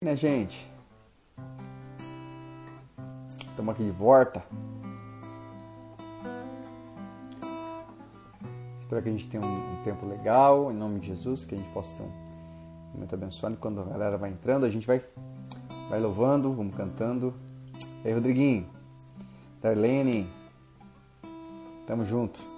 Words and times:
né, 0.00 0.14
gente? 0.14 0.70
Estamos 3.50 3.74
aqui 3.74 3.82
de 3.82 3.90
volta. 3.90 4.44
Espero 8.80 9.02
que 9.02 9.08
a 9.08 9.12
gente 9.12 9.28
tenha 9.28 9.44
um, 9.44 9.80
um, 9.80 9.82
tempo 9.82 10.06
legal, 10.06 10.70
em 10.70 10.76
nome 10.76 11.00
de 11.00 11.08
Jesus, 11.08 11.44
que 11.44 11.56
a 11.56 11.58
gente 11.58 11.68
possa 11.70 11.96
ter 11.96 12.04
um 12.04 12.92
momento 12.94 13.12
abençoado. 13.12 13.56
Quando 13.56 13.80
a 13.80 13.84
galera 13.84 14.16
vai 14.16 14.30
entrando, 14.30 14.64
a 14.64 14.70
gente 14.70 14.86
vai, 14.86 15.02
vai 15.90 15.98
louvando, 15.98 16.54
vamos 16.54 16.76
cantando. 16.76 17.34
E 18.04 18.08
aí, 18.08 18.14
Rodriguinho, 18.14 18.68
Darlene, 19.60 20.28
tamo 21.88 22.04
junto. 22.04 22.57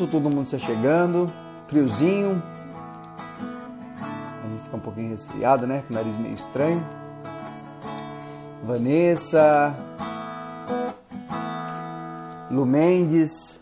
Junto, 0.00 0.06
todo 0.06 0.30
mundo 0.30 0.46
se 0.46 0.58
chegando, 0.58 1.30
friozinho. 1.68 2.42
A 4.42 4.48
gente 4.48 4.62
fica 4.64 4.76
um 4.76 4.80
pouquinho 4.80 5.10
resfriado, 5.10 5.66
né? 5.66 5.82
Com 5.86 5.92
o 5.92 5.96
nariz 5.96 6.16
meio 6.18 6.34
estranho. 6.34 6.82
Vanessa, 8.64 9.74
Lu 12.50 12.64
Mendes, 12.64 13.60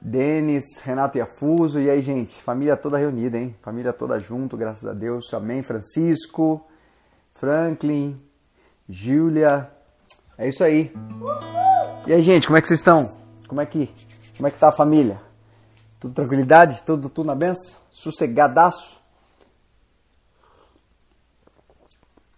Denis, 0.00 0.64
Renato 0.82 1.18
Iafuso. 1.18 1.80
E 1.80 1.90
aí, 1.90 2.02
gente? 2.02 2.40
Família 2.42 2.76
toda 2.76 2.98
reunida, 2.98 3.38
hein? 3.38 3.56
Família 3.62 3.92
toda 3.92 4.18
junto, 4.18 4.56
graças 4.56 4.86
a 4.86 4.92
Deus. 4.92 5.32
Amém. 5.34 5.62
Francisco, 5.62 6.64
Franklin, 7.34 8.20
Júlia. 8.88 9.70
É 10.38 10.48
isso 10.48 10.62
aí. 10.62 10.92
E 12.06 12.12
aí, 12.12 12.22
gente, 12.22 12.46
como 12.46 12.56
é 12.56 12.60
que 12.60 12.68
vocês 12.68 12.80
estão? 12.80 13.16
Como 13.48 13.60
é 13.60 13.66
que, 13.66 13.92
como 14.36 14.46
é 14.46 14.50
que 14.50 14.58
tá 14.58 14.68
a 14.68 14.72
família? 14.72 15.31
Tudo 16.02 16.14
tranquilidade? 16.14 16.82
Tudo, 16.82 17.08
tudo 17.08 17.26
na 17.28 17.34
benção? 17.36 17.76
Sossegadaço? 17.92 19.00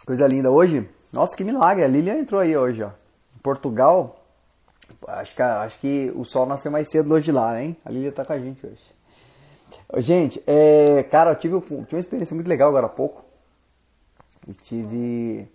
Coisa 0.04 0.26
linda. 0.26 0.50
Hoje, 0.50 0.86
nossa, 1.10 1.34
que 1.34 1.42
milagre. 1.42 1.82
A 1.82 1.88
Lilian 1.88 2.18
entrou 2.18 2.42
aí 2.42 2.54
hoje, 2.54 2.82
ó. 2.82 2.90
Em 3.34 3.38
Portugal, 3.42 4.22
acho 5.08 5.34
que, 5.34 5.40
acho 5.40 5.78
que 5.78 6.12
o 6.14 6.24
sol 6.26 6.44
nasceu 6.44 6.70
mais 6.70 6.90
cedo 6.90 7.14
hoje 7.14 7.32
lá, 7.32 7.58
hein? 7.58 7.74
A 7.86 7.90
Lilian 7.90 8.10
tá 8.10 8.22
com 8.22 8.34
a 8.34 8.38
gente 8.38 8.66
hoje. 8.66 8.82
Gente, 9.96 10.42
é, 10.46 11.02
cara, 11.04 11.30
eu 11.30 11.36
tive, 11.36 11.58
tive 11.62 11.86
uma 11.94 11.98
experiência 11.98 12.34
muito 12.34 12.48
legal 12.48 12.68
agora 12.68 12.84
há 12.84 12.90
pouco. 12.90 13.24
E 14.46 14.52
tive. 14.52 15.48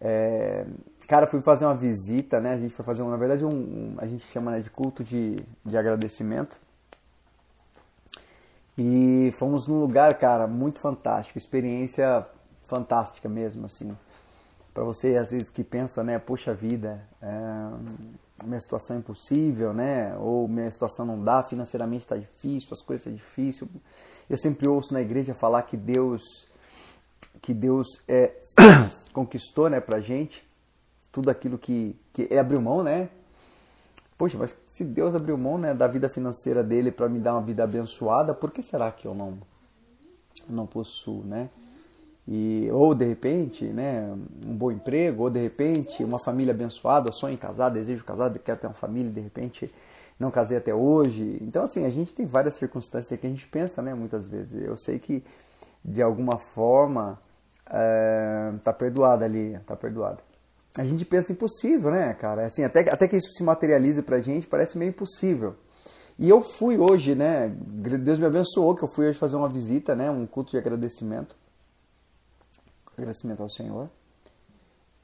É, 0.00 0.64
cara, 1.06 1.26
fui 1.26 1.42
fazer 1.42 1.66
uma 1.66 1.74
visita, 1.76 2.40
né? 2.40 2.54
A 2.54 2.58
gente 2.58 2.72
foi 2.72 2.82
fazer, 2.82 3.02
um, 3.02 3.10
na 3.10 3.18
verdade, 3.18 3.44
um, 3.44 3.50
um- 3.50 3.94
a 3.98 4.06
gente 4.06 4.24
chama 4.24 4.52
né, 4.52 4.60
de 4.60 4.70
culto 4.70 5.04
de, 5.04 5.36
de 5.66 5.76
agradecimento. 5.76 6.63
E 8.76 9.32
fomos 9.38 9.68
num 9.68 9.80
lugar, 9.80 10.14
cara, 10.18 10.46
muito 10.46 10.80
fantástico, 10.80 11.38
experiência 11.38 12.26
fantástica 12.66 13.28
mesmo, 13.28 13.66
assim. 13.66 13.96
Pra 14.72 14.82
você, 14.82 15.16
às 15.16 15.30
vezes, 15.30 15.48
que 15.48 15.62
pensa, 15.62 16.02
né, 16.02 16.18
puxa 16.18 16.52
vida, 16.52 17.00
é, 17.22 17.28
minha 18.44 18.60
situação 18.60 18.96
é 18.96 18.98
impossível, 18.98 19.72
né, 19.72 20.16
ou 20.18 20.48
minha 20.48 20.70
situação 20.70 21.06
não 21.06 21.22
dá, 21.22 21.44
financeiramente 21.44 22.02
está 22.02 22.16
difícil, 22.16 22.68
as 22.72 22.82
coisas 22.82 23.06
estão 23.06 23.14
difíceis. 23.14 23.70
Eu 24.28 24.36
sempre 24.36 24.66
ouço 24.66 24.92
na 24.92 25.00
igreja 25.00 25.34
falar 25.34 25.62
que 25.62 25.76
Deus, 25.76 26.22
que 27.40 27.54
Deus 27.54 27.86
é, 28.08 28.32
conquistou, 29.12 29.70
né, 29.70 29.80
pra 29.80 30.00
gente 30.00 30.44
tudo 31.12 31.30
aquilo 31.30 31.56
que, 31.56 31.96
que 32.12 32.26
é 32.28 32.40
abriu 32.40 32.60
mão, 32.60 32.82
né, 32.82 33.08
Poxa, 34.16 34.38
mas 34.38 34.56
se 34.66 34.84
Deus 34.84 35.14
abriu 35.14 35.36
mão 35.36 35.58
né, 35.58 35.74
da 35.74 35.86
vida 35.88 36.08
financeira 36.08 36.62
dele 36.62 36.92
para 36.92 37.08
me 37.08 37.18
dar 37.18 37.34
uma 37.34 37.42
vida 37.42 37.64
abençoada, 37.64 38.32
por 38.32 38.50
que 38.50 38.62
será 38.62 38.90
que 38.90 39.06
eu 39.06 39.14
não 39.14 39.38
não 40.48 40.66
possuo, 40.66 41.24
né? 41.24 41.48
E 42.26 42.68
ou 42.72 42.94
de 42.94 43.04
repente, 43.04 43.64
né, 43.64 44.14
um 44.46 44.54
bom 44.56 44.70
emprego, 44.70 45.24
ou 45.24 45.30
de 45.30 45.40
repente 45.40 46.04
uma 46.04 46.18
família 46.18 46.52
abençoada, 46.52 47.10
sonho 47.12 47.34
em 47.34 47.36
casar, 47.36 47.70
desejo 47.70 48.04
casar, 48.04 48.32
quero 48.38 48.60
ter 48.60 48.66
uma 48.66 48.74
família, 48.74 49.10
de 49.10 49.20
repente 49.20 49.72
não 50.18 50.30
casei 50.30 50.58
até 50.58 50.74
hoje. 50.74 51.38
Então 51.42 51.64
assim, 51.64 51.84
a 51.84 51.90
gente 51.90 52.14
tem 52.14 52.26
várias 52.26 52.54
circunstâncias 52.54 53.18
que 53.18 53.26
a 53.26 53.30
gente 53.30 53.46
pensa, 53.48 53.82
né, 53.82 53.94
muitas 53.94 54.28
vezes. 54.28 54.62
Eu 54.62 54.76
sei 54.76 54.98
que 54.98 55.24
de 55.84 56.02
alguma 56.02 56.38
forma 56.38 57.18
é, 57.66 58.52
tá 58.62 58.72
perdoada 58.72 59.24
ali, 59.24 59.58
tá 59.66 59.76
perdoada 59.76 60.33
a 60.76 60.84
gente 60.84 61.04
pensa 61.04 61.32
impossível, 61.32 61.90
né, 61.90 62.12
cara? 62.14 62.46
Assim, 62.46 62.64
até, 62.64 62.80
até 62.90 63.06
que 63.06 63.16
isso 63.16 63.30
se 63.32 63.42
materialize 63.42 64.02
pra 64.02 64.20
gente, 64.20 64.46
parece 64.46 64.76
meio 64.76 64.88
impossível. 64.88 65.54
E 66.18 66.28
eu 66.28 66.40
fui 66.40 66.78
hoje, 66.78 67.14
né? 67.14 67.48
Deus 67.48 68.18
me 68.18 68.26
abençoou 68.26 68.74
que 68.74 68.82
eu 68.82 68.88
fui 68.88 69.08
hoje 69.08 69.18
fazer 69.18 69.36
uma 69.36 69.48
visita, 69.48 69.94
né? 69.94 70.10
Um 70.10 70.26
culto 70.26 70.52
de 70.52 70.58
agradecimento. 70.58 71.36
Agradecimento 72.96 73.42
ao 73.42 73.50
Senhor. 73.50 73.88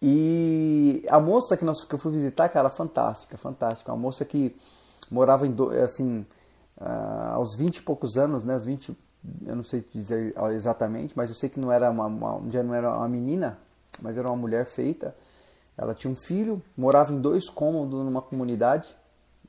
E 0.03 1.05
a 1.09 1.21
moça 1.21 1.57
que, 1.57 1.65
nós, 1.65 1.85
que 1.85 1.95
eu 1.95 1.99
fui 1.99 2.13
visitar, 2.13 2.49
cara, 2.49 2.71
fantástica, 2.71 3.37
fantástica. 3.37 3.93
Uma 3.93 3.99
moça 3.99 4.25
que 4.25 4.57
morava 5.11 5.47
em, 5.47 5.55
assim, 5.85 6.25
ah, 6.81 7.33
aos 7.35 7.55
20 7.57 7.77
e 7.77 7.83
poucos 7.83 8.17
anos, 8.17 8.45
né? 8.45 8.55
Aos 8.55 8.65
20, 8.65 8.97
eu 9.47 9.57
não 9.57 9.65
sei 9.65 9.85
dizer 9.93 10.35
exatamente, 10.53 11.13
mas 11.17 11.29
eu 11.29 11.37
sei 11.37 11.49
que 11.49 11.61
não 11.61 11.71
era 11.71 11.91
uma, 11.91 12.07
uma, 12.07 12.51
já 12.51 12.63
não 12.63 12.75
era 12.75 12.97
uma 12.97 13.09
menina, 13.09 13.59
mas 14.01 14.17
era 14.17 14.29
uma 14.29 14.37
mulher 14.37 14.65
feita. 14.65 15.15
Ela 15.77 15.95
tinha 15.95 16.11
um 16.13 16.17
filho, 16.17 16.63
morava 16.77 17.13
em 17.13 17.21
dois 17.21 17.49
cômodos 17.49 18.05
numa 18.05 18.21
comunidade, 18.21 18.95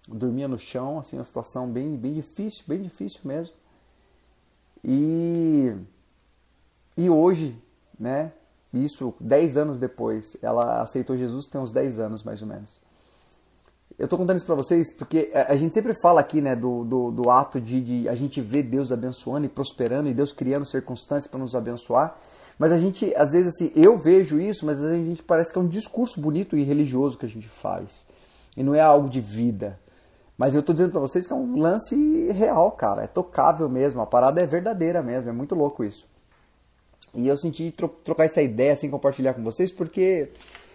dormia 0.07 0.47
no 0.47 0.57
chão, 0.57 1.00
assim, 1.00 1.18
uma 1.18 1.25
situação 1.25 1.69
bem, 1.69 1.95
bem 1.97 2.13
difícil, 2.13 2.63
bem 2.68 2.81
difícil 2.81 3.19
mesmo. 3.23 3.53
E, 4.83 5.75
e 6.97 7.09
hoje, 7.09 7.56
né, 8.00 8.31
Isso 8.73 9.13
10 9.19 9.57
anos 9.57 9.77
depois. 9.77 10.38
Ela 10.41 10.81
aceitou 10.81 11.18
Jesus 11.18 11.45
tem 11.45 11.59
uns 11.59 11.71
10 11.71 12.00
anos, 12.00 12.23
mais 12.23 12.41
ou 12.41 12.47
menos. 12.47 12.79
Eu 14.00 14.06
estou 14.06 14.18
contando 14.18 14.38
isso 14.38 14.45
para 14.45 14.56
vocês 14.56 14.89
porque 14.89 15.29
a 15.33 15.56
gente 15.56 15.73
sempre 15.73 15.94
fala 16.01 16.21
aqui 16.21 16.41
né, 16.41 16.56
do, 16.56 16.83
do, 16.83 17.12
do 17.12 17.29
ato 17.29 17.59
de, 17.59 17.81
de, 17.81 18.09
a 18.09 18.15
gente 18.15 18.41
ver 18.41 18.63
Deus 18.63 18.91
abençoando 18.91 19.45
e 19.45 19.50
prosperando 19.50 20.09
e 20.09 20.13
Deus 20.13 20.31
criando 20.31 20.65
circunstâncias 20.65 21.29
para 21.29 21.39
nos 21.39 21.53
abençoar. 21.53 22.18
Mas 22.61 22.71
a 22.71 22.77
gente, 22.77 23.11
às 23.15 23.31
vezes, 23.31 23.55
assim, 23.55 23.71
eu 23.75 23.97
vejo 23.97 24.39
isso, 24.39 24.67
mas 24.67 24.79
a 24.79 24.93
gente 24.93 25.23
parece 25.23 25.51
que 25.51 25.57
é 25.57 25.61
um 25.61 25.67
discurso 25.67 26.21
bonito 26.21 26.55
e 26.55 26.61
religioso 26.61 27.17
que 27.17 27.25
a 27.25 27.27
gente 27.27 27.47
faz. 27.47 28.05
E 28.55 28.61
não 28.61 28.75
é 28.75 28.79
algo 28.79 29.09
de 29.09 29.19
vida. 29.19 29.79
Mas 30.37 30.53
eu 30.53 30.59
estou 30.59 30.75
dizendo 30.75 30.91
para 30.91 30.99
vocês 30.99 31.25
que 31.25 31.33
é 31.33 31.35
um 31.35 31.57
lance 31.57 32.31
real, 32.31 32.71
cara. 32.73 33.01
É 33.01 33.07
tocável 33.07 33.67
mesmo. 33.67 33.99
A 33.99 34.05
parada 34.05 34.39
é 34.39 34.45
verdadeira 34.45 35.01
mesmo. 35.01 35.27
É 35.27 35.33
muito 35.33 35.55
louco 35.55 35.83
isso. 35.83 36.05
E 37.15 37.27
eu 37.27 37.35
senti 37.35 37.71
tro 37.71 37.87
trocar 37.87 38.25
essa 38.25 38.43
ideia, 38.43 38.73
assim, 38.73 38.91
compartilhar 38.91 39.33
com 39.33 39.43
vocês, 39.43 39.71
porque 39.71 40.29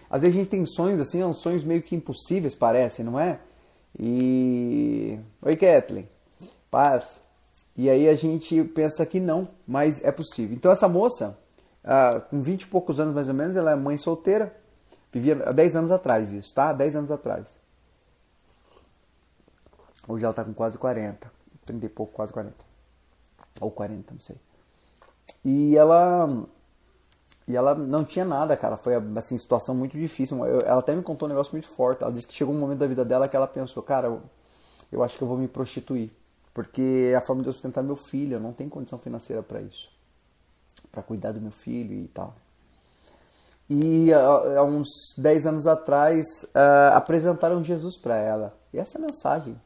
às 0.09 0.23
vezes 0.23 0.35
a 0.35 0.39
gente 0.39 0.49
tem 0.49 0.65
sonhos, 0.65 0.99
assim, 0.99 1.21
são 1.21 1.33
sonhos 1.33 1.63
meio 1.63 1.81
que 1.81 1.95
impossíveis, 1.95 2.53
parece, 2.53 3.01
não 3.01 3.17
é? 3.17 3.39
E. 3.97 5.17
Oi, 5.41 5.55
Kathleen. 5.55 6.09
Paz. 6.69 7.21
E 7.77 7.89
aí 7.89 8.09
a 8.09 8.15
gente 8.17 8.61
pensa 8.75 9.05
que 9.05 9.21
não, 9.21 9.47
mas 9.65 10.03
é 10.03 10.11
possível. 10.11 10.53
Então 10.53 10.69
essa 10.69 10.89
moça, 10.89 11.37
ah, 11.89 12.19
com 12.19 12.41
20 12.41 12.63
e 12.63 12.67
poucos 12.67 12.99
anos 12.99 13.15
mais 13.15 13.29
ou 13.29 13.33
menos, 13.33 13.55
ela 13.55 13.71
é 13.71 13.75
mãe 13.75 13.97
solteira. 13.97 14.53
Vivia 15.09 15.41
há 15.45 15.53
10 15.53 15.77
anos 15.77 15.91
atrás 15.91 16.33
isso, 16.33 16.53
tá? 16.53 16.73
10 16.73 16.97
anos 16.97 17.11
atrás. 17.11 17.57
Hoje 20.05 20.25
ela 20.25 20.33
tá 20.33 20.43
com 20.43 20.53
quase 20.53 20.77
40. 20.77 21.31
30 21.65 21.85
e 21.85 21.89
pouco, 21.89 22.11
quase 22.11 22.33
40. 22.33 22.53
Ou 23.61 23.71
40, 23.71 24.13
não 24.13 24.19
sei. 24.19 24.35
E 25.45 25.77
ela 25.77 26.27
e 27.47 27.55
ela 27.55 27.73
não 27.73 28.03
tinha 28.03 28.25
nada, 28.25 28.57
cara. 28.57 28.75
Foi 28.75 28.93
assim, 29.15 29.37
situação 29.37 29.73
muito 29.73 29.97
difícil. 29.97 30.45
ela 30.45 30.79
até 30.79 30.93
me 30.93 31.01
contou 31.01 31.25
um 31.27 31.29
negócio 31.29 31.53
muito 31.53 31.69
forte. 31.69 32.03
Ela 32.03 32.11
disse 32.11 32.27
que 32.27 32.33
chegou 32.33 32.53
um 32.53 32.59
momento 32.59 32.79
da 32.79 32.87
vida 32.87 33.05
dela 33.05 33.29
que 33.29 33.35
ela 33.35 33.47
pensou, 33.47 33.81
cara, 33.81 34.07
eu, 34.07 34.21
eu 34.91 35.01
acho 35.03 35.17
que 35.17 35.23
eu 35.23 35.27
vou 35.27 35.37
me 35.37 35.47
prostituir. 35.47 36.11
Porque 36.53 37.11
é 37.13 37.15
a 37.15 37.21
forma 37.21 37.41
de 37.43 37.47
eu 37.47 37.53
sustentar 37.53 37.81
meu 37.81 37.95
filho, 37.95 38.35
eu 38.35 38.39
não 38.41 38.51
tenho 38.51 38.69
condição 38.69 38.99
financeira 38.99 39.41
para 39.41 39.61
isso. 39.61 39.96
Para 40.91 41.03
cuidar 41.03 41.31
do 41.31 41.41
meu 41.41 41.51
filho 41.51 41.93
e 41.93 42.07
tal. 42.07 42.35
E 43.69 44.11
há 44.13 44.63
uns 44.63 44.87
10 45.17 45.45
anos 45.45 45.67
atrás 45.67 46.25
uh, 46.45 46.95
apresentaram 46.95 47.63
Jesus 47.63 47.97
para 47.97 48.15
ela. 48.15 48.57
E 48.73 48.79
essa 48.79 48.97
é 48.97 49.01
a 49.01 49.05
mensagem. 49.05 49.59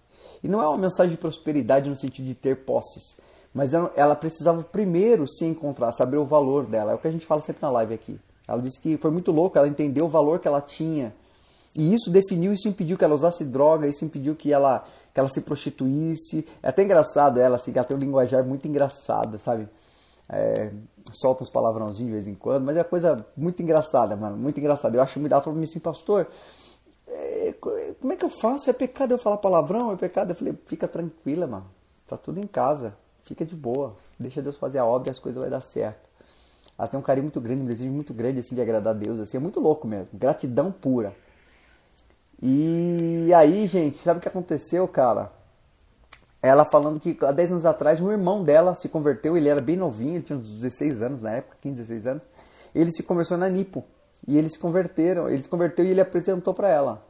E 0.44 0.48
não 0.48 0.62
é 0.62 0.68
uma 0.68 0.78
mensagem 0.78 1.12
de 1.12 1.22
prosperidade 1.22 1.90
no 1.90 1.96
sentido 1.96 2.26
de 2.26 2.34
ter 2.34 2.66
posses 2.66 3.16
mas 3.54 3.74
ela 3.74 4.16
precisava 4.16 4.64
primeiro 4.64 5.28
se 5.28 5.46
encontrar, 5.46 5.92
saber 5.92 6.18
o 6.18 6.26
valor 6.26 6.66
dela. 6.66 6.94
É 6.94 6.96
o 6.96 6.98
que 6.98 7.08
a 7.08 7.12
gente 7.12 7.26
fala 7.26 7.42
sempre 7.42 7.62
na 7.62 7.70
live 7.70 7.94
aqui. 7.94 8.20
Ela 8.48 8.62
disse 8.62 8.80
que 8.80 8.98
foi 8.98 9.12
muito 9.12 9.32
louco, 9.32 9.58
ela 9.58 9.68
entendeu 9.68 10.06
o 10.06 10.10
valor 10.10 10.40
que 10.40 10.48
ela 10.48 10.62
tinha. 10.62 11.14
E 11.76 11.94
isso 11.94 12.10
definiu, 12.10 12.54
isso 12.54 12.68
impediu 12.68 12.98
que 12.98 13.04
ela 13.04 13.16
usasse 13.16 13.44
droga, 13.46 13.88
isso 13.88 14.04
impediu 14.04 14.36
que 14.36 14.52
ela, 14.52 14.86
que 15.14 15.20
ela 15.20 15.30
se 15.30 15.42
prostituísse. 15.42 16.46
É 16.64 16.70
até 16.70 16.84
engraçado 16.84 17.40
ela, 17.40 17.58
assim, 17.58 17.72
ela 17.76 17.84
tem 17.84 17.96
um 17.96 18.00
linguajar 18.00 18.44
muito 18.44 18.68
engraçado, 18.68 19.38
sabe? 19.40 19.68
É, 20.32 20.72
solta 21.12 21.44
uns 21.44 21.50
palavrãozinhos 21.50 22.08
de 22.08 22.12
vez 22.14 22.28
em 22.28 22.36
quando, 22.36 22.64
mas 22.64 22.78
é 22.78 22.84
coisa 22.84 23.26
muito 23.36 23.62
engraçada, 23.62 24.16
mano, 24.16 24.38
muito 24.38 24.60
engraçada. 24.60 24.98
Eu 24.98 25.02
acho 25.02 25.14
que 25.14 25.20
me 25.20 25.28
dá 25.28 25.42
pra 25.42 25.52
mim 25.52 25.64
assim, 25.64 25.80
pastor, 25.80 26.28
é, 27.08 27.54
como 28.00 28.14
é 28.14 28.16
que 28.16 28.24
eu 28.24 28.30
faço? 28.30 28.70
É 28.70 28.74
pecado 28.74 29.12
eu 29.12 29.18
falar 29.18 29.38
palavrão? 29.38 29.92
É 29.92 29.98
pecado? 29.98 30.32
Eu 30.32 30.36
falei, 30.36 30.58
fica 30.66 30.88
tranquila, 30.88 31.46
mano, 31.46 31.66
tá 32.08 32.16
tudo 32.16 32.40
em 32.40 32.48
casa 32.48 32.96
fica 33.24 33.46
de 33.46 33.56
boa, 33.56 33.96
deixa 34.20 34.42
Deus 34.42 34.58
fazer 34.58 34.80
a 34.80 34.86
obra 34.86 35.10
e 35.10 35.12
as 35.12 35.20
coisas 35.20 35.42
vai 35.42 35.50
dar 35.50 35.62
certo. 35.62 36.10
Ela 36.78 36.88
tem 36.88 37.00
um 37.00 37.04
carinho 37.04 37.26
muito 37.26 37.40
grande, 37.40 37.62
um 37.62 37.66
desejo 37.66 37.92
muito 37.92 38.14
grande 38.14 38.40
assim 38.40 38.56
de 38.56 38.62
agradar 38.62 38.96
a 38.96 38.98
Deus, 38.98 39.20
assim, 39.20 39.38
é 39.38 39.40
muito 39.40 39.60
louco 39.60 39.88
mesmo, 39.88 40.10
gratidão 40.14 40.72
pura. 40.72 41.16
E 42.42 43.32
aí, 43.36 43.68
gente, 43.68 44.00
sabe 44.00 44.18
o 44.18 44.22
que 44.22 44.28
aconteceu, 44.28 44.88
cara? 44.88 45.32
Ela 46.42 46.66
falando 46.66 47.00
que 47.00 47.18
há 47.24 47.32
10 47.32 47.52
anos 47.52 47.66
atrás 47.66 48.02
um 48.02 48.12
irmão 48.12 48.44
dela 48.44 48.74
se 48.76 48.90
converteu, 48.90 49.38
ele 49.38 49.48
era 49.48 49.62
bem 49.62 49.78
novinho, 49.78 50.16
ele 50.16 50.24
tinha 50.24 50.38
uns 50.38 50.50
16 50.50 51.02
anos 51.02 51.22
na 51.22 51.32
época, 51.32 51.58
15, 51.62 51.78
16 51.78 52.08
anos. 52.08 52.24
Ele 52.74 52.92
se 52.92 53.04
conversou 53.04 53.38
na 53.38 53.48
Nipo. 53.48 53.86
E 54.28 54.38
eles 54.38 54.54
se 54.54 54.60
converteram, 54.60 55.30
ele 55.30 55.42
se 55.42 55.50
converteu 55.50 55.84
e 55.84 55.90
ele 55.90 56.02
apresentou 56.02 56.54
para 56.54 56.70
ela. 56.70 57.04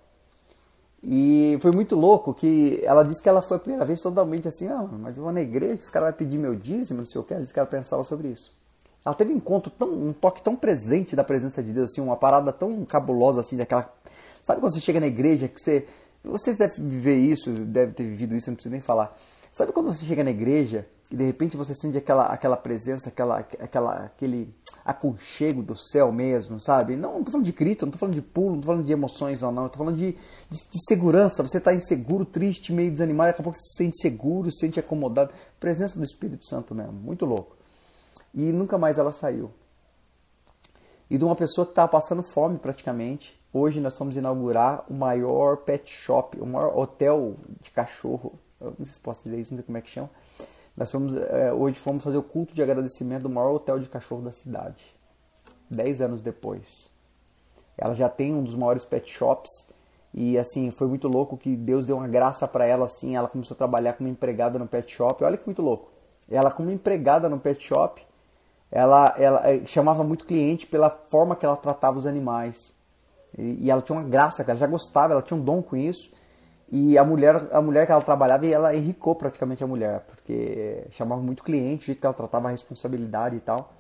E 1.04 1.58
foi 1.62 1.72
muito 1.72 1.96
louco 1.96 2.34
que 2.34 2.80
ela 2.84 3.04
disse 3.04 3.22
que 3.22 3.28
ela 3.28 3.42
foi 3.42 3.58
a 3.58 3.60
primeira 3.60 3.84
vez 3.84 4.00
totalmente 4.00 4.48
assim, 4.48 4.68
ah, 4.68 4.88
mas 5.00 5.18
eu 5.18 5.24
vou 5.24 5.32
na 5.32 5.42
igreja, 5.42 5.82
os 5.82 5.90
caras 5.90 6.10
vão 6.10 6.18
pedir 6.18 6.38
meu 6.38 6.56
dízimo, 6.56 7.00
não 7.00 7.06
sei 7.06 7.20
o 7.20 7.24
que. 7.24 7.34
Ela 7.34 7.42
disse 7.42 7.54
que 7.54 7.60
ela 7.60 7.68
pensava 7.68 8.04
sobre 8.04 8.30
isso. 8.30 8.54
Ela 9.04 9.16
teve 9.16 9.34
um 9.34 9.38
encontro 9.38 9.72
tão, 9.72 9.90
um 9.90 10.14
toque 10.14 10.44
tão 10.44 10.56
presente 10.56 11.16
da 11.16 11.24
presença 11.24 11.62
de 11.64 11.74
Deus, 11.74 11.92
assim, 11.92 12.02
uma 12.02 12.16
parada 12.16 12.54
tão 12.54 12.86
cabulosa 12.86 13.42
assim, 13.42 13.58
daquela. 13.58 13.92
Sabe 14.44 14.62
quando 14.62 14.74
você 14.74 14.82
chega 14.82 15.00
na 15.00 15.08
igreja 15.08 15.48
que 15.48 15.60
você. 15.60 15.88
Vocês 16.24 16.56
devem 16.56 16.88
viver 16.88 17.18
isso, 17.18 17.52
devem 17.52 17.94
ter 17.94 18.04
vivido 18.04 18.36
isso, 18.36 18.50
não 18.50 18.56
precisa 18.56 18.72
nem 18.72 18.82
falar. 18.82 19.18
Sabe 19.52 19.72
quando 19.72 19.94
você 19.94 20.06
chega 20.06 20.24
na 20.24 20.30
igreja 20.30 20.88
e 21.12 21.16
de 21.16 21.26
repente 21.26 21.58
você 21.58 21.76
sente 21.76 21.98
aquela, 21.98 22.28
aquela 22.28 22.56
presença, 22.56 23.10
aquela, 23.10 23.40
aquela, 23.40 24.06
aquele 24.06 24.54
aconchego 24.86 25.62
do 25.62 25.76
céu 25.76 26.12
mesmo, 26.12 26.60
sabe? 26.60 26.96
Não, 26.96 27.16
não 27.16 27.24
tô 27.24 27.32
falando 27.32 27.46
de 27.46 27.52
grito, 27.52 27.86
não 27.86 27.92
tô 27.92 27.98
falando 27.98 28.16
de 28.16 28.22
pulo, 28.22 28.52
não 28.52 28.62
tô 28.62 28.68
falando 28.68 28.86
de 28.86 28.94
emoções 28.94 29.44
ou 29.44 29.52
não, 29.52 29.68
tô 29.68 29.78
falando 29.78 29.98
de, 29.98 30.14
de, 30.50 30.70
de 30.72 30.86
segurança. 30.88 31.44
Você 31.44 31.58
está 31.58 31.74
inseguro, 31.74 32.24
triste, 32.24 32.72
meio 32.72 32.92
desanimado, 32.92 33.30
daqui 33.30 33.42
a 33.42 33.44
pouco 33.44 33.58
você 33.58 33.68
se 33.72 33.78
sente 33.78 34.00
seguro, 34.00 34.52
se 34.52 34.60
sente 34.60 34.80
acomodado. 34.80 35.34
Presença 35.60 35.98
do 35.98 36.06
Espírito 36.06 36.46
Santo 36.46 36.74
mesmo, 36.74 36.94
muito 36.94 37.26
louco. 37.26 37.58
E 38.34 38.44
nunca 38.52 38.78
mais 38.78 38.98
ela 38.98 39.12
saiu. 39.12 39.52
E 41.10 41.18
de 41.18 41.26
uma 41.26 41.36
pessoa 41.36 41.66
que 41.66 41.74
estava 41.74 41.90
passando 41.90 42.24
fome 42.24 42.58
praticamente. 42.58 43.41
Hoje 43.54 43.80
nós 43.80 43.98
vamos 43.98 44.16
inaugurar 44.16 44.86
o 44.90 44.94
maior 44.94 45.58
pet 45.58 45.92
shop, 45.92 46.40
o 46.40 46.46
maior 46.46 46.78
hotel 46.78 47.36
de 47.62 47.72
cachorro. 47.72 48.34
Eu 48.60 48.74
não 48.78 48.86
sei 48.86 48.94
se 48.94 49.00
posso 49.00 49.24
dizer 49.24 49.40
isso, 49.40 49.52
não 49.52 49.58
sei 49.58 49.66
como 49.66 49.78
é 49.78 49.82
que 49.82 49.90
chama 49.90 50.10
nós 50.76 50.92
fomos, 50.92 51.16
é, 51.16 51.52
hoje 51.54 51.78
fomos 51.78 52.04
fazer 52.04 52.18
o 52.18 52.24
culto 52.24 52.54
de 52.54 52.64
agradecimento 52.64 53.24
do 53.24 53.30
maior 53.30 53.54
hotel 53.54 53.80
de 53.80 53.90
cachorro 53.90 54.22
da 54.22 54.32
cidade. 54.32 54.84
Dez 55.70 56.02
anos 56.02 56.22
depois. 56.22 56.92
Ela 57.78 57.94
já 57.94 58.10
tem 58.10 58.34
um 58.34 58.44
dos 58.44 58.56
maiores 58.56 58.86
pet 58.86 59.10
shops. 59.10 59.70
E 60.14 60.38
assim, 60.38 60.72
foi 60.72 60.88
muito 60.88 61.08
louco 61.08 61.38
que 61.38 61.56
Deus 61.56 61.86
deu 61.86 61.98
uma 61.98 62.08
graça 62.08 62.48
para 62.48 62.66
ela 62.66 62.86
assim. 62.86 63.16
Ela 63.16 63.28
começou 63.28 63.56
a 63.56 63.58
trabalhar 63.58 63.94
como 63.94 64.10
empregada 64.10 64.60
no 64.60 64.68
pet 64.68 64.92
shop. 64.92 65.24
Olha 65.24 65.38
que 65.38 65.46
muito 65.46 65.62
louco. 65.62 65.90
Ela, 66.30 66.52
como 66.52 66.72
empregada 66.72 67.30
no 67.30 67.40
pet 67.40 67.64
shop, 67.64 68.02
ela, 68.70 69.16
ela 69.18 69.50
é, 69.50 69.66
chamava 69.66 70.04
muito 70.04 70.26
cliente 70.26 70.68
pela 70.68 70.90
forma 70.90 71.36
que 71.36 71.46
ela 71.46 71.58
tratava 71.58 71.98
os 71.98 72.06
animais. 72.06 72.76
E, 73.38 73.66
e 73.66 73.72
ela 73.72 73.82
tinha 73.82 73.98
uma 73.98 74.08
graça, 74.08 74.44
ela 74.44 74.56
já 74.56 74.68
gostava, 74.68 75.14
ela 75.14 75.22
tinha 75.22 75.40
um 75.40 75.44
dom 75.44 75.62
com 75.62 75.76
isso. 75.76 76.12
E 76.72 76.98
a 76.98 77.04
mulher, 77.04 77.50
a 77.52 77.62
mulher 77.62 77.86
que 77.86 77.92
ela 77.92 78.02
trabalhava, 78.02 78.46
ela 78.48 78.74
enricou 78.74 79.14
praticamente 79.14 79.64
a 79.64 79.68
mulher, 79.68 80.06
porque 80.08 80.86
chamava 80.92 81.22
muito 81.22 81.44
cliente, 81.44 81.84
o 81.84 81.86
jeito 81.88 82.00
que 82.00 82.06
ela 82.06 82.14
tratava 82.14 82.48
a 82.48 82.52
responsabilidade 82.52 83.36
e 83.36 83.40
tal. 83.42 83.74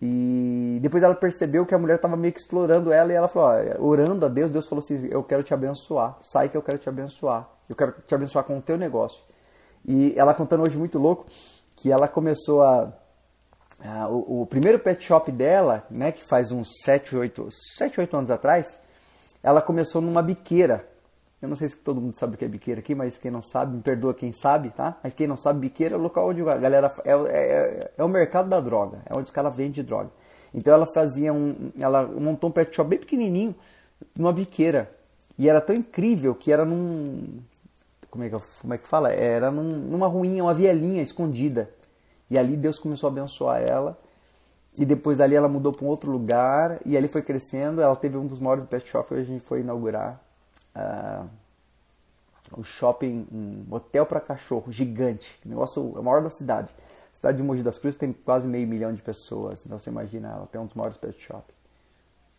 E 0.00 0.78
depois 0.82 1.02
ela 1.02 1.14
percebeu 1.14 1.64
que 1.64 1.74
a 1.74 1.78
mulher 1.78 1.96
estava 1.96 2.16
meio 2.16 2.32
que 2.32 2.40
explorando 2.40 2.90
ela 2.90 3.12
e 3.12 3.14
ela 3.14 3.28
falou, 3.28 3.50
ó, 3.50 3.84
orando 3.86 4.26
a 4.26 4.28
Deus, 4.28 4.50
Deus 4.50 4.66
falou 4.66 4.82
assim, 4.82 5.06
eu 5.10 5.22
quero 5.22 5.42
te 5.42 5.54
abençoar, 5.54 6.16
sai 6.20 6.48
que 6.48 6.56
eu 6.56 6.62
quero 6.62 6.78
te 6.78 6.88
abençoar, 6.88 7.48
eu 7.68 7.76
quero 7.76 7.94
te 8.04 8.14
abençoar 8.14 8.44
com 8.44 8.56
o 8.56 8.60
teu 8.60 8.76
negócio. 8.76 9.22
E 9.86 10.12
ela 10.16 10.34
contando 10.34 10.64
hoje 10.64 10.76
muito 10.76 10.98
louco, 10.98 11.26
que 11.76 11.92
ela 11.92 12.08
começou 12.08 12.62
a, 12.62 12.92
a 13.82 14.08
o, 14.08 14.42
o, 14.42 14.46
primeiro 14.46 14.78
pet 14.78 15.04
shop 15.04 15.30
dela, 15.32 15.82
né, 15.90 16.12
que 16.12 16.22
faz 16.24 16.50
uns 16.50 16.68
7, 16.84 17.16
8, 17.16 17.48
7, 17.78 18.00
8 18.00 18.16
anos 18.16 18.30
atrás, 18.30 18.80
ela 19.42 19.60
começou 19.60 20.00
numa 20.00 20.22
biqueira, 20.22 20.88
eu 21.42 21.48
não 21.48 21.56
sei 21.56 21.68
se 21.68 21.76
todo 21.76 22.00
mundo 22.00 22.16
sabe 22.16 22.36
o 22.36 22.38
que 22.38 22.44
é 22.44 22.48
biqueira 22.48 22.78
aqui, 22.78 22.94
mas 22.94 23.18
quem 23.18 23.30
não 23.30 23.42
sabe, 23.42 23.76
me 23.76 23.82
perdoa 23.82 24.14
quem 24.14 24.32
sabe, 24.32 24.70
tá? 24.70 24.96
Mas 25.02 25.12
quem 25.12 25.26
não 25.26 25.36
sabe, 25.36 25.58
biqueira 25.58 25.96
é 25.96 25.98
o 25.98 26.00
local 26.00 26.28
onde 26.28 26.40
a 26.42 26.56
galera. 26.56 26.94
É, 27.04 27.10
é, 27.12 27.90
é 27.98 28.04
o 28.04 28.08
mercado 28.08 28.48
da 28.48 28.60
droga, 28.60 28.98
é 29.06 29.12
onde 29.12 29.24
os 29.24 29.30
caras 29.32 29.52
vendem 29.52 29.82
droga. 29.82 30.10
Então 30.54 30.72
ela 30.72 30.86
fazia 30.86 31.32
um. 31.32 31.72
Ela 31.76 32.06
montou 32.06 32.48
um 32.48 32.52
pet 32.52 32.74
shop 32.74 32.88
bem 32.88 32.98
pequenininho, 33.00 33.54
numa 34.16 34.32
biqueira. 34.32 34.88
E 35.36 35.48
era 35.48 35.60
tão 35.60 35.74
incrível 35.74 36.32
que 36.32 36.52
era 36.52 36.64
num. 36.64 37.40
Como 38.08 38.22
é 38.22 38.30
que, 38.30 38.36
como 38.60 38.74
é 38.74 38.78
que 38.78 38.86
fala? 38.86 39.10
Era 39.10 39.50
num, 39.50 39.78
numa 39.78 40.06
ruinha, 40.06 40.44
uma 40.44 40.54
vielinha 40.54 41.02
escondida. 41.02 41.68
E 42.32 42.38
ali 42.38 42.56
Deus 42.56 42.78
começou 42.78 43.08
a 43.08 43.12
abençoar 43.12 43.60
ela. 43.60 43.98
E 44.78 44.86
depois 44.86 45.18
dali 45.18 45.34
ela 45.34 45.48
mudou 45.48 45.70
para 45.70 45.84
um 45.84 45.88
outro 45.88 46.10
lugar. 46.10 46.80
E 46.86 46.96
ali 46.96 47.08
foi 47.08 47.20
crescendo. 47.20 47.82
Ela 47.82 47.94
teve 47.94 48.16
um 48.16 48.26
dos 48.26 48.38
maiores 48.38 48.64
pet 48.64 48.88
shops 48.88 49.12
a 49.12 49.22
gente 49.22 49.44
foi 49.44 49.60
inaugurar 49.60 50.18
uh, 50.74 51.28
o 52.56 52.64
shopping, 52.64 53.26
um 53.30 53.66
hotel 53.70 54.06
para 54.06 54.18
cachorro 54.18 54.72
gigante, 54.72 55.38
negócio 55.44 55.92
é 55.94 56.00
o 56.00 56.02
maior 56.02 56.22
da 56.22 56.30
cidade. 56.30 56.72
A 57.12 57.14
cidade 57.14 57.36
de 57.36 57.44
Mogi 57.44 57.62
das 57.62 57.78
Cruzes 57.78 57.98
tem 57.98 58.12
quase 58.12 58.48
meio 58.48 58.66
milhão 58.66 58.92
de 58.92 59.02
pessoas, 59.02 59.64
então 59.66 59.78
você 59.78 59.90
imagina, 59.90 60.28
ela 60.28 60.46
tem 60.46 60.58
um 60.60 60.64
dos 60.64 60.74
maiores 60.74 60.96
pet 60.96 61.20
shop. 61.20 61.44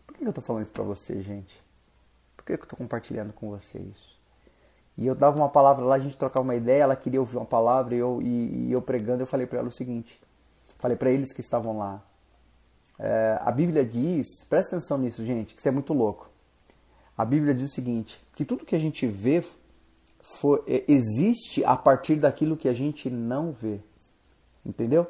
Por 0.08 0.18
que 0.18 0.24
eu 0.24 0.30
estou 0.30 0.44
falando 0.44 0.64
isso 0.64 0.72
para 0.72 0.84
você, 0.84 1.22
gente? 1.22 1.62
Por 2.36 2.44
que 2.44 2.54
eu 2.54 2.56
estou 2.56 2.78
compartilhando 2.78 3.32
com 3.34 3.50
você 3.50 3.80
isso? 3.80 4.20
E 4.98 5.08
eu 5.08 5.16
dava 5.16 5.38
uma 5.38 5.50
palavra 5.50 5.84
lá, 5.84 5.96
a 5.96 6.00
gente 6.00 6.16
trocava 6.16 6.44
uma 6.44 6.56
ideia, 6.56 6.84
ela 6.84 6.96
queria 6.96 7.20
ouvir 7.20 7.38
uma 7.38 7.46
palavra 7.46 7.96
e 7.96 7.98
eu, 7.98 8.22
e, 8.22 8.68
e 8.68 8.72
eu 8.72 8.82
pregando, 8.82 9.24
eu 9.24 9.28
falei 9.28 9.48
para 9.48 9.60
ela 9.60 9.68
o 9.68 9.72
seguinte: 9.72 10.22
falei 10.78 10.96
para 10.96 11.10
eles 11.12 11.34
que 11.34 11.42
estavam 11.42 11.78
lá, 11.78 12.04
É, 13.00 13.40
a 13.42 13.52
Bíblia 13.52 13.84
diz, 13.84 14.46
presta 14.48 14.76
atenção 14.76 14.98
nisso, 14.98 15.26
gente, 15.26 15.56
que 15.56 15.60
isso 15.60 15.68
é 15.68 15.72
muito 15.72 15.94
louco. 15.94 16.30
A 17.18 17.26
Bíblia 17.26 17.54
diz 17.54 17.72
o 17.72 17.74
seguinte: 17.74 18.22
que 18.36 18.46
tudo 18.46 18.66
que 18.66 18.76
a 18.76 18.80
gente 18.80 19.08
vê 19.08 19.44
for, 20.22 20.64
é, 20.68 20.84
existe 20.88 21.66
a 21.66 21.76
partir 21.76 22.18
daquilo 22.18 22.56
que 22.56 22.70
a 22.70 22.74
gente 22.74 23.10
não 23.10 23.52
vê. 23.52 23.80
Entendeu? 24.66 25.08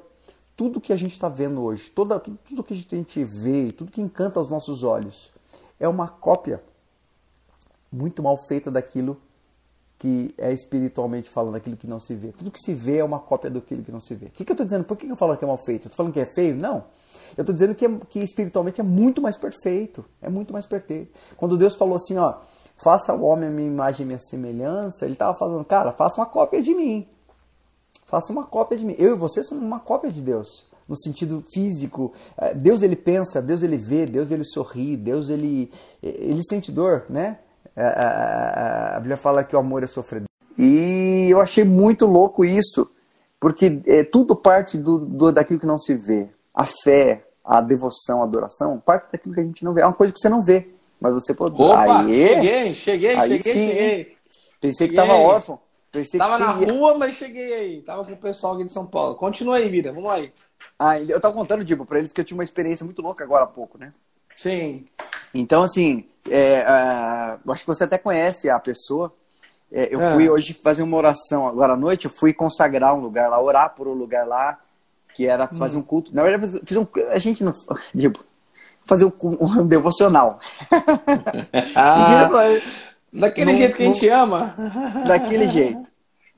Tudo 0.55 0.81
que 0.81 0.93
a 0.93 0.97
gente 0.97 1.13
está 1.13 1.27
vendo 1.27 1.61
hoje, 1.61 1.89
toda, 1.89 2.19
tudo, 2.19 2.39
tudo 2.47 2.63
que 2.63 2.73
a 2.73 2.77
gente 2.77 3.23
vê, 3.25 3.71
tudo 3.71 3.91
que 3.91 4.01
encanta 4.01 4.39
os 4.39 4.49
nossos 4.49 4.83
olhos, 4.83 5.31
é 5.79 5.87
uma 5.87 6.07
cópia 6.07 6.63
muito 7.91 8.23
mal 8.23 8.37
feita 8.37 8.71
daquilo 8.71 9.15
que 9.15 9.32
é 10.37 10.51
espiritualmente 10.51 11.29
falando, 11.29 11.53
daquilo 11.53 11.77
que 11.77 11.87
não 11.87 11.99
se 11.99 12.13
vê. 12.13 12.29
Tudo 12.29 12.51
que 12.51 12.59
se 12.59 12.73
vê 12.73 12.97
é 12.97 13.03
uma 13.03 13.19
cópia 13.19 13.49
daquilo 13.49 13.83
que 13.83 13.91
não 13.91 14.01
se 14.01 14.13
vê. 14.15 14.25
O 14.27 14.31
que, 14.31 14.43
que 14.43 14.51
eu 14.51 14.53
estou 14.53 14.65
dizendo? 14.65 14.83
Por 14.83 14.97
que, 14.97 15.05
que 15.05 15.11
eu 15.11 15.15
falo 15.15 15.37
que 15.37 15.43
é 15.43 15.47
mal 15.47 15.57
feito? 15.57 15.85
Eu 15.85 15.89
estou 15.89 15.97
falando 15.97 16.13
que 16.13 16.19
é 16.19 16.25
feio? 16.25 16.55
Não. 16.55 16.83
Eu 17.37 17.41
estou 17.41 17.53
dizendo 17.53 17.73
que, 17.73 17.85
é, 17.85 17.99
que 18.09 18.19
espiritualmente 18.19 18.81
é 18.81 18.83
muito 18.83 19.21
mais 19.21 19.37
perfeito. 19.37 20.03
É 20.21 20.29
muito 20.29 20.51
mais 20.51 20.65
perfeito. 20.65 21.11
Quando 21.37 21.57
Deus 21.57 21.75
falou 21.75 21.95
assim, 21.95 22.17
ó, 22.17 22.35
faça 22.83 23.13
o 23.13 23.23
homem 23.23 23.47
a 23.47 23.51
minha 23.51 23.67
imagem 23.67 24.03
e 24.03 24.07
minha 24.07 24.19
semelhança, 24.19 25.05
ele 25.05 25.13
estava 25.13 25.37
falando, 25.37 25.63
cara, 25.63 25.91
faça 25.91 26.19
uma 26.19 26.25
cópia 26.25 26.61
de 26.61 26.73
mim. 26.73 27.07
Faça 28.05 28.31
uma 28.31 28.45
cópia 28.45 28.77
de 28.77 28.85
mim. 28.85 28.95
Eu 28.97 29.15
e 29.15 29.17
você 29.17 29.41
somos 29.41 29.63
uma 29.63 29.79
cópia 29.79 30.11
de 30.11 30.21
Deus. 30.21 30.65
No 30.87 30.97
sentido 30.97 31.43
físico. 31.53 32.11
É, 32.37 32.53
Deus 32.53 32.81
ele 32.81 32.95
pensa, 32.95 33.41
Deus 33.41 33.63
ele 33.63 33.77
vê, 33.77 34.05
Deus 34.05 34.29
ele 34.31 34.43
sorri, 34.43 34.97
Deus 34.97 35.29
ele, 35.29 35.71
ele 36.01 36.41
sente 36.43 36.71
dor, 36.71 37.05
né? 37.09 37.39
A, 37.75 37.81
é, 37.81 37.85
a, 37.85 38.91
é, 38.93 38.95
a 38.95 38.99
Bíblia 38.99 39.17
fala 39.17 39.43
que 39.43 39.55
o 39.55 39.59
amor 39.59 39.83
é 39.83 39.87
sofredor. 39.87 40.27
E 40.57 41.27
eu 41.29 41.41
achei 41.41 41.63
muito 41.63 42.05
louco 42.05 42.45
isso, 42.45 42.89
porque 43.39 43.81
é, 43.85 44.03
tudo 44.03 44.35
parte 44.35 44.77
do, 44.77 44.99
do, 44.99 45.31
daquilo 45.31 45.59
que 45.59 45.65
não 45.65 45.77
se 45.77 45.95
vê. 45.95 46.29
A 46.53 46.65
fé, 46.65 47.25
a 47.43 47.59
devoção, 47.61 48.21
a 48.21 48.25
adoração, 48.25 48.79
parte 48.79 49.11
daquilo 49.11 49.33
que 49.33 49.39
a 49.39 49.43
gente 49.43 49.63
não 49.63 49.73
vê. 49.73 49.81
É 49.81 49.85
uma 49.85 49.93
coisa 49.93 50.13
que 50.13 50.19
você 50.19 50.29
não 50.29 50.43
vê, 50.43 50.69
mas 51.01 51.13
você 51.13 51.33
pode. 51.33 51.59
Opa, 51.59 52.01
Aê, 52.01 52.27
cheguei, 52.27 52.73
cheguei, 52.75 53.15
aí 53.15 53.39
cheguei, 53.39 53.53
sim, 53.53 53.67
cheguei. 53.67 54.17
Pensei 54.61 54.87
cheguei. 54.87 54.89
que 54.89 55.07
tava 55.07 55.19
órfão. 55.19 55.59
Pensei 55.91 56.17
tava 56.17 56.37
que 56.37 56.43
na 56.43 56.73
rua, 56.73 56.97
mas 56.97 57.15
cheguei 57.15 57.53
aí. 57.53 57.81
Tava 57.83 58.03
com 58.03 58.13
o 58.13 58.17
pessoal 58.17 58.55
aqui 58.55 58.63
de 58.63 58.73
São 58.73 58.87
Paulo. 58.87 59.13
Continua 59.13 59.57
aí, 59.57 59.69
Mira. 59.69 59.93
Vamos 59.93 60.09
aí. 60.09 60.33
Ah, 60.79 60.99
eu 60.99 61.21
tava 61.21 61.35
contando, 61.35 61.63
tipo, 61.63 61.85
pra 61.85 61.99
eles 61.99 62.11
que 62.11 62.19
eu 62.19 62.25
tinha 62.25 62.35
uma 62.35 62.43
experiência 62.43 62.83
muito 62.83 62.99
louca 62.99 63.23
agora 63.23 63.43
há 63.43 63.47
pouco, 63.47 63.77
né? 63.77 63.93
Sim. 64.35 64.85
Então, 65.33 65.63
assim, 65.63 66.05
é, 66.29 66.65
uh, 67.45 67.51
acho 67.51 67.63
que 67.63 67.67
você 67.67 67.83
até 67.83 67.97
conhece 67.97 68.49
a 68.49 68.59
pessoa. 68.59 69.13
É, 69.71 69.93
eu 69.93 69.99
é. 69.99 70.13
fui 70.13 70.29
hoje 70.29 70.53
fazer 70.53 70.83
uma 70.83 70.95
oração 70.95 71.47
agora 71.47 71.73
à 71.73 71.77
noite, 71.77 72.05
eu 72.05 72.11
fui 72.11 72.31
consagrar 72.31 72.93
um 72.93 72.99
lugar 72.99 73.29
lá, 73.29 73.41
orar 73.41 73.73
por 73.73 73.87
um 73.87 73.93
lugar 73.93 74.27
lá, 74.27 74.59
que 75.15 75.27
era 75.27 75.47
fazer 75.47 75.77
hum. 75.77 75.79
um 75.79 75.83
culto. 75.83 76.13
Na 76.13 76.21
verdade, 76.21 76.61
fiz 76.63 76.77
um, 76.77 76.85
a 77.09 77.17
gente 77.17 77.43
não. 77.43 77.53
Tipo, 77.97 78.23
fazer 78.85 79.05
um, 79.05 79.13
um 79.21 79.65
devocional. 79.67 80.39
ah. 81.75 82.29
Daquele 83.11 83.55
jeito 83.55 83.77
que 83.77 83.83
a 83.83 83.85
gente 83.85 84.09
ama. 84.09 84.55
Daquele 85.07 85.49
jeito. 85.49 85.83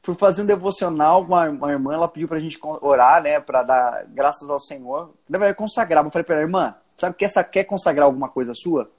Fui 0.03 0.13
fazer 0.13 0.43
um 0.43 0.45
devocional, 0.45 1.23
uma, 1.23 1.49
uma 1.49 1.71
irmã, 1.71 1.93
ela 1.93 2.07
pediu 2.07 2.27
pra 2.27 2.39
gente 2.39 2.59
orar, 2.61 3.23
né, 3.23 3.39
pra 3.39 3.63
dar 3.63 4.05
graças 4.09 4.49
ao 4.49 4.59
Senhor. 4.59 5.11
Deve 5.27 5.51
consagrar. 5.55 6.05
Eu 6.05 6.11
falei 6.11 6.23
pra 6.23 6.35
ela, 6.35 6.43
irmã, 6.43 6.75
sabe 6.95 7.15
que 7.15 7.25
essa 7.25 7.43
quer 7.43 7.65
consagrar 7.65 8.05
alguma 8.05 8.29
coisa 8.29 8.53
sua? 8.53 8.89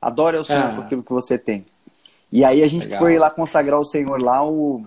Adore 0.00 0.36
ao 0.36 0.44
Senhor 0.44 0.70
ah. 0.70 0.74
por 0.74 0.84
aquilo 0.84 1.02
que 1.02 1.12
você 1.12 1.36
tem. 1.36 1.66
E 2.30 2.44
aí 2.44 2.62
a 2.62 2.68
gente 2.68 2.84
Legal. 2.84 3.00
foi 3.00 3.18
lá 3.18 3.30
consagrar 3.30 3.76
ao 3.76 3.84
Senhor 3.84 4.20
lá 4.20 4.44
o, 4.44 4.84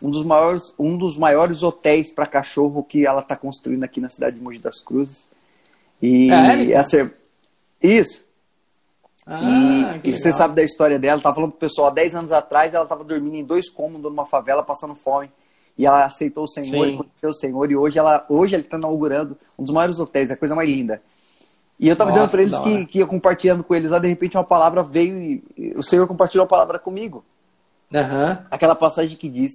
um, 0.00 0.10
dos 0.10 0.24
maiores, 0.24 0.74
um 0.78 0.96
dos 0.96 1.16
maiores 1.16 1.62
hotéis 1.62 2.12
para 2.12 2.26
cachorro 2.26 2.82
que 2.82 3.06
ela 3.06 3.20
está 3.20 3.36
construindo 3.36 3.84
aqui 3.84 4.00
na 4.00 4.08
cidade 4.08 4.36
de 4.36 4.42
Mogi 4.42 4.58
das 4.58 4.80
Cruzes. 4.80 5.28
E 6.00 6.30
é, 6.30 6.72
essa, 6.72 7.10
isso. 7.82 8.26
Ah, 9.26 9.98
e, 10.02 10.10
e 10.10 10.18
você 10.18 10.32
sabe 10.32 10.54
da 10.54 10.62
história 10.62 10.98
dela, 10.98 11.20
tava 11.20 11.34
falando 11.34 11.50
pro 11.50 11.60
pessoal, 11.60 11.88
há 11.88 11.90
10 11.90 12.14
anos 12.14 12.32
atrás 12.32 12.72
ela 12.72 12.84
estava 12.84 13.04
dormindo 13.04 13.36
em 13.36 13.44
dois 13.44 13.68
cômodos 13.68 14.10
numa 14.10 14.24
favela, 14.26 14.62
passando 14.62 14.94
fome. 14.94 15.30
E 15.76 15.86
ela 15.86 16.04
aceitou 16.04 16.44
o 16.44 16.48
Senhor, 16.48 16.86
Sim. 16.86 16.94
e 16.94 16.96
conheceu 16.96 17.30
o 17.30 17.34
Senhor, 17.34 17.70
e 17.70 17.76
hoje 17.76 17.98
ela 17.98 18.26
hoje 18.28 18.54
ele 18.54 18.64
está 18.64 18.76
inaugurando 18.76 19.36
um 19.56 19.62
dos 19.62 19.72
maiores 19.72 20.00
hotéis, 20.00 20.30
a 20.30 20.36
coisa 20.36 20.54
mais 20.54 20.68
linda. 20.68 21.00
E 21.78 21.86
eu 21.86 21.92
estava 21.92 22.10
dizendo 22.10 22.30
para 22.30 22.42
eles 22.42 22.58
que, 22.58 22.86
que 22.86 22.98
ia 22.98 23.06
compartilhando 23.06 23.62
com 23.62 23.74
eles, 23.74 23.90
lá 23.90 23.98
de 23.98 24.08
repente 24.08 24.36
uma 24.36 24.44
palavra 24.44 24.82
veio 24.82 25.22
e, 25.22 25.44
e 25.56 25.74
o 25.76 25.82
Senhor 25.82 26.06
compartilhou 26.08 26.44
a 26.44 26.48
palavra 26.48 26.78
comigo. 26.78 27.24
Uhum. 27.92 28.36
Aquela 28.50 28.74
passagem 28.74 29.16
que 29.16 29.28
diz 29.28 29.52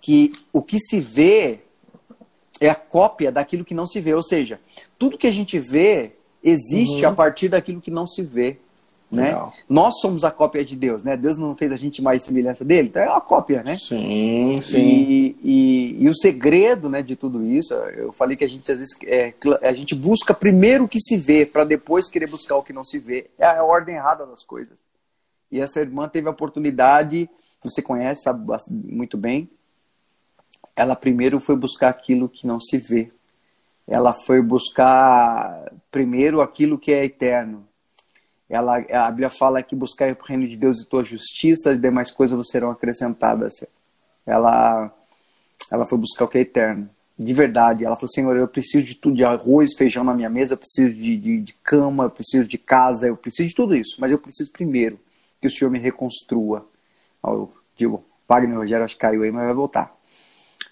que 0.00 0.32
o 0.52 0.62
que 0.62 0.78
se 0.78 1.00
vê 1.00 1.60
é 2.60 2.70
a 2.70 2.74
cópia 2.74 3.30
daquilo 3.32 3.64
que 3.64 3.74
não 3.74 3.86
se 3.86 4.00
vê. 4.00 4.14
Ou 4.14 4.22
seja, 4.22 4.60
tudo 4.98 5.18
que 5.18 5.26
a 5.26 5.32
gente 5.32 5.58
vê 5.58 6.12
existe 6.42 7.04
uhum. 7.04 7.10
a 7.10 7.14
partir 7.14 7.48
daquilo 7.48 7.80
que 7.80 7.90
não 7.90 8.06
se 8.06 8.22
vê. 8.22 8.58
Né? 9.10 9.34
Nós 9.66 10.00
somos 10.00 10.22
a 10.22 10.30
cópia 10.30 10.62
de 10.62 10.76
Deus, 10.76 11.02
né? 11.02 11.16
Deus 11.16 11.38
não 11.38 11.56
fez 11.56 11.72
a 11.72 11.76
gente 11.76 12.02
mais 12.02 12.22
semelhança 12.24 12.62
dele, 12.62 12.88
então 12.88 13.02
é 13.02 13.08
uma 13.08 13.22
cópia, 13.22 13.62
né? 13.62 13.74
Sim, 13.76 14.58
sim. 14.60 14.76
E, 14.76 15.36
e, 15.42 16.04
e 16.04 16.08
o 16.10 16.14
segredo, 16.14 16.90
né, 16.90 17.00
de 17.00 17.16
tudo 17.16 17.46
isso, 17.46 17.72
eu 17.72 18.12
falei 18.12 18.36
que 18.36 18.44
a 18.44 18.48
gente 18.48 18.70
às 18.70 18.78
vezes 18.78 18.94
é, 19.06 19.32
a 19.62 19.72
gente 19.72 19.94
busca 19.94 20.34
primeiro 20.34 20.84
o 20.84 20.88
que 20.88 21.00
se 21.00 21.16
vê 21.16 21.46
para 21.46 21.64
depois 21.64 22.10
querer 22.10 22.28
buscar 22.28 22.56
o 22.56 22.62
que 22.62 22.72
não 22.72 22.84
se 22.84 22.98
vê. 22.98 23.30
É 23.38 23.46
a 23.46 23.64
ordem 23.64 23.94
errada 23.94 24.26
das 24.26 24.44
coisas. 24.44 24.84
E 25.50 25.58
essa 25.58 25.80
irmã 25.80 26.06
teve 26.06 26.28
a 26.28 26.32
oportunidade, 26.32 27.30
você 27.62 27.80
conhece, 27.80 28.24
sabe 28.24 28.44
muito 28.68 29.16
bem. 29.16 29.48
Ela 30.76 30.94
primeiro 30.94 31.40
foi 31.40 31.56
buscar 31.56 31.88
aquilo 31.88 32.28
que 32.28 32.46
não 32.46 32.60
se 32.60 32.76
vê. 32.76 33.10
Ela 33.86 34.12
foi 34.12 34.42
buscar 34.42 35.72
primeiro 35.90 36.42
aquilo 36.42 36.78
que 36.78 36.92
é 36.92 37.06
eterno 37.06 37.67
ela, 38.48 38.78
a 38.78 39.10
Bíblia 39.10 39.30
fala 39.30 39.62
que 39.62 39.76
buscar 39.76 40.10
o 40.10 40.24
reino 40.24 40.46
de 40.48 40.56
Deus 40.56 40.80
e 40.80 40.88
tua 40.88 41.04
justiça, 41.04 41.72
e 41.72 41.78
demais 41.78 42.10
coisas 42.10 42.48
serão 42.48 42.70
acrescentadas. 42.70 43.54
Ela, 44.26 44.92
ela 45.70 45.86
foi 45.86 45.98
buscar 45.98 46.24
o 46.24 46.28
que 46.28 46.38
é 46.38 46.40
eterno. 46.42 46.88
De 47.18 47.34
verdade, 47.34 47.84
ela 47.84 47.96
falou: 47.96 48.08
Senhor, 48.08 48.36
eu 48.36 48.48
preciso 48.48 48.84
de 48.84 48.94
tudo, 48.94 49.16
de 49.16 49.24
arroz, 49.24 49.74
feijão 49.76 50.04
na 50.04 50.14
minha 50.14 50.30
mesa, 50.30 50.54
eu 50.54 50.58
preciso 50.58 50.94
de, 50.94 51.16
de, 51.16 51.40
de 51.42 51.52
cama, 51.62 52.04
eu 52.04 52.10
preciso 52.10 52.48
de 52.48 52.56
casa, 52.56 53.08
eu 53.08 53.16
preciso 53.16 53.48
de 53.48 53.54
tudo 53.54 53.74
isso, 53.74 53.96
mas 54.00 54.10
eu 54.10 54.18
preciso 54.18 54.50
primeiro 54.50 54.98
que 55.40 55.46
o 55.46 55.50
Senhor 55.50 55.70
me 55.70 55.78
reconstrua. 55.78 56.66
Eu 57.24 57.52
digo, 57.76 58.04
Wagner 58.28 58.56
Rogério 58.56 58.84
acho 58.84 58.94
que 58.94 59.00
caiu 59.00 59.22
aí, 59.22 59.30
mas 59.30 59.44
vai 59.44 59.54
voltar 59.54 59.97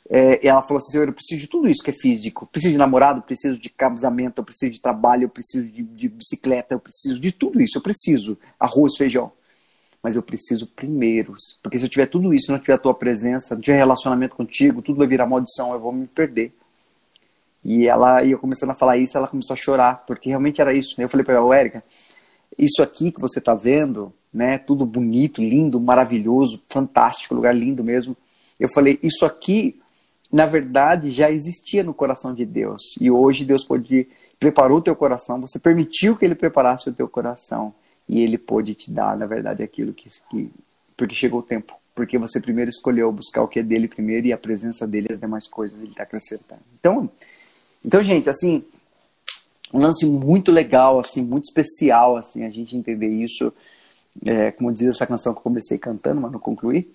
é, 0.09 0.47
ela 0.47 0.63
falou 0.63 0.79
assim: 0.79 0.99
eu 0.99 1.13
preciso 1.13 1.41
de 1.41 1.49
tudo 1.49 1.69
isso 1.69 1.83
que 1.83 1.91
é 1.91 1.95
físico. 1.95 2.47
Preciso 2.47 2.73
de 2.73 2.79
namorado, 2.79 3.23
preciso 3.23 3.61
de 3.61 3.69
casamento, 3.69 4.39
eu 4.39 4.45
preciso 4.45 4.73
de 4.73 4.81
trabalho, 4.81 5.25
eu 5.25 5.29
preciso 5.29 5.67
de, 5.67 5.83
de, 5.83 6.09
bicicleta, 6.09 6.75
eu 6.75 6.81
preciso 6.81 7.21
de 7.21 7.33
tudo 7.33 7.61
isso. 7.61 7.79
Eu 7.79 7.83
preciso 7.83 8.39
arroz, 8.59 8.97
feijão. 8.97 9.33
Mas 10.03 10.15
eu 10.15 10.23
preciso 10.23 10.67
primeiro. 10.67 11.35
Porque 11.63 11.79
se 11.79 11.85
eu 11.85 11.89
tiver 11.89 12.07
tudo 12.07 12.33
isso, 12.33 12.53
não 12.53 12.59
tiver 12.59 12.75
a 12.75 12.79
tua 12.79 12.95
presença, 12.95 13.55
não 13.55 13.63
tiver 13.63 13.77
relacionamento 13.77 14.37
contigo, 14.37 14.81
tudo 14.81 14.99
vai 14.99 15.07
virar 15.07 15.27
maldição, 15.27 15.73
eu 15.73 15.81
vou 15.81 15.93
me 15.93 16.07
perder. 16.07 16.53
E 17.65 17.89
ela 17.89 18.23
ia 18.23 18.39
começando 18.39 18.71
a 18.71 18.75
falar 18.75 18.97
isso, 18.97 19.19
ela 19.19 19.27
começou 19.27 19.55
a 19.55 19.57
chorar, 19.57 20.05
porque 20.07 20.29
realmente 20.29 20.61
era 20.61 20.73
isso. 20.73 21.01
Eu 21.01 21.09
falei 21.09 21.25
para 21.25 21.35
ela, 21.35 21.57
Érica, 21.57 21.83
isso 22.57 22.81
aqui 22.81 23.11
que 23.11 23.21
você 23.21 23.41
está 23.41 23.55
vendo, 23.55 24.13
né, 24.33 24.57
tudo 24.57 24.87
bonito, 24.87 25.43
lindo, 25.43 25.81
maravilhoso, 25.81 26.63
fantástico, 26.69 27.35
lugar 27.35 27.53
lindo 27.53 27.83
mesmo. 27.83 28.17
Eu 28.61 28.69
falei, 28.73 29.01
isso 29.03 29.27
aqui 29.27 29.81
na 30.37 30.45
verdade, 30.45 31.11
já 31.11 31.31
existia 31.31 31.83
no 31.83 31.95
coração 31.95 32.35
de 32.35 32.45
Deus. 32.45 32.83
E 33.01 33.11
hoje 33.11 33.43
Deus 33.43 33.65
pode 33.65 34.07
preparou 34.39 34.79
o 34.79 34.83
teu 34.83 34.95
coração, 34.95 35.41
você 35.41 35.59
permitiu 35.59 36.15
que 36.15 36.23
ele 36.23 36.35
preparasse 36.35 36.91
o 36.91 36.93
teu 36.93 37.09
coração 37.09 37.75
e 38.07 38.21
ele 38.21 38.37
pôde 38.37 38.75
te 38.75 38.91
dar, 38.91 39.17
na 39.17 39.25
verdade, 39.25 39.63
aquilo 39.63 39.95
que, 39.95 40.11
que 40.31 40.51
porque 40.95 41.15
chegou 41.15 41.41
o 41.41 41.43
tempo. 41.43 41.73
Porque 41.95 42.19
você 42.19 42.39
primeiro 42.39 42.69
escolheu 42.69 43.11
buscar 43.11 43.41
o 43.41 43.49
que 43.49 43.61
é 43.61 43.63
dele 43.63 43.89
primeiro 43.89 44.27
e 44.27 44.33
a 44.35 44.37
presença 44.37 44.87
dele 44.87 45.09
as 45.11 45.19
demais 45.19 45.49
coisas 45.49 45.81
ele 45.81 45.93
está 45.93 46.03
acrescentando. 46.03 46.61
Então, 46.79 47.09
então, 47.83 48.03
gente, 48.03 48.29
assim, 48.29 48.63
um 49.73 49.79
lance 49.79 50.05
muito 50.05 50.53
legal, 50.53 50.99
assim, 50.99 51.23
muito 51.23 51.45
especial, 51.45 52.19
assim, 52.19 52.45
a 52.45 52.51
gente 52.51 52.77
entender 52.77 53.09
isso. 53.09 53.51
É, 54.23 54.51
como 54.51 54.71
diz 54.71 54.89
essa 54.89 55.07
canção 55.07 55.33
que 55.33 55.39
eu 55.39 55.43
comecei 55.43 55.79
cantando, 55.79 56.21
mas 56.21 56.31
não 56.31 56.39
concluí 56.39 56.95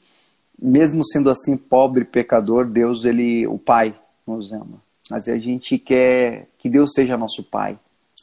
mesmo 0.62 1.04
sendo 1.04 1.30
assim 1.30 1.58
pobre, 1.58 2.06
pecador, 2.06 2.66
Deus, 2.66 3.04
ele, 3.04 3.48
o 3.48 3.58
Pai, 3.58 3.96
nos 4.28 4.54
ama. 4.54 4.82
Mas 5.10 5.28
a 5.28 5.38
gente 5.38 5.78
quer 5.78 6.48
que 6.58 6.70
Deus 6.70 6.92
seja 6.94 7.18
nosso 7.18 7.44
Pai, 7.44 7.78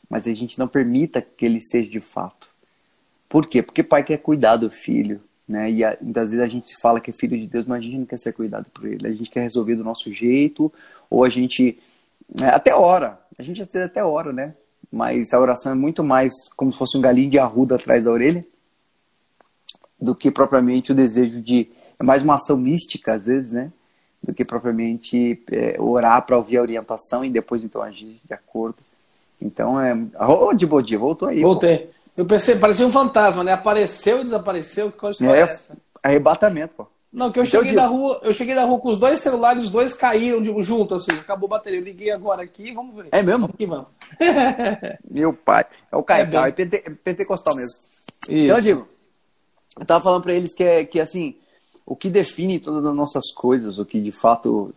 mas 0.08 0.26
a 0.26 0.34
gente 0.34 0.58
não 0.58 0.68
permita 0.68 1.20
que 1.20 1.44
Ele 1.44 1.60
seja 1.60 1.90
de 1.90 2.00
fato. 2.00 2.48
Por 3.28 3.46
quê? 3.46 3.62
Porque 3.62 3.82
Pai 3.82 4.04
quer 4.04 4.18
cuidar 4.18 4.56
do 4.56 4.70
filho, 4.70 5.20
né? 5.46 5.70
E 5.70 5.82
muitas 6.00 6.30
vezes 6.30 6.44
a 6.44 6.48
gente 6.48 6.74
fala 6.80 7.00
que 7.00 7.10
é 7.10 7.14
filho 7.14 7.38
de 7.38 7.46
Deus, 7.46 7.66
mas 7.66 7.78
a 7.78 7.80
gente 7.82 7.98
não 7.98 8.06
quer 8.06 8.18
ser 8.18 8.32
cuidado 8.32 8.70
por 8.70 8.86
Ele. 8.86 9.06
A 9.06 9.12
gente 9.12 9.28
quer 9.28 9.42
resolver 9.42 9.74
do 9.74 9.84
nosso 9.84 10.10
jeito, 10.10 10.72
ou 11.10 11.24
a 11.24 11.28
gente 11.28 11.78
né, 12.38 12.48
até 12.50 12.74
ora. 12.74 13.20
A 13.36 13.42
gente 13.42 13.60
às 13.60 13.68
vezes 13.68 13.86
até 13.86 14.02
ora, 14.02 14.32
né? 14.32 14.54
Mas 14.90 15.34
a 15.34 15.40
oração 15.40 15.72
é 15.72 15.74
muito 15.74 16.02
mais 16.02 16.32
como 16.56 16.72
se 16.72 16.78
fosse 16.78 16.96
um 16.96 17.00
galinho 17.02 17.30
de 17.30 17.38
arruda 17.38 17.74
atrás 17.74 18.04
da 18.04 18.10
orelha 18.10 18.40
do 20.00 20.14
que 20.14 20.30
propriamente 20.30 20.92
o 20.92 20.94
desejo 20.94 21.42
de 21.42 21.68
é 21.98 22.04
mais 22.04 22.22
uma 22.22 22.36
ação 22.36 22.56
mística, 22.56 23.14
às 23.14 23.26
vezes, 23.26 23.52
né? 23.52 23.72
Do 24.22 24.34
que 24.34 24.44
propriamente 24.44 25.42
é, 25.50 25.76
orar 25.80 26.24
para 26.26 26.36
ouvir 26.36 26.58
a 26.58 26.62
orientação 26.62 27.24
e 27.24 27.30
depois 27.30 27.64
então 27.64 27.82
agir 27.82 28.20
de 28.24 28.34
acordo. 28.34 28.76
Então 29.40 29.80
é. 29.80 29.94
Ô, 29.94 30.48
oh, 30.48 30.54
de 30.54 30.66
bom 30.66 30.82
dia, 30.82 30.98
voltou 30.98 31.28
aí. 31.28 31.40
Voltei. 31.40 31.78
Pô. 31.78 31.98
Eu 32.18 32.26
pensei, 32.26 32.56
parecia 32.56 32.86
um 32.86 32.90
fantasma, 32.90 33.44
né? 33.44 33.52
Apareceu 33.52 34.20
e 34.20 34.24
desapareceu. 34.24 34.90
Que 34.90 34.98
coisa 34.98 35.30
é, 35.30 35.40
essa? 35.40 35.76
Arrebatamento, 36.02 36.74
pô. 36.76 36.86
Não, 37.12 37.32
que 37.32 37.38
eu 37.38 37.44
então, 37.44 37.60
cheguei 37.62 37.74
da 37.74 37.86
rua, 37.86 38.20
eu 38.22 38.32
cheguei 38.34 38.54
da 38.54 38.64
rua 38.64 38.78
com 38.78 38.90
os 38.90 38.98
dois 38.98 39.20
celulares, 39.20 39.64
os 39.64 39.70
dois 39.70 39.94
caíram 39.94 40.42
de, 40.42 40.62
junto, 40.62 40.94
assim, 40.94 41.12
acabou 41.12 41.46
a 41.46 41.50
bateria. 41.50 41.78
Eu 41.78 41.84
liguei 41.84 42.10
agora 42.10 42.42
aqui, 42.42 42.70
vamos 42.72 42.94
ver. 42.94 43.08
É 43.12 43.22
mesmo? 43.22 43.46
Aqui 43.46 43.64
vamos. 43.64 43.86
Meu 45.10 45.32
pai. 45.32 45.64
É 45.90 45.96
o 45.96 46.02
Caicão, 46.02 46.44
é, 46.44 46.48
é 46.48 46.52
pente, 46.52 46.78
pentecostal 47.02 47.56
mesmo. 47.56 47.78
Isso. 48.28 48.30
Então, 48.30 48.56
eu 48.56 48.62
digo, 48.62 48.88
eu 49.78 49.86
tava 49.86 50.04
falando 50.04 50.22
para 50.22 50.34
eles 50.34 50.54
que 50.54 50.64
é 50.64 50.84
que 50.84 51.00
assim, 51.00 51.36
o 51.88 51.96
que 51.96 52.10
define 52.10 52.58
todas 52.58 52.84
as 52.84 52.94
nossas 52.94 53.32
coisas, 53.32 53.78
o 53.78 53.84
que 53.84 53.98
de 53.98 54.12
fato 54.12 54.74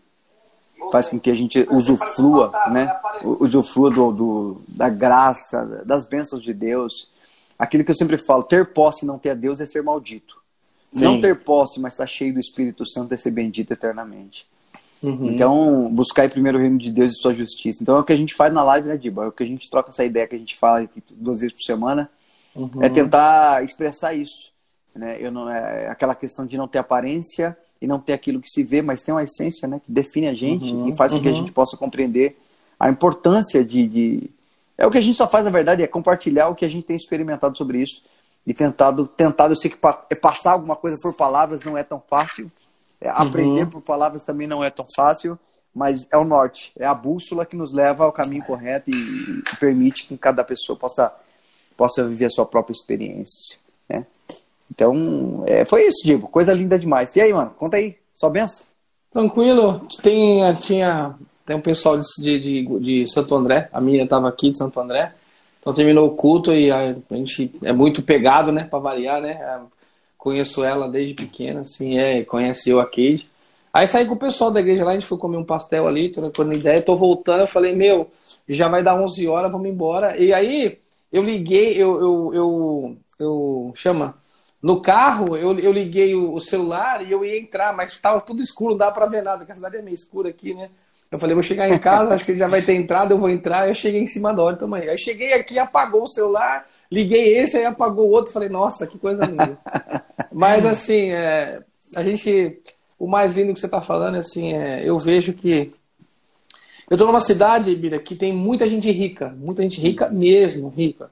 faz 0.94 1.10
com 1.10 1.20
que 1.20 1.30
a 1.30 1.34
gente 1.34 1.68
usufrua, 1.70 2.52
né? 2.72 2.88
Usufrua 3.24 3.90
do, 3.90 4.12
do, 4.12 4.62
da 4.66 4.88
graça, 4.88 5.84
das 5.86 6.08
bênçãos 6.08 6.42
de 6.42 6.54
Deus. 6.54 7.10
Aquilo 7.60 7.84
que 7.84 7.92
eu 7.92 7.96
sempre 7.96 8.18
falo, 8.18 8.44
ter 8.44 8.74
posse 8.74 9.04
e 9.04 9.08
não 9.08 9.20
ter 9.20 9.32
a 9.32 9.34
Deus 9.34 9.60
é 9.60 9.66
ser 9.66 9.84
maldito. 9.84 10.42
Sim. 10.94 11.04
Não 11.04 11.22
ter 11.22 11.44
posse, 11.44 11.82
mas 11.82 11.94
estar 11.94 12.06
tá 12.06 12.08
cheio 12.08 12.34
do 12.34 12.40
Espírito 12.40 12.90
Santo 12.90 13.14
é 13.14 13.18
ser 13.18 13.32
bendito 13.32 13.72
eternamente. 13.72 14.48
Uhum. 15.04 15.32
Então, 15.32 15.90
buscar 15.92 16.26
em 16.26 16.30
primeiro 16.30 16.58
o 16.58 16.62
reino 16.62 16.78
de 16.78 16.92
Deus 16.92 17.12
e 17.12 17.22
sua 17.22 17.34
justiça. 17.34 17.80
Então, 17.82 17.98
é 17.98 18.00
o 18.00 18.04
que 18.06 18.14
a 18.14 18.18
gente 18.18 18.34
faz 18.36 18.54
na 18.54 18.64
live, 18.64 18.88
né, 18.88 18.96
Diba? 18.96 19.26
É 19.26 19.28
o 19.28 19.32
que 19.34 19.44
a 19.44 19.48
gente 19.48 19.70
troca 19.70 19.90
essa 19.90 20.06
ideia 20.06 20.28
que 20.28 20.36
a 20.36 20.40
gente 20.40 20.58
fala 20.58 20.80
aqui 20.80 21.04
duas 21.12 21.42
vezes 21.42 21.54
por 21.54 21.64
semana. 21.64 22.10
Uhum. 22.56 22.82
É 22.82 22.88
tentar 22.88 23.64
expressar 23.66 24.14
isso. 24.14 24.52
Né? 24.96 25.18
Eu 25.20 25.32
não, 25.32 25.50
é 25.50 25.88
aquela 25.88 26.16
questão 26.16 26.46
de 26.46 26.58
não 26.58 26.68
ter 26.68 26.80
aparência 26.80 27.58
e 27.82 27.88
não 27.88 28.00
ter 28.00 28.14
aquilo 28.14 28.40
que 28.40 28.50
se 28.50 28.64
vê, 28.64 28.82
mas 28.82 29.02
tem 29.02 29.14
uma 29.14 29.24
essência 29.24 29.68
né, 29.68 29.82
que 29.84 29.92
define 29.92 30.28
a 30.28 30.34
gente 30.34 30.72
uhum. 30.72 30.90
e 30.90 30.96
faz 30.96 31.14
com 31.14 31.20
que 31.20 31.28
a 31.28 31.32
uhum. 31.32 31.38
gente 31.38 31.52
possa 31.52 31.76
compreender 31.76 32.38
a 32.80 32.90
importância 32.90 33.64
de, 33.64 33.88
de, 33.88 34.30
É 34.78 34.86
o 34.86 34.92
que 34.92 34.98
a 34.98 35.02
gente 35.02 35.18
só 35.18 35.28
faz, 35.28 35.44
na 35.44 35.52
verdade, 35.52 35.82
é 35.84 35.88
compartilhar 35.88 36.50
o 36.50 36.56
que 36.56 36.66
a 36.66 36.70
gente 36.70 36.86
tem 36.86 36.96
experimentado 36.96 37.58
sobre 37.58 37.80
isso 37.80 38.02
e 38.46 38.54
tentado, 38.54 39.08
tentado 39.08 39.54
eu 39.54 39.58
sei 39.58 39.70
que 39.70 39.78
é 40.10 40.16
passar 40.16 40.54
alguma 40.54 40.76
coisa 40.76 40.98
por 41.02 41.14
palavras 41.16 41.64
não 41.64 41.78
é 41.78 41.84
tão 41.84 42.02
fácil, 42.10 42.52
é, 43.00 43.10
uhum. 43.10 43.18
aprender 43.18 43.68
por 43.68 43.82
palavras 43.82 44.24
também 44.24 44.48
não 44.48 44.64
é 44.64 44.70
tão 44.70 44.86
fácil, 44.96 45.38
mas 45.74 46.06
é 46.12 46.18
o 46.18 46.26
norte, 46.26 46.72
é 46.78 46.86
a 46.86 46.94
bússola 46.94 47.46
que 47.46 47.56
nos 47.56 47.72
leva 47.72 48.04
ao 48.04 48.12
caminho 48.12 48.44
correto 48.44 48.90
e, 48.90 48.94
e 48.94 49.56
permite 49.60 50.06
que 50.06 50.18
cada 50.18 50.44
pessoa 50.44 50.78
possa, 50.78 51.14
possa 51.78 52.08
viver 52.08 52.26
a 52.26 52.30
sua 52.30 52.46
própria 52.46 52.74
experiência? 52.74 53.58
Então, 54.72 55.44
é, 55.46 55.66
foi 55.66 55.86
isso, 55.86 56.06
Diego, 56.06 56.30
coisa 56.30 56.54
linda 56.54 56.80
demais. 56.80 57.14
E 57.16 57.22
aí, 57.22 57.34
mano, 57.34 57.52
conta 57.58 57.76
aí, 57.76 57.98
só 58.14 58.30
benção. 58.30 58.66
Tranquilo, 59.12 59.86
tem, 60.02 60.56
tinha, 60.56 61.14
tem 61.46 61.58
um 61.58 61.62
pessoal 61.62 62.00
de, 62.00 62.40
de, 62.40 62.80
de 62.80 63.12
Santo 63.12 63.36
André, 63.36 63.70
a 63.74 63.82
minha 63.82 64.06
estava 64.06 64.30
aqui 64.30 64.50
de 64.50 64.58
Santo 64.58 64.80
André, 64.80 65.14
então 65.60 65.74
terminou 65.74 66.08
o 66.08 66.16
culto 66.16 66.54
e 66.54 66.72
a 66.72 66.96
gente 67.12 67.54
é 67.62 67.74
muito 67.74 68.02
pegado, 68.02 68.54
né, 68.54 68.64
para 68.64 68.80
variar, 68.80 69.22
né? 69.22 69.32
É, 69.32 69.60
conheço 70.18 70.64
ela 70.64 70.90
desde 70.90 71.14
pequena, 71.14 71.62
assim, 71.62 71.98
é, 71.98 72.24
conhece 72.24 72.70
eu 72.70 72.80
a 72.80 72.86
Kate. 72.86 73.30
Aí 73.74 73.88
saí 73.88 74.06
com 74.06 74.14
o 74.14 74.20
pessoal 74.20 74.52
da 74.52 74.60
igreja 74.60 74.86
lá, 74.86 74.92
a 74.92 74.94
gente 74.94 75.06
foi 75.06 75.18
comer 75.18 75.38
um 75.38 75.44
pastel 75.44 75.88
ali, 75.88 76.10
trocando 76.10 76.54
ideia, 76.54 76.82
tô 76.82 76.96
voltando, 76.96 77.42
eu 77.42 77.48
falei, 77.48 77.76
meu, 77.76 78.10
já 78.48 78.68
vai 78.68 78.82
dar 78.84 78.96
11 78.96 79.28
horas, 79.28 79.52
vamos 79.52 79.70
embora. 79.70 80.18
E 80.18 80.34
aí 80.34 80.78
eu 81.12 81.24
liguei, 81.24 81.74
eu, 81.74 82.00
eu, 82.00 82.34
eu, 82.34 82.98
eu 83.20 83.74
chama, 83.76 84.16
no 84.62 84.82
carro, 84.82 85.36
eu, 85.36 85.58
eu 85.58 85.72
liguei 85.72 86.14
o, 86.14 86.34
o, 86.34 86.42
celular 86.42 87.06
e 87.06 87.12
eu 87.12 87.26
ia 87.26 87.40
entrar, 87.40 87.76
mas 87.76 87.94
estava 87.94 88.22
tudo 88.22 88.42
escuro, 88.42 88.72
não 88.72 88.78
dava 88.78 88.92
para 88.92 89.08
ver 89.08 89.24
nada, 89.24 89.40
porque 89.40 89.52
a 89.52 89.56
cidade 89.56 89.78
é 89.78 89.82
meio 89.82 89.96
escura 89.96 90.30
aqui, 90.30 90.54
né? 90.54 90.70
Eu 91.12 91.20
falei, 91.20 91.34
vou 91.34 91.44
chegar 91.44 91.70
em 91.70 91.78
casa, 91.78 92.14
acho 92.14 92.24
que 92.24 92.32
ele 92.32 92.40
já 92.40 92.48
vai 92.48 92.62
ter 92.62 92.74
entrado, 92.74 93.12
eu 93.12 93.18
vou 93.18 93.30
entrar. 93.30 93.68
Eu 93.68 93.76
cheguei 93.76 94.02
em 94.02 94.08
cima 94.08 94.34
da 94.34 94.42
hora 94.42 94.56
também. 94.56 94.88
Aí 94.88 94.98
cheguei 94.98 95.34
aqui, 95.34 95.60
apagou 95.60 96.04
o 96.04 96.08
celular, 96.08 96.66
liguei 96.90 97.38
esse, 97.38 97.58
aí 97.58 97.66
apagou 97.66 98.08
o 98.08 98.12
outro. 98.12 98.32
Falei, 98.32 98.48
nossa, 98.48 98.88
que 98.88 98.98
coisa 98.98 99.26
linda. 99.26 99.60
Mas 100.32 100.66
assim, 100.66 101.12
é, 101.12 101.60
a 101.94 102.02
gente. 102.02 102.58
O 102.98 103.08
mais 103.08 103.36
lindo 103.36 103.54
que 103.54 103.60
você 103.60 103.66
está 103.66 103.82
falando, 103.82 104.16
assim, 104.16 104.54
é, 104.54 104.88
eu 104.88 104.98
vejo 104.98 105.34
que. 105.34 105.74
Eu 106.90 106.96
estou 106.96 107.08
numa 107.08 107.20
cidade, 107.20 107.76
Bira, 107.76 108.00
que 108.00 108.16
tem 108.16 108.32
muita 108.32 108.66
gente 108.66 108.90
rica. 108.90 109.36
Muita 109.38 109.64
gente 109.64 109.82
rica 109.82 110.08
mesmo, 110.10 110.70
rica. 110.70 111.12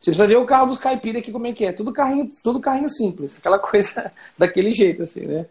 Você 0.00 0.10
precisa 0.10 0.26
ver 0.26 0.36
o 0.36 0.46
carro 0.46 0.66
dos 0.66 0.78
caipiras 0.78 1.22
aqui, 1.22 1.32
como 1.32 1.46
é 1.46 1.52
que 1.52 1.64
é. 1.64 1.72
Tudo 1.72 1.92
carrinho, 1.92 2.30
tudo 2.42 2.60
carrinho 2.60 2.88
simples. 2.88 3.36
Aquela 3.38 3.58
coisa 3.60 4.12
daquele 4.38 4.72
jeito, 4.72 5.02
assim, 5.02 5.26
né? 5.26 5.46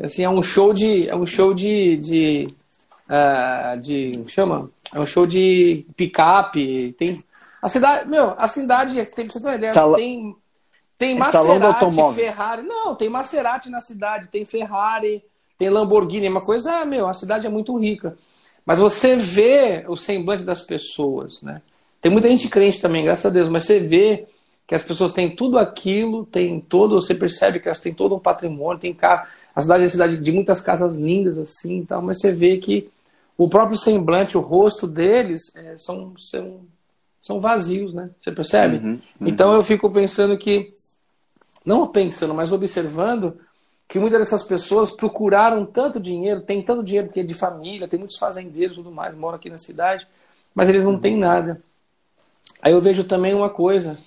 Assim, 0.00 0.22
é 0.22 0.30
um 0.30 0.42
show 0.42 0.72
de. 0.72 1.08
É 1.08 1.16
um 1.16 1.26
show 1.26 1.52
de, 1.52 1.96
de 1.96 2.54
uh, 3.08 3.80
de. 3.80 4.12
chama? 4.28 4.70
É 4.94 5.00
um 5.00 5.06
show 5.06 5.26
de 5.26 5.84
picape. 5.96 6.94
Tem. 6.98 7.18
A 7.60 7.68
cidade. 7.68 8.08
Meu, 8.08 8.30
a 8.38 8.46
cidade, 8.46 8.94
tem, 9.06 9.26
pra 9.26 9.32
você 9.32 9.40
ter 9.40 9.48
uma 9.48 9.54
ideia, 9.56 9.72
Sal... 9.72 9.94
tem. 9.94 10.36
Tem 10.96 11.16
Maserati, 11.16 11.86
Ferrari. 12.16 12.62
Não, 12.62 12.96
tem 12.96 13.08
Maserati 13.08 13.70
na 13.70 13.80
cidade, 13.80 14.28
tem 14.28 14.44
Ferrari, 14.44 15.22
tem 15.56 15.70
Lamborghini, 15.70 16.26
é 16.26 16.30
uma 16.30 16.44
coisa, 16.44 16.84
meu, 16.84 17.06
a 17.06 17.14
cidade 17.14 17.46
é 17.46 17.50
muito 17.50 17.78
rica. 17.78 18.18
Mas 18.66 18.80
você 18.80 19.16
vê 19.16 19.84
o 19.86 19.96
semblante 19.96 20.42
das 20.42 20.62
pessoas, 20.62 21.40
né? 21.40 21.62
Tem 22.00 22.10
muita 22.10 22.28
gente 22.28 22.48
crente 22.48 22.80
também, 22.80 23.04
graças 23.04 23.26
a 23.26 23.30
Deus, 23.30 23.48
mas 23.48 23.64
você 23.64 23.80
vê 23.80 24.26
que 24.66 24.74
as 24.74 24.84
pessoas 24.84 25.12
têm 25.12 25.34
tudo 25.34 25.58
aquilo, 25.58 26.26
tem 26.26 26.60
todo, 26.60 27.00
você 27.00 27.14
percebe 27.14 27.58
que 27.58 27.68
elas 27.68 27.80
têm 27.80 27.94
todo 27.94 28.14
um 28.14 28.20
patrimônio, 28.20 28.80
tem 28.80 28.92
carro. 28.92 29.26
A 29.54 29.60
cidade 29.60 29.82
é 29.82 29.86
a 29.86 29.90
cidade 29.90 30.18
de 30.18 30.30
muitas 30.30 30.60
casas 30.60 30.94
lindas 30.94 31.38
assim, 31.38 31.84
tal, 31.84 32.02
mas 32.02 32.20
você 32.20 32.32
vê 32.32 32.58
que 32.58 32.90
o 33.36 33.48
próprio 33.48 33.78
semblante, 33.78 34.36
o 34.36 34.40
rosto 34.40 34.86
deles 34.86 35.40
é, 35.56 35.78
são, 35.78 36.12
são, 36.18 36.60
são 37.22 37.40
vazios, 37.40 37.94
né? 37.94 38.10
Você 38.20 38.30
percebe? 38.30 38.76
Uhum, 38.76 39.00
uhum. 39.20 39.28
Então 39.28 39.54
eu 39.54 39.62
fico 39.62 39.90
pensando 39.90 40.36
que, 40.36 40.74
não 41.64 41.86
pensando, 41.86 42.34
mas 42.34 42.52
observando, 42.52 43.38
que 43.88 43.98
muitas 43.98 44.18
dessas 44.18 44.42
pessoas 44.42 44.90
procuraram 44.90 45.64
tanto 45.64 45.98
dinheiro, 45.98 46.42
tem 46.42 46.62
tanto 46.62 46.82
dinheiro 46.82 47.06
porque 47.08 47.20
é 47.20 47.24
de 47.24 47.32
família, 47.32 47.88
tem 47.88 47.98
muitos 47.98 48.18
fazendeiros 48.18 48.74
e 48.74 48.80
tudo 48.80 48.90
mais, 48.90 49.16
moram 49.16 49.36
aqui 49.36 49.48
na 49.48 49.58
cidade, 49.58 50.06
mas 50.54 50.68
eles 50.68 50.84
não 50.84 50.92
uhum. 50.92 51.00
têm 51.00 51.16
nada. 51.16 51.62
Aí 52.62 52.72
eu 52.72 52.80
vejo 52.80 53.04
também 53.04 53.34
uma 53.34 53.48
coisa, 53.48 53.98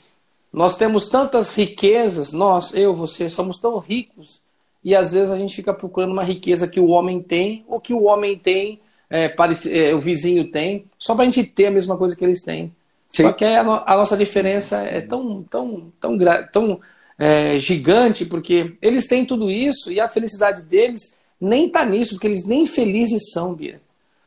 nós 0.51 0.77
temos 0.77 1.07
tantas 1.07 1.55
riquezas, 1.55 2.33
nós, 2.33 2.73
eu, 2.73 2.95
você, 2.95 3.29
somos 3.29 3.57
tão 3.57 3.77
ricos, 3.77 4.41
e 4.83 4.95
às 4.95 5.13
vezes 5.13 5.31
a 5.31 5.37
gente 5.37 5.55
fica 5.55 5.73
procurando 5.73 6.11
uma 6.11 6.23
riqueza 6.23 6.67
que 6.67 6.79
o 6.79 6.87
homem 6.87 7.21
tem, 7.21 7.63
ou 7.67 7.79
que 7.79 7.93
o 7.93 8.03
homem 8.03 8.37
tem 8.37 8.79
é, 9.09 9.27
parece, 9.27 9.77
é, 9.77 9.93
o 9.93 9.99
vizinho 9.99 10.49
tem, 10.49 10.85
só 10.97 11.13
para 11.13 11.23
a 11.23 11.25
gente 11.25 11.43
ter 11.43 11.67
a 11.67 11.71
mesma 11.71 11.97
coisa 11.97 12.15
que 12.15 12.23
eles 12.23 12.41
têm. 12.41 12.73
Sim. 13.09 13.23
Só 13.23 13.33
que 13.33 13.43
a, 13.43 13.61
a, 13.61 13.97
nossa 13.97 14.15
diferença 14.15 14.81
é 14.83 15.01
tão, 15.01 15.43
tão, 15.43 15.91
tão, 15.99 16.17
tão 16.51 16.79
é, 17.19 17.57
gigante, 17.57 18.25
porque 18.25 18.73
eles 18.81 19.07
têm 19.07 19.25
tudo 19.25 19.51
isso 19.51 19.91
e 19.91 19.99
a 19.99 20.07
felicidade 20.07 20.63
deles 20.63 21.19
nem 21.39 21.67
está 21.67 21.85
nisso, 21.85 22.15
porque 22.15 22.27
eles 22.27 22.45
nem 22.45 22.65
felizes 22.65 23.31
são, 23.33 23.53
Bia. 23.53 23.81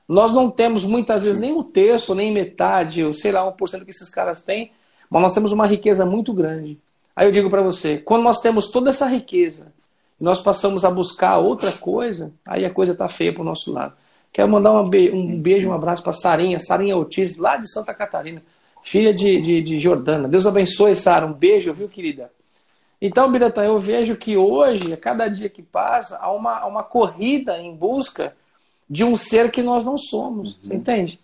Nós 0.08 0.32
não 0.32 0.50
temos 0.50 0.84
muitas 0.84 1.24
vezes 1.24 1.40
nem 1.40 1.52
o 1.52 1.64
terço, 1.64 2.14
nem 2.14 2.32
metade, 2.32 3.02
ou 3.02 3.14
sei 3.14 3.32
lá, 3.32 3.46
um 3.46 3.52
por 3.52 3.68
cento 3.68 3.84
que 3.84 3.90
esses 3.90 4.10
caras 4.10 4.42
têm, 4.42 4.72
mas 5.08 5.22
nós 5.22 5.34
temos 5.34 5.52
uma 5.52 5.66
riqueza 5.66 6.04
muito 6.04 6.32
grande. 6.32 6.78
Aí 7.16 7.26
eu 7.26 7.32
digo 7.32 7.48
para 7.48 7.62
você, 7.62 7.98
quando 7.98 8.22
nós 8.22 8.40
temos 8.40 8.70
toda 8.70 8.90
essa 8.90 9.06
riqueza 9.06 9.72
e 10.20 10.24
nós 10.24 10.40
passamos 10.40 10.84
a 10.84 10.90
buscar 10.90 11.38
outra 11.38 11.72
coisa, 11.72 12.32
aí 12.46 12.64
a 12.64 12.70
coisa 12.70 12.92
está 12.92 13.08
feia 13.08 13.32
para 13.32 13.42
o 13.42 13.44
nosso 13.44 13.72
lado. 13.72 13.94
Quero 14.32 14.48
mandar 14.48 14.72
um 14.72 14.88
beijo, 15.40 15.68
um 15.68 15.72
abraço 15.72 16.02
para 16.02 16.12
Sarinha, 16.12 16.58
Sarinha 16.58 16.96
Ortiz, 16.96 17.38
lá 17.38 17.56
de 17.56 17.70
Santa 17.72 17.94
Catarina, 17.94 18.42
filha 18.82 19.14
de, 19.14 19.40
de, 19.40 19.62
de 19.62 19.78
Jordana. 19.78 20.26
Deus 20.26 20.44
abençoe, 20.44 20.96
Sara. 20.96 21.24
Um 21.24 21.32
beijo, 21.32 21.72
viu, 21.72 21.88
querida? 21.88 22.32
Então, 23.00 23.30
Biratã, 23.30 23.62
eu 23.62 23.78
vejo 23.78 24.16
que 24.16 24.36
hoje, 24.36 24.92
a 24.92 24.96
cada 24.96 25.28
dia 25.28 25.48
que 25.48 25.62
passa, 25.62 26.18
há 26.20 26.32
uma, 26.32 26.58
há 26.58 26.66
uma 26.66 26.82
corrida 26.82 27.58
em 27.60 27.74
busca 27.76 28.34
de 28.94 29.02
um 29.02 29.16
ser 29.16 29.50
que 29.50 29.60
nós 29.60 29.84
não 29.84 29.98
somos. 29.98 30.52
Uhum. 30.52 30.58
Você 30.62 30.74
entende? 30.76 31.18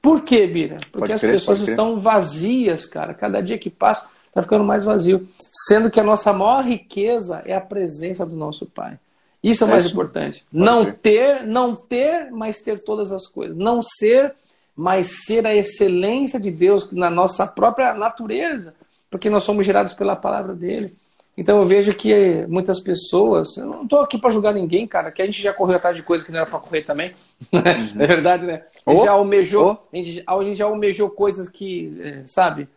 Por 0.00 0.22
quê, 0.22 0.46
Bira? 0.46 0.78
Porque 0.90 1.00
pode 1.00 1.12
as 1.12 1.20
crer, 1.20 1.32
pessoas 1.32 1.60
estão 1.60 2.00
vazias, 2.00 2.86
cara. 2.86 3.12
Cada 3.12 3.42
dia 3.42 3.58
que 3.58 3.68
passa, 3.68 4.08
está 4.28 4.42
ficando 4.42 4.64
mais 4.64 4.86
vazio. 4.86 5.28
Sendo 5.68 5.90
que 5.90 6.00
a 6.00 6.02
nossa 6.02 6.32
maior 6.32 6.64
riqueza 6.64 7.42
é 7.44 7.54
a 7.54 7.60
presença 7.60 8.24
do 8.24 8.34
nosso 8.34 8.64
Pai. 8.64 8.98
Isso 9.44 9.64
é 9.64 9.66
o 9.66 9.70
mais 9.70 9.84
é 9.84 9.88
importante. 9.88 10.46
Não 10.50 10.90
ter, 10.90 11.44
não 11.46 11.76
ter, 11.76 12.30
mas 12.30 12.62
ter 12.62 12.82
todas 12.82 13.12
as 13.12 13.26
coisas. 13.26 13.54
Não 13.54 13.82
ser, 13.82 14.34
mas 14.74 15.26
ser 15.26 15.46
a 15.46 15.54
excelência 15.54 16.40
de 16.40 16.50
Deus 16.50 16.90
na 16.90 17.10
nossa 17.10 17.46
própria 17.46 17.92
natureza, 17.92 18.74
porque 19.10 19.28
nós 19.28 19.42
somos 19.42 19.66
gerados 19.66 19.92
pela 19.92 20.16
palavra 20.16 20.54
dele. 20.54 20.96
Então 21.40 21.58
eu 21.58 21.66
vejo 21.66 21.94
que 21.94 22.44
muitas 22.48 22.82
pessoas, 22.82 23.56
eu 23.56 23.64
não 23.64 23.84
estou 23.84 24.00
aqui 24.00 24.18
para 24.18 24.30
julgar 24.30 24.52
ninguém, 24.52 24.86
cara, 24.86 25.10
que 25.10 25.22
a 25.22 25.24
gente 25.24 25.40
já 25.40 25.54
correu 25.54 25.76
atrás 25.76 25.96
de 25.96 26.02
coisas 26.02 26.26
que 26.26 26.30
não 26.30 26.40
era 26.40 26.46
para 26.46 26.58
correr 26.58 26.82
também. 26.82 27.14
Uhum. 27.50 27.62
é 27.98 28.06
verdade, 28.06 28.44
né? 28.46 28.62
A 28.86 28.90
gente, 28.92 29.00
oh, 29.00 29.04
já 29.06 29.12
almejou, 29.12 29.70
oh. 29.70 29.96
a, 29.96 29.96
gente, 29.96 30.22
a 30.26 30.42
gente 30.42 30.58
já 30.58 30.66
almejou 30.66 31.08
coisas 31.08 31.48
que, 31.48 31.98
é, 32.04 32.24
sabe, 32.26 32.68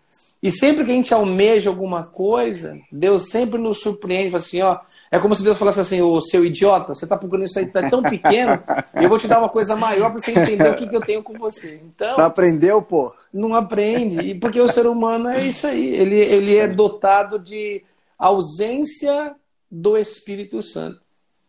E 0.41 0.49
sempre 0.49 0.85
que 0.85 0.91
a 0.91 0.93
gente 0.93 1.13
almeja 1.13 1.69
alguma 1.69 2.03
coisa, 2.09 2.77
Deus 2.89 3.29
sempre 3.29 3.59
nos 3.59 3.81
surpreende, 3.81 4.33
assim, 4.33 4.61
ó. 4.61 4.77
É 5.11 5.19
como 5.19 5.35
se 5.35 5.43
Deus 5.43 5.57
falasse 5.57 5.81
assim, 5.81 6.01
ô 6.01 6.21
seu 6.21 6.45
idiota, 6.45 6.95
você 6.95 7.03
está 7.03 7.17
procurando 7.17 7.45
isso 7.45 7.59
aí, 7.59 7.65
tá 7.65 7.89
tão 7.89 8.01
pequeno, 8.01 8.63
eu 8.95 9.09
vou 9.09 9.19
te 9.19 9.27
dar 9.27 9.39
uma 9.39 9.49
coisa 9.49 9.75
maior 9.75 10.09
para 10.09 10.19
você 10.19 10.31
entender 10.31 10.69
o 10.71 10.75
que, 10.75 10.87
que 10.87 10.95
eu 10.95 11.01
tenho 11.01 11.21
com 11.21 11.33
você. 11.33 11.81
Então. 11.83 12.17
Não 12.17 12.25
aprendeu, 12.25 12.81
pô? 12.81 13.13
Não 13.33 13.53
aprende. 13.53 14.25
E 14.25 14.35
porque 14.35 14.61
o 14.61 14.69
ser 14.69 14.87
humano 14.87 15.27
é 15.27 15.43
isso 15.43 15.67
aí. 15.67 15.85
Ele, 15.85 16.17
ele 16.17 16.57
é 16.57 16.67
dotado 16.67 17.37
de 17.37 17.83
ausência 18.17 19.35
do 19.69 19.97
Espírito 19.97 20.61
Santo. 20.61 21.01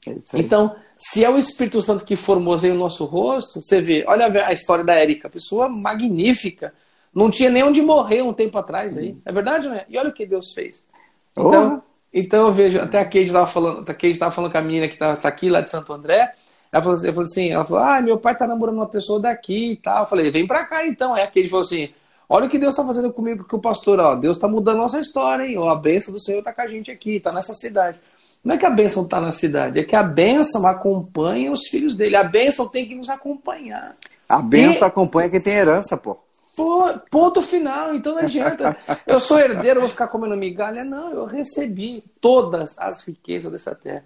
É 0.06 0.14
então, 0.34 0.74
se 0.98 1.24
é 1.24 1.30
o 1.30 1.38
Espírito 1.38 1.80
Santo 1.82 2.04
que 2.04 2.16
formoseia 2.16 2.74
o 2.74 2.78
nosso 2.78 3.04
rosto, 3.04 3.60
você 3.60 3.80
vê, 3.80 4.04
olha 4.06 4.26
a 4.46 4.52
história 4.52 4.84
da 4.84 4.94
Érica, 4.94 5.30
pessoa 5.30 5.68
magnífica 5.68 6.72
não 7.14 7.30
tinha 7.30 7.48
nem 7.48 7.62
onde 7.62 7.80
morrer 7.80 8.22
um 8.22 8.32
tempo 8.32 8.58
atrás 8.58 8.98
aí. 8.98 9.16
É 9.24 9.32
verdade, 9.32 9.68
não 9.68 9.76
é? 9.76 9.86
E 9.88 9.96
olha 9.96 10.08
o 10.08 10.12
que 10.12 10.26
Deus 10.26 10.52
fez. 10.52 10.84
Então, 11.32 11.82
oh. 11.82 11.90
então 12.12 12.46
eu 12.46 12.52
vejo, 12.52 12.80
até 12.80 12.98
a 12.98 13.04
Kate 13.04 13.20
estava 13.20 13.46
falando, 13.46 13.88
a 13.88 13.94
Kate 13.94 14.10
estava 14.10 14.32
falando 14.32 14.50
com 14.50 14.58
a 14.58 14.62
menina 14.62 14.88
que 14.88 14.94
está 14.94 15.16
tá 15.16 15.28
aqui 15.28 15.48
lá 15.48 15.60
de 15.60 15.70
Santo 15.70 15.92
André. 15.92 16.28
Ela 16.72 16.82
falou, 16.82 16.96
assim, 16.96 17.06
eu 17.06 17.14
falei 17.14 17.28
assim, 17.30 17.50
ela 17.52 17.64
falou, 17.64 17.82
ah, 17.84 18.00
meu 18.00 18.18
pai 18.18 18.36
tá 18.36 18.48
namorando 18.48 18.76
uma 18.76 18.88
pessoa 18.88 19.20
daqui 19.20 19.72
e 19.72 19.76
tal. 19.76 20.02
Eu 20.02 20.08
falei, 20.08 20.30
vem 20.30 20.44
pra 20.44 20.64
cá 20.64 20.84
então. 20.84 21.14
Aí 21.14 21.22
a 21.22 21.26
Kate 21.28 21.48
falou 21.48 21.64
assim, 21.64 21.88
olha 22.28 22.46
o 22.46 22.50
que 22.50 22.58
Deus 22.58 22.74
está 22.74 22.86
fazendo 22.86 23.12
comigo, 23.12 23.44
que 23.44 23.54
o 23.54 23.60
pastor, 23.60 24.00
ó, 24.00 24.14
Deus 24.14 24.36
está 24.36 24.48
mudando 24.48 24.78
nossa 24.78 25.00
história, 25.00 25.44
hein? 25.44 25.58
Ó, 25.58 25.68
a 25.68 25.76
bênção 25.76 26.12
do 26.12 26.20
Senhor 26.20 26.42
tá 26.42 26.52
com 26.52 26.62
a 26.62 26.66
gente 26.66 26.90
aqui, 26.90 27.20
tá 27.20 27.32
nessa 27.32 27.54
cidade. 27.54 28.00
Não 28.42 28.54
é 28.54 28.58
que 28.58 28.66
a 28.66 28.70
bênção 28.70 29.04
está 29.04 29.20
na 29.20 29.32
cidade, 29.32 29.78
é 29.78 29.84
que 29.84 29.96
a 29.96 30.02
bênção 30.02 30.66
acompanha 30.66 31.50
os 31.50 31.66
filhos 31.68 31.96
dele. 31.96 32.16
A 32.16 32.24
bênção 32.24 32.68
tem 32.68 32.86
que 32.86 32.94
nos 32.94 33.08
acompanhar. 33.08 33.96
A 34.28 34.42
bênção 34.42 34.86
e... 34.86 34.88
acompanha 34.88 35.30
quem 35.30 35.40
tem 35.40 35.54
herança, 35.54 35.96
pô. 35.96 36.18
Pô, 36.56 36.84
ponto 37.10 37.42
final, 37.42 37.94
então 37.94 38.14
não 38.14 38.20
adianta. 38.20 38.76
Eu 39.06 39.18
sou 39.18 39.40
herdeiro, 39.40 39.80
vou 39.80 39.88
ficar 39.88 40.06
comendo 40.06 40.36
migalha. 40.36 40.84
Não, 40.84 41.10
eu 41.10 41.24
recebi 41.24 42.04
todas 42.20 42.78
as 42.78 43.02
riquezas 43.02 43.50
dessa 43.50 43.74
terra. 43.74 44.04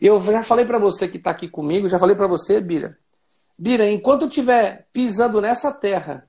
Eu 0.00 0.20
já 0.20 0.42
falei 0.42 0.66
para 0.66 0.78
você 0.78 1.08
que 1.08 1.16
está 1.16 1.30
aqui 1.30 1.48
comigo, 1.48 1.88
já 1.88 1.98
falei 1.98 2.14
para 2.14 2.26
você, 2.26 2.60
Bira. 2.60 2.98
Bira, 3.58 3.90
enquanto 3.90 4.22
eu 4.22 4.28
estiver 4.28 4.86
pisando 4.92 5.40
nessa 5.40 5.72
terra, 5.72 6.26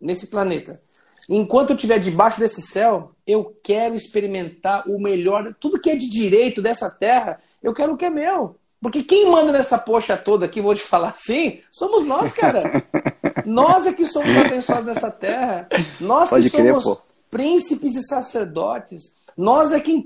nesse 0.00 0.28
planeta, 0.28 0.80
enquanto 1.28 1.70
eu 1.70 1.76
estiver 1.76 1.98
debaixo 1.98 2.40
desse 2.40 2.62
céu, 2.62 3.12
eu 3.26 3.56
quero 3.62 3.94
experimentar 3.94 4.88
o 4.88 5.00
melhor, 5.00 5.54
tudo 5.60 5.80
que 5.80 5.90
é 5.90 5.96
de 5.96 6.08
direito 6.08 6.62
dessa 6.62 6.90
terra, 6.90 7.40
eu 7.62 7.74
quero 7.74 7.92
o 7.92 7.96
que 7.96 8.04
é 8.04 8.10
meu. 8.10 8.56
Porque 8.80 9.02
quem 9.02 9.28
manda 9.28 9.50
nessa 9.50 9.76
poxa 9.76 10.16
toda 10.16 10.46
aqui, 10.46 10.60
vou 10.60 10.74
te 10.74 10.80
falar 10.80 11.08
assim, 11.08 11.60
somos 11.70 12.04
nós, 12.04 12.32
cara. 12.32 12.84
nós 13.44 13.86
é 13.86 13.92
que 13.92 14.06
somos 14.06 14.36
abençoados 14.36 14.86
nessa 14.86 15.10
terra. 15.10 15.68
Nós 16.00 16.30
Pode 16.30 16.48
que 16.48 16.56
somos 16.56 16.84
pô. 16.84 16.98
príncipes 17.28 17.96
e 17.96 18.02
sacerdotes. 18.02 19.16
Nós 19.36 19.72
é 19.72 19.80
quem 19.80 20.00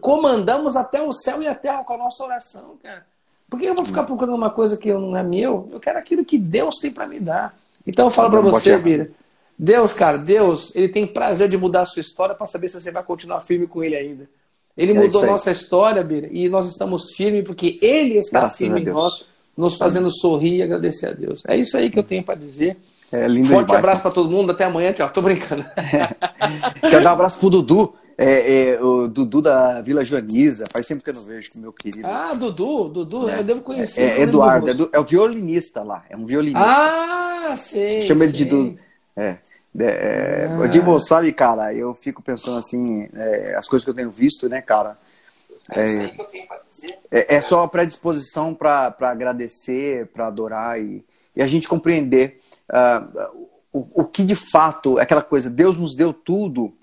comandamos 0.00 0.76
até 0.76 1.02
o 1.02 1.12
céu 1.12 1.42
e 1.42 1.48
a 1.48 1.54
terra 1.54 1.84
com 1.84 1.94
a 1.94 1.98
nossa 1.98 2.24
oração, 2.24 2.78
cara. 2.82 3.06
Por 3.48 3.60
que 3.60 3.66
eu 3.66 3.74
vou 3.74 3.84
ficar 3.84 4.04
procurando 4.04 4.34
uma 4.34 4.50
coisa 4.50 4.76
que 4.76 4.92
não 4.92 5.16
é 5.16 5.22
meu? 5.26 5.68
Eu 5.70 5.78
quero 5.78 5.98
aquilo 5.98 6.24
que 6.24 6.38
Deus 6.38 6.76
tem 6.80 6.90
para 6.90 7.06
me 7.06 7.20
dar. 7.20 7.56
Então 7.86 8.06
eu 8.06 8.10
falo 8.10 8.30
para 8.30 8.40
você, 8.40 8.76
Bira. 8.78 9.10
Deus, 9.58 9.92
cara, 9.92 10.18
Deus, 10.18 10.74
ele 10.74 10.88
tem 10.88 11.06
prazer 11.06 11.48
de 11.48 11.56
mudar 11.56 11.82
a 11.82 11.86
sua 11.86 12.00
história 12.00 12.34
para 12.34 12.46
saber 12.46 12.68
se 12.68 12.80
você 12.80 12.90
vai 12.90 13.04
continuar 13.04 13.40
firme 13.42 13.66
com 13.66 13.84
ele 13.84 13.94
ainda. 13.94 14.28
Ele 14.76 14.92
é 14.92 14.94
mudou 14.94 15.24
nossa 15.24 15.52
história, 15.52 16.02
Bira, 16.02 16.28
e 16.30 16.48
nós 16.48 16.68
estamos 16.68 17.12
firmes 17.14 17.44
porque 17.44 17.76
Ele 17.80 18.18
está 18.18 18.40
Graças 18.40 18.58
firme 18.58 18.80
em 18.82 18.86
nós, 18.86 19.24
nos 19.56 19.76
fazendo 19.76 20.10
sorrir 20.10 20.56
e 20.56 20.62
agradecer 20.62 21.06
a 21.06 21.12
Deus. 21.12 21.42
É 21.46 21.56
isso 21.56 21.76
aí 21.76 21.90
que 21.90 21.98
eu 21.98 22.02
tenho 22.02 22.24
para 22.24 22.34
dizer. 22.34 22.76
É 23.12 23.28
lindo 23.28 23.48
Forte 23.48 23.66
demais, 23.66 23.78
abraço 23.78 24.02
para 24.02 24.10
todo 24.10 24.28
mundo, 24.28 24.50
até 24.50 24.64
amanhã, 24.64 24.92
tchau. 24.92 25.08
Tô 25.10 25.22
brincando. 25.22 25.64
Quero 26.80 27.04
dar 27.04 27.10
um 27.10 27.12
abraço 27.12 27.38
pro 27.38 27.50
Dudu. 27.50 27.94
É, 28.16 28.68
é, 28.68 28.82
o 28.82 29.08
Dudu 29.08 29.42
da 29.42 29.82
Vila 29.82 30.04
Joaniza, 30.04 30.64
faz 30.72 30.86
tempo 30.86 31.02
que 31.02 31.10
eu 31.10 31.14
não 31.14 31.22
vejo 31.22 31.52
com 31.52 31.58
meu 31.58 31.72
querido. 31.72 32.06
Ah, 32.06 32.32
Dudu, 32.34 32.88
Dudu, 32.88 33.28
é. 33.28 33.40
eu 33.40 33.44
devo 33.44 33.60
conhecer. 33.60 34.02
É, 34.02 34.20
Eduardo, 34.20 34.70
é, 34.70 34.74
do, 34.74 34.88
é, 34.92 35.00
o 35.00 35.04
violinista 35.04 35.82
lá, 35.82 36.04
é 36.08 36.16
um 36.16 36.24
violinista. 36.24 36.64
Ah, 36.64 37.56
sei. 37.56 38.02
Chama 38.02 38.24
ele 38.24 38.32
de 38.32 38.44
Dudu. 38.44 38.78
É. 39.16 39.36
É, 39.76 40.48
ah. 40.48 40.66
Dibo, 40.68 40.96
sabe, 41.00 41.32
cara, 41.32 41.74
eu 41.74 41.94
fico 41.94 42.22
pensando 42.22 42.58
assim, 42.58 43.08
é, 43.12 43.56
as 43.56 43.66
coisas 43.66 43.84
que 43.84 43.90
eu 43.90 43.94
tenho 43.94 44.10
visto, 44.10 44.48
né, 44.48 44.62
cara? 44.62 44.96
É, 45.70 46.04
é, 47.10 47.36
é 47.36 47.40
só 47.40 47.64
a 47.64 47.68
predisposição 47.68 48.54
para 48.54 48.94
agradecer, 49.00 50.06
para 50.08 50.26
adorar 50.26 50.80
e, 50.80 51.04
e, 51.34 51.42
a 51.42 51.46
gente 51.46 51.66
compreender 51.66 52.38
uh, 52.70 53.48
o, 53.72 54.02
o 54.02 54.04
que 54.04 54.22
de 54.22 54.34
fato, 54.34 54.98
aquela 54.98 55.22
coisa, 55.22 55.48
Deus 55.48 55.78
nos 55.78 55.96
deu 55.96 56.12
tudo, 56.12 56.74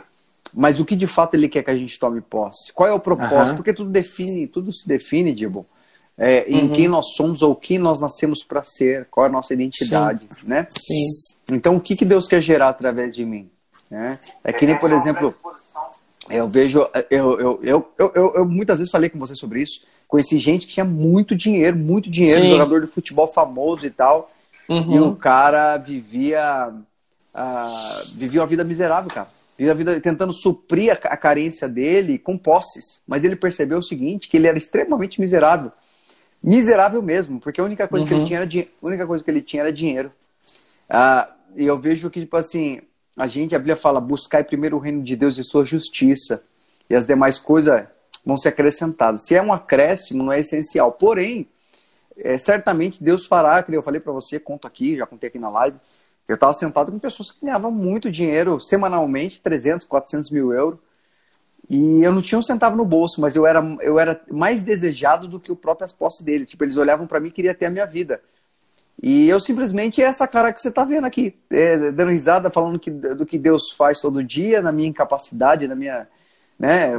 mas 0.53 0.79
o 0.79 0.85
que 0.85 0.95
de 0.95 1.07
fato 1.07 1.35
Ele 1.35 1.49
quer 1.49 1.63
que 1.63 1.71
a 1.71 1.77
gente 1.77 1.99
tome 1.99 2.21
posse? 2.21 2.71
Qual 2.73 2.89
é 2.89 2.93
o 2.93 2.99
propósito? 2.99 3.55
Porque 3.55 3.73
tudo 3.73 3.89
define, 3.89 4.47
tudo 4.47 4.73
se 4.73 4.87
define, 4.87 5.33
Dibo 5.33 5.65
é, 6.17 6.45
em 6.47 6.67
uhum. 6.67 6.73
quem 6.73 6.87
nós 6.87 7.15
somos 7.15 7.41
ou 7.41 7.55
quem 7.55 7.79
nós 7.79 7.99
nascemos 7.99 8.43
para 8.43 8.63
ser, 8.63 9.07
qual 9.09 9.25
é 9.25 9.29
a 9.29 9.31
nossa 9.31 9.55
identidade, 9.55 10.27
Sim. 10.39 10.47
né? 10.47 10.67
Sim. 10.79 11.07
Então, 11.51 11.75
o 11.75 11.81
que, 11.81 11.95
que 11.95 12.05
Deus 12.05 12.27
quer 12.27 12.41
gerar 12.43 12.69
através 12.69 13.15
de 13.15 13.25
mim? 13.25 13.49
Né? 13.89 14.19
É 14.43 14.53
que 14.53 14.67
nem, 14.67 14.77
por 14.77 14.91
exemplo, 14.91 15.33
eu 16.29 16.47
vejo, 16.47 16.87
eu, 17.09 17.39
eu, 17.39 17.59
eu, 17.63 17.91
eu, 17.97 18.33
eu, 18.35 18.45
muitas 18.45 18.77
vezes 18.77 18.91
falei 18.91 19.09
com 19.09 19.17
você 19.17 19.33
sobre 19.33 19.63
isso, 19.63 19.81
conheci 20.07 20.37
gente 20.37 20.67
que 20.67 20.73
tinha 20.73 20.85
muito 20.85 21.35
dinheiro, 21.35 21.75
muito 21.75 22.07
dinheiro, 22.07 22.41
Sim. 22.41 22.51
jogador 22.51 22.81
de 22.81 22.87
futebol 22.87 23.31
famoso 23.33 23.83
e 23.85 23.89
tal, 23.89 24.31
uhum. 24.69 24.95
e 24.95 24.99
o 24.99 25.15
cara 25.15 25.77
vivia, 25.77 26.71
uh, 27.33 28.07
vivia 28.13 28.41
uma 28.41 28.47
vida 28.47 28.63
miserável, 28.63 29.09
cara. 29.09 29.40
Vivia 29.62 29.74
a 29.74 29.76
vida 29.76 30.02
tentando 30.02 30.34
suprir 30.34 30.91
a, 30.91 30.93
a 30.93 31.17
carência 31.17 31.69
dele 31.69 32.17
com 32.17 32.36
posses, 32.36 33.02
mas 33.08 33.24
ele 33.24 33.36
percebeu 33.36 33.78
o 33.78 33.84
seguinte, 33.84 34.28
que 34.28 34.38
ele 34.38 34.47
era 34.47 34.58
extremamente 34.58 35.21
miserável 35.21 35.71
miserável 36.43 37.02
mesmo, 37.02 37.39
porque 37.39 37.62
a 37.62 37.63
única 37.63 37.88
coisa, 37.88 38.04
uhum. 38.04 38.08
que, 38.08 38.13
ele 38.15 38.21
uhum. 38.21 38.47
tinha 38.50 38.63
era 38.63 38.74
a 38.82 38.86
única 38.88 39.06
coisa 39.06 39.24
que 39.24 39.30
ele 39.30 39.41
tinha 39.41 39.62
era 39.62 39.71
dinheiro. 39.71 40.12
Ah, 40.89 41.32
e 41.56 41.65
eu 41.65 41.78
vejo 41.78 42.10
que, 42.10 42.21
tipo 42.21 42.36
assim, 42.36 42.82
a 43.15 43.28
gente, 43.28 43.56
a 43.56 43.60
Bíblia 43.60 43.76
fala, 43.76 44.02
buscar 44.02 44.43
primeiro 44.43 44.78
o 44.78 44.80
reino 44.80 45.04
de 45.04 45.15
Deus 45.15 45.38
e 45.38 45.43
sua 45.43 45.63
justiça, 45.63 46.43
e 46.89 46.95
as 46.95 47.06
demais 47.06 47.38
coisas 47.38 47.86
vão 48.26 48.36
ser 48.38 48.50
acrescentadas. 48.50 49.28
Se 49.28 49.36
é 49.36 49.41
um 49.41 49.54
acréscimo, 49.54 50.24
não 50.24 50.34
é 50.34 50.39
essencial. 50.39 50.91
Porém, 50.91 51.47
é, 52.17 52.39
certamente 52.39 53.04
Deus 53.04 53.28
fará, 53.28 53.62
que 53.62 53.71
eu 53.71 53.84
falei 53.84 54.02
para 54.02 54.12
você, 54.12 54.39
conto 54.39 54.65
aqui, 54.65 54.97
já 54.97 55.06
contei 55.06 55.30
aqui 55.30 55.38
na 55.38 55.50
live, 55.50 55.78
eu 56.27 56.36
estava 56.36 56.53
sentado 56.53 56.91
com 56.91 56.99
pessoas 56.99 57.31
que 57.31 57.45
ganhavam 57.45 57.71
muito 57.71 58.12
dinheiro 58.12 58.60
semanalmente, 58.60 59.41
300, 59.41 59.86
400 59.88 60.29
mil 60.29 60.53
euros, 60.53 60.79
e 61.69 62.03
eu 62.03 62.12
não 62.12 62.21
tinha 62.21 62.38
um 62.38 62.43
centavo 62.43 62.75
no 62.75 62.84
bolso, 62.84 63.21
mas 63.21 63.36
eu 63.36 63.47
era, 63.47 63.63
eu 63.81 63.97
era 63.97 64.19
mais 64.29 64.62
desejado 64.62 65.27
do 65.27 65.39
que 65.39 65.51
o 65.51 65.55
próprio 65.55 65.88
posse 65.95 66.21
dele. 66.21 66.45
Tipo, 66.45 66.65
eles 66.65 66.75
olhavam 66.75 67.07
para 67.07 67.19
mim 67.19 67.29
e 67.29 67.31
queriam 67.31 67.53
ter 67.53 67.67
a 67.67 67.69
minha 67.69 67.86
vida. 67.86 68.21
E 69.01 69.29
eu 69.29 69.39
simplesmente 69.39 70.01
é 70.01 70.05
essa 70.05 70.27
cara 70.27 70.51
que 70.51 70.62
você 70.62 70.67
está 70.67 70.84
vendo 70.84 71.05
aqui, 71.05 71.34
é, 71.49 71.91
dando 71.91 72.12
risada, 72.12 72.49
falando 72.49 72.77
que, 72.77 72.91
do 72.91 73.25
que 73.25 73.38
Deus 73.39 73.71
faz 73.71 73.99
todo 73.99 74.23
dia, 74.23 74.62
na 74.62 74.71
minha 74.71 74.89
incapacidade, 74.89 75.67
na 75.67 75.75
minha. 75.75 76.07
Né, 76.60 76.91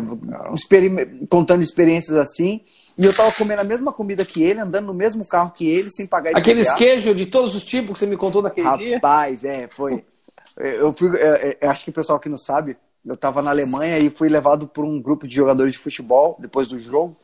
contando 1.29 1.63
experiências 1.63 2.17
assim. 2.17 2.63
E 2.97 3.05
eu 3.05 3.11
estava 3.11 3.33
comendo 3.33 3.61
a 3.61 3.65
mesma 3.65 3.93
comida 3.93 4.25
que 4.25 4.43
ele, 4.43 4.61
andando 4.61 4.87
no 4.87 4.95
mesmo 4.95 5.27
carro 5.27 5.51
que 5.51 5.67
ele, 5.67 5.91
sem 5.91 6.07
pagar 6.07 6.37
Aqueles 6.37 6.71
queijos 6.73 7.17
de 7.17 7.27
todos 7.27 7.55
os 7.55 7.65
tipos 7.65 7.95
que 7.95 8.01
você 8.01 8.07
me 8.07 8.17
contou 8.17 8.43
naquele 8.43 8.67
Rapaz, 8.67 8.83
dia? 8.83 8.95
Rapaz, 8.97 9.45
é, 9.45 9.69
foi. 9.69 10.05
Eu, 10.57 10.93
fui, 10.93 11.09
eu, 11.09 11.57
eu 11.61 11.71
acho 11.71 11.85
que 11.85 11.91
o 11.91 11.95
pessoal 11.95 12.21
que 12.21 12.29
não 12.29 12.37
sabe, 12.37 12.77
eu 13.05 13.15
estava 13.15 13.41
na 13.43 13.51
Alemanha 13.51 13.99
e 13.99 14.11
fui 14.11 14.29
levado 14.29 14.69
por 14.69 14.85
um 14.85 15.01
grupo 15.01 15.27
de 15.27 15.35
jogadores 15.35 15.73
de 15.73 15.79
futebol 15.79 16.37
depois 16.39 16.69
do 16.69 16.79
jogo. 16.79 17.17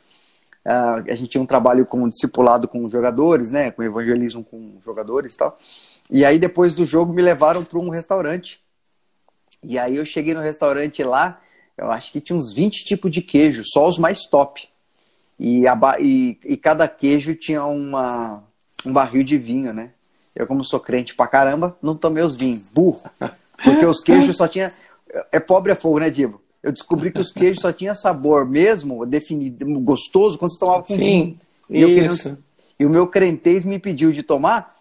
Uh, 0.65 1.11
a 1.11 1.15
gente 1.15 1.29
tinha 1.29 1.43
um 1.43 1.47
trabalho 1.47 1.87
com 1.87 2.09
discipulado 2.09 2.67
com 2.67 2.89
jogadores, 2.89 3.51
né, 3.51 3.71
com 3.71 3.83
evangelismo 3.83 4.45
com 4.45 4.79
jogadores 4.85 5.35
e 5.35 5.37
tal. 5.37 5.59
E 6.11 6.25
aí 6.25 6.39
depois 6.39 6.75
do 6.75 6.85
jogo 6.85 7.13
me 7.13 7.23
levaram 7.23 7.65
para 7.65 7.79
um 7.79 7.91
restaurante. 7.91 8.61
E 9.63 9.79
aí 9.79 9.97
eu 9.97 10.05
cheguei 10.05 10.35
no 10.35 10.41
restaurante 10.41 11.03
lá, 11.03 11.41
eu 11.77 11.91
acho 11.91 12.13
que 12.13 12.21
tinha 12.21 12.37
uns 12.37 12.53
20 12.53 12.85
tipos 12.85 13.11
de 13.11 13.23
queijo, 13.23 13.63
só 13.65 13.89
os 13.89 13.99
mais 13.99 14.27
top. 14.27 14.69
E, 15.39 15.67
a, 15.67 15.79
e, 16.01 16.39
e 16.45 16.57
cada 16.57 16.89
queijo 16.89 17.35
tinha 17.35 17.65
uma, 17.65 18.43
um 18.85 18.93
barril 18.93 19.23
de 19.23 19.39
vinho, 19.39 19.73
né? 19.73 19.91
Eu, 20.35 20.47
como 20.47 20.65
sou 20.65 20.81
crente 20.81 21.15
pra 21.15 21.27
caramba, 21.27 21.77
não 21.83 21.97
tomei 21.97 22.23
os 22.23 22.37
vinhos, 22.37 22.69
burro. 22.69 23.03
Porque 23.63 23.85
os 23.85 24.01
queijos 24.01 24.37
só 24.37 24.47
tinha 24.47 24.71
é 25.33 25.41
pobre 25.41 25.73
a 25.73 25.77
fogo, 25.77 25.99
né, 25.99 26.11
Diego? 26.11 26.41
Eu 26.63 26.73
descobri 26.73 27.11
que 27.11 27.21
os 27.21 27.33
queijos 27.33 27.61
só 27.61 27.73
tinham 27.73 27.95
sabor 27.95 28.47
mesmo, 28.47 29.07
definido, 29.07 29.65
gostoso, 29.81 30.39
quando 30.39 30.53
você 30.53 30.59
tomava 30.59 30.83
com 30.83 30.95
Sim, 30.95 31.39
E, 31.71 31.85
queria, 31.87 32.39
e 32.79 32.87
o 32.87 32.91
meu 32.91 33.07
crentez 33.07 33.65
me 33.65 33.79
pediu 33.79 34.13
de 34.13 34.23
tomar, 34.23 34.77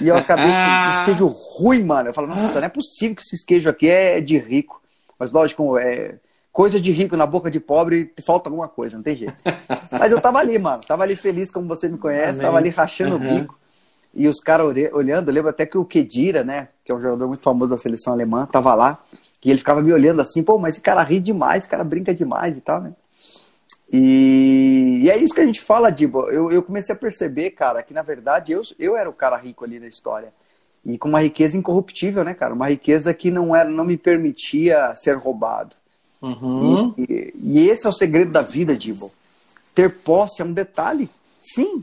e 0.00 0.08
eu 0.08 0.16
acabei 0.16 0.50
com 0.50 0.50
esse 0.90 1.04
queijo 1.04 1.26
ruim, 1.26 1.84
mano. 1.84 2.08
Eu 2.10 2.14
falo, 2.14 2.26
nossa, 2.26 2.60
não 2.60 2.66
é 2.66 2.68
possível 2.68 3.16
que 3.16 3.22
esses 3.22 3.44
queijos 3.44 3.68
aqui 3.68 3.88
é 3.88 4.20
de 4.20 4.38
rico. 4.38 4.80
Mas 5.18 5.32
lógico, 5.32 5.78
é 5.78 6.14
coisa 6.60 6.78
de 6.78 6.92
rico 6.92 7.16
na 7.16 7.24
boca 7.24 7.50
de 7.50 7.58
pobre, 7.58 8.12
falta 8.22 8.50
alguma 8.50 8.68
coisa, 8.68 8.94
não 8.94 9.02
tem 9.02 9.16
jeito. 9.16 9.42
Mas 9.98 10.12
eu 10.12 10.20
tava 10.20 10.40
ali, 10.40 10.58
mano. 10.58 10.82
Tava 10.86 11.04
ali 11.04 11.16
feliz, 11.16 11.50
como 11.50 11.66
você 11.66 11.88
me 11.88 11.96
conhece, 11.96 12.32
Amém. 12.32 12.42
tava 12.42 12.58
ali 12.58 12.68
rachando 12.68 13.16
uhum. 13.16 13.36
o 13.36 13.40
bico. 13.40 13.58
E 14.12 14.28
os 14.28 14.40
caras 14.40 14.66
olhando, 14.92 15.30
eu 15.30 15.34
lembro 15.34 15.48
até 15.48 15.64
que 15.64 15.78
o 15.78 15.86
Kedira, 15.86 16.44
né, 16.44 16.68
que 16.84 16.92
é 16.92 16.94
um 16.94 17.00
jogador 17.00 17.28
muito 17.28 17.42
famoso 17.42 17.70
da 17.70 17.78
seleção 17.78 18.12
alemã, 18.12 18.44
tava 18.44 18.74
lá. 18.74 19.02
Que 19.40 19.48
ele 19.48 19.58
ficava 19.58 19.80
me 19.80 19.90
olhando 19.90 20.20
assim, 20.20 20.42
pô, 20.42 20.58
mas 20.58 20.74
esse 20.74 20.82
cara 20.82 21.02
ri 21.02 21.18
demais, 21.18 21.60
esse 21.60 21.70
cara 21.70 21.82
brinca 21.82 22.14
demais 22.14 22.54
e 22.58 22.60
tal, 22.60 22.82
né? 22.82 22.92
E, 23.90 25.00
e 25.04 25.10
é 25.10 25.16
isso 25.16 25.32
que 25.32 25.40
a 25.40 25.46
gente 25.46 25.62
fala, 25.62 25.90
Dibo. 25.90 26.28
Eu, 26.28 26.50
eu 26.50 26.62
comecei 26.62 26.94
a 26.94 26.98
perceber, 26.98 27.52
cara, 27.52 27.82
que 27.82 27.94
na 27.94 28.02
verdade 28.02 28.52
eu, 28.52 28.60
eu 28.78 28.98
era 28.98 29.08
o 29.08 29.14
cara 29.14 29.38
rico 29.38 29.64
ali 29.64 29.80
da 29.80 29.86
história. 29.88 30.30
E 30.84 30.98
com 30.98 31.08
uma 31.08 31.22
riqueza 31.22 31.56
incorruptível, 31.56 32.22
né, 32.22 32.34
cara? 32.34 32.52
Uma 32.52 32.68
riqueza 32.68 33.14
que 33.14 33.30
não 33.30 33.56
era, 33.56 33.70
não 33.70 33.86
me 33.86 33.96
permitia 33.96 34.94
ser 34.94 35.16
roubado. 35.16 35.79
Uhum. 36.20 36.94
E, 36.98 37.34
e, 37.34 37.68
esse 37.68 37.86
é 37.86 37.88
o 37.88 37.94
segredo 37.94 38.30
da 38.30 38.42
vida, 38.42 38.76
Dibo. 38.76 39.10
Ter 39.74 39.90
posse 39.90 40.42
é 40.42 40.44
um 40.44 40.52
detalhe, 40.52 41.08
sim, 41.40 41.82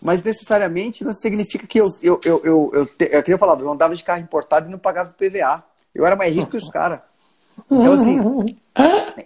mas 0.00 0.22
necessariamente 0.22 1.04
não 1.04 1.12
significa 1.12 1.66
que 1.66 1.80
eu, 1.80 1.88
eu, 2.02 2.20
eu, 2.24 2.40
eu, 2.44 2.70
eu, 2.72 2.86
te, 2.86 3.08
eu, 3.10 3.22
eu 3.26 3.38
falava, 3.38 3.62
eu 3.62 3.70
andava 3.70 3.96
de 3.96 4.04
carro 4.04 4.22
importado 4.22 4.68
e 4.68 4.70
não 4.70 4.78
pagava 4.78 5.14
PVA. 5.14 5.62
Eu 5.94 6.06
era 6.06 6.16
mais 6.16 6.34
rico 6.34 6.50
que 6.50 6.56
os 6.56 6.70
caras. 6.70 7.00
Então, 7.70 7.92
assim, 7.92 8.18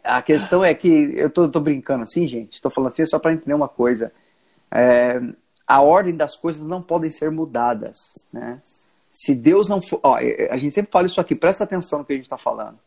a 0.05 0.21
questão 0.23 0.65
é 0.65 0.75
que 0.75 0.89
eu 1.17 1.31
tô, 1.31 1.49
tô 1.49 1.61
brincando 1.61 2.03
assim, 2.03 2.27
gente, 2.29 2.53
estou 2.53 2.71
falando 2.71 2.93
assim 2.93 3.07
só 3.07 3.19
para 3.19 3.33
entender 3.33 3.55
uma 3.55 3.69
coisa. 3.69 4.13
É, 4.71 5.21
a 5.67 5.81
ordem 5.81 6.15
das 6.15 6.37
coisas 6.37 6.67
não 6.67 6.83
podem 6.83 7.11
ser 7.11 7.31
mudadas, 7.31 8.15
né? 8.33 8.55
Se 9.13 9.35
Deus 9.35 9.69
não 9.69 9.81
for. 9.81 9.99
Ó, 10.03 10.17
a 10.17 10.57
gente 10.57 10.75
sempre 10.75 10.93
fala 10.93 11.07
isso 11.07 11.21
aqui, 11.21 11.35
presta 11.35 11.65
atenção 11.65 11.99
no 11.99 12.05
que 12.05 12.13
a 12.13 12.17
gente 12.17 12.27
está 12.27 12.39
falando. 12.39 12.79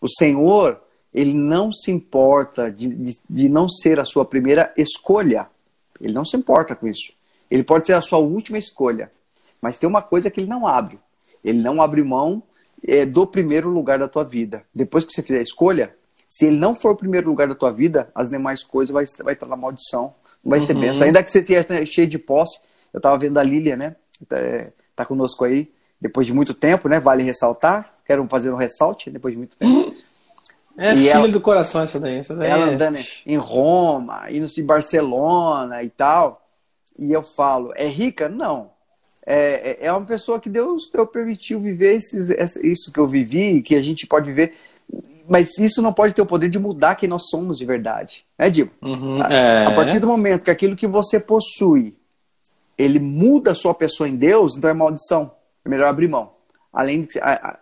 O 0.00 0.08
Senhor, 0.08 0.80
ele 1.14 1.32
não 1.32 1.70
se 1.70 1.92
importa 1.92 2.72
de, 2.72 2.88
de, 2.88 3.18
de, 3.30 3.48
não 3.48 3.68
ser 3.68 4.00
a 4.00 4.04
sua 4.04 4.24
primeira 4.24 4.72
escolha. 4.76 5.46
Ele 6.00 6.12
não 6.12 6.24
se 6.24 6.36
importa 6.36 6.74
com 6.74 6.88
isso. 6.88 7.12
Ele 7.48 7.62
pode 7.62 7.86
ser 7.86 7.92
a 7.92 8.02
sua 8.02 8.18
última 8.18 8.58
escolha. 8.58 9.12
Mas 9.62 9.78
tem 9.78 9.88
uma 9.88 10.02
coisa 10.02 10.28
que 10.28 10.40
ele 10.40 10.48
não 10.48 10.66
abre. 10.66 10.98
Ele 11.44 11.62
não 11.62 11.80
abre 11.80 12.02
mão 12.02 12.42
é, 12.82 13.06
do 13.06 13.26
primeiro 13.26 13.70
lugar 13.70 13.96
da 13.96 14.08
tua 14.08 14.24
vida. 14.24 14.64
Depois 14.74 15.04
que 15.04 15.12
você 15.12 15.22
fizer 15.22 15.38
a 15.38 15.42
escolha, 15.42 15.94
se 16.28 16.46
ele 16.46 16.56
não 16.56 16.74
for 16.74 16.90
o 16.90 16.96
primeiro 16.96 17.28
lugar 17.28 17.46
da 17.46 17.54
tua 17.54 17.70
vida, 17.70 18.10
as 18.12 18.28
demais 18.28 18.64
coisas 18.64 18.92
vai, 18.92 19.04
vai 19.22 19.34
estar 19.34 19.46
na 19.46 19.56
maldição. 19.56 20.14
Não 20.42 20.50
vai 20.50 20.58
uhum. 20.58 20.66
ser 20.66 20.74
benção. 20.74 21.06
Ainda 21.06 21.22
que 21.22 21.30
você 21.30 21.38
esteja 21.38 21.86
cheio 21.86 22.08
de 22.08 22.18
posse. 22.18 22.58
Eu 22.92 22.98
estava 22.98 23.16
vendo 23.16 23.38
a 23.38 23.42
Lília, 23.42 23.76
né? 23.76 23.94
É, 24.32 24.72
tá 24.96 25.04
conosco 25.04 25.44
aí 25.44 25.70
depois 26.00 26.26
de 26.26 26.32
muito 26.32 26.54
tempo, 26.54 26.88
né? 26.88 26.98
Vale 26.98 27.22
ressaltar. 27.22 27.94
Quero 28.04 28.26
fazer 28.26 28.50
um 28.50 28.56
ressalte 28.56 29.10
depois 29.10 29.32
de 29.32 29.38
muito 29.38 29.56
tempo. 29.56 29.94
É 30.76 30.94
filho 30.94 31.10
ela, 31.10 31.28
do 31.28 31.40
coração 31.40 31.82
essa 31.82 32.00
daí. 32.00 32.18
Essa 32.18 32.34
daí 32.34 32.50
ela 32.50 32.70
é... 32.70 32.74
andando 32.74 32.98
em 33.26 33.36
Roma, 33.36 34.30
indo 34.30 34.46
em 34.56 34.64
Barcelona 34.64 35.82
e 35.82 35.90
tal. 35.90 36.42
E 36.98 37.12
eu 37.12 37.22
falo, 37.22 37.72
é 37.76 37.86
rica? 37.86 38.28
Não. 38.28 38.70
É, 39.26 39.78
é, 39.82 39.86
é 39.86 39.92
uma 39.92 40.04
pessoa 40.04 40.38
que 40.38 40.50
Deus, 40.50 40.90
Deus 40.92 41.08
permitiu 41.10 41.60
viver 41.60 41.96
esses, 41.96 42.28
isso 42.62 42.92
que 42.92 43.00
eu 43.00 43.06
vivi, 43.06 43.62
que 43.62 43.74
a 43.74 43.82
gente 43.82 44.06
pode 44.06 44.26
viver. 44.26 44.54
Mas 45.28 45.58
isso 45.58 45.80
não 45.80 45.92
pode 45.92 46.12
ter 46.12 46.22
o 46.22 46.26
poder 46.26 46.50
de 46.50 46.58
mudar 46.58 46.96
quem 46.96 47.08
nós 47.08 47.28
somos 47.30 47.56
de 47.56 47.64
verdade. 47.64 48.24
Né, 48.38 48.50
Diego? 48.50 48.70
Uhum, 48.82 49.22
a, 49.22 49.32
é... 49.32 49.66
a 49.66 49.70
partir 49.72 49.98
do 49.98 50.06
momento 50.06 50.44
que 50.44 50.50
aquilo 50.50 50.76
que 50.76 50.86
você 50.86 51.18
possui 51.18 51.94
ele 52.76 52.98
muda 52.98 53.52
a 53.52 53.54
sua 53.54 53.74
pessoa 53.74 54.08
em 54.08 54.16
Deus, 54.16 54.56
então 54.56 54.68
é 54.68 54.74
maldição. 54.74 55.30
É 55.64 55.68
melhor 55.68 55.88
abrir 55.88 56.08
mão. 56.08 56.33
Além 56.74 57.06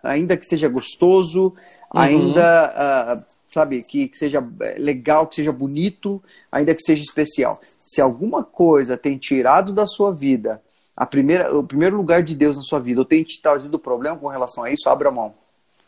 ainda 0.01 0.35
que 0.35 0.45
seja 0.45 0.67
gostoso, 0.67 1.53
uhum. 1.93 1.99
ainda, 2.01 3.19
uh, 3.19 3.25
sabe, 3.53 3.83
que, 3.83 4.07
que, 4.07 4.17
seja 4.17 4.43
é, 4.61 4.79
legal, 4.79 5.27
que 5.27 5.35
seja 5.35 5.51
bonito, 5.51 6.21
ainda 6.51 6.73
que 6.73 6.81
seja 6.81 7.03
especial. 7.03 7.61
Se 7.79 8.01
alguma 8.01 8.43
coisa 8.43 8.97
tem 8.97 9.17
tirado 9.17 9.71
da 9.71 9.85
sua 9.85 10.11
vida 10.11 10.59
a 10.95 11.05
primeira, 11.05 11.55
o 11.55 11.63
primeiro 11.63 11.95
lugar 11.97 12.23
de 12.23 12.35
Deus 12.35 12.57
na 12.57 12.63
sua 12.63 12.79
vida, 12.79 13.01
ou 13.01 13.05
tem 13.05 13.23
te 13.23 13.41
trazido 13.41 13.79
problema 13.79 14.17
com 14.17 14.27
relação 14.27 14.63
a 14.63 14.71
isso, 14.71 14.89
abra 14.89 15.11
mão. 15.11 15.33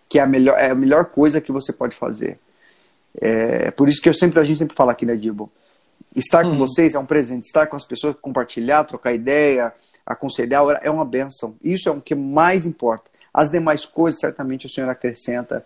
Que 0.10 0.20
é 0.20 0.22
a 0.22 0.28
melhor, 0.28 0.58
é 0.58 0.70
a 0.70 0.76
melhor 0.76 1.06
coisa 1.06 1.42
que 1.42 1.52
você 1.52 1.74
pode 1.74 1.96
fazer. 1.96 2.40
É, 3.20 3.72
por 3.72 3.88
isso 3.88 4.02
que 4.02 4.10
eu 4.10 4.14
sempre, 4.14 4.40
a 4.40 4.44
gente 4.44 4.58
sempre 4.58 4.76
fala 4.76 4.92
aqui, 4.92 5.06
né, 5.06 5.16
Dibo? 5.16 5.52
Estar 6.16 6.44
com 6.44 6.50
uhum. 6.50 6.58
vocês 6.58 6.96
é 6.96 7.00
um 7.00 7.06
presente. 7.06 7.46
Estar 7.46 7.68
com 7.68 7.76
as 7.76 7.86
pessoas, 7.86 8.16
compartilhar, 8.22 8.84
trocar 8.84 9.14
ideia, 9.14 9.74
aconselhar, 10.06 10.80
é 10.82 10.90
uma 10.90 11.06
benção. 11.06 11.56
Isso 11.64 11.90
é 11.90 11.92
o 11.92 12.02
que 12.02 12.16
mais 12.16 12.66
importa. 12.66 13.14
As 13.36 13.52
demais 13.52 13.86
coisas, 13.86 14.21
certamente, 14.21 14.65
o 14.65 14.69
Senhor 14.69 14.89
acrescenta. 14.89 15.65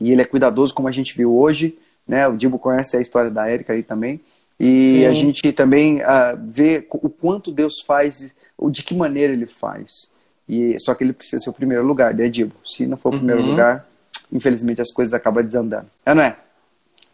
E 0.00 0.10
Ele 0.10 0.22
é 0.22 0.24
cuidadoso, 0.24 0.72
como 0.72 0.88
a 0.88 0.92
gente 0.92 1.14
viu 1.14 1.36
hoje. 1.36 1.78
Né? 2.08 2.26
O 2.26 2.34
Dibo 2.34 2.58
conhece 2.58 2.96
a 2.96 3.00
história 3.00 3.30
da 3.30 3.46
Érica 3.46 3.74
aí 3.74 3.82
também. 3.82 4.18
E 4.58 5.00
Sim. 5.00 5.06
a 5.06 5.12
gente 5.12 5.52
também 5.52 6.00
uh, 6.00 6.38
vê 6.42 6.86
o 6.90 7.10
quanto 7.10 7.52
Deus 7.52 7.82
faz, 7.86 8.32
ou 8.56 8.70
de 8.70 8.82
que 8.82 8.94
maneira 8.94 9.34
Ele 9.34 9.46
faz. 9.46 10.10
E 10.48 10.76
Só 10.80 10.94
que 10.94 11.04
Ele 11.04 11.12
precisa 11.12 11.40
ser 11.40 11.50
o 11.50 11.52
primeiro 11.52 11.86
lugar, 11.86 12.14
né, 12.14 12.26
Dibo? 12.28 12.54
Se 12.64 12.86
não 12.86 12.96
for 12.96 13.14
o 13.14 13.18
primeiro 13.18 13.42
uhum. 13.42 13.50
lugar, 13.50 13.86
infelizmente 14.32 14.80
as 14.80 14.90
coisas 14.90 15.12
acabam 15.12 15.44
desandando. 15.44 15.88
É, 16.06 16.14
não 16.14 16.22
é? 16.22 16.36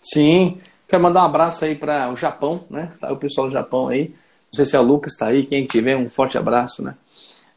Sim. 0.00 0.60
Quero 0.88 1.02
mandar 1.02 1.22
um 1.22 1.26
abraço 1.26 1.64
aí 1.64 1.74
para 1.74 2.12
o 2.12 2.16
Japão, 2.16 2.64
né? 2.70 2.92
Tá 3.00 3.12
o 3.12 3.16
pessoal 3.16 3.48
do 3.48 3.52
Japão 3.52 3.88
aí. 3.88 4.14
Não 4.52 4.54
sei 4.54 4.64
se 4.64 4.76
é 4.76 4.78
o 4.78 4.82
Lucas 4.82 5.12
está 5.12 5.26
aí, 5.26 5.44
quem 5.44 5.66
tiver, 5.66 5.96
um 5.96 6.08
forte 6.08 6.38
abraço, 6.38 6.80
né? 6.80 6.94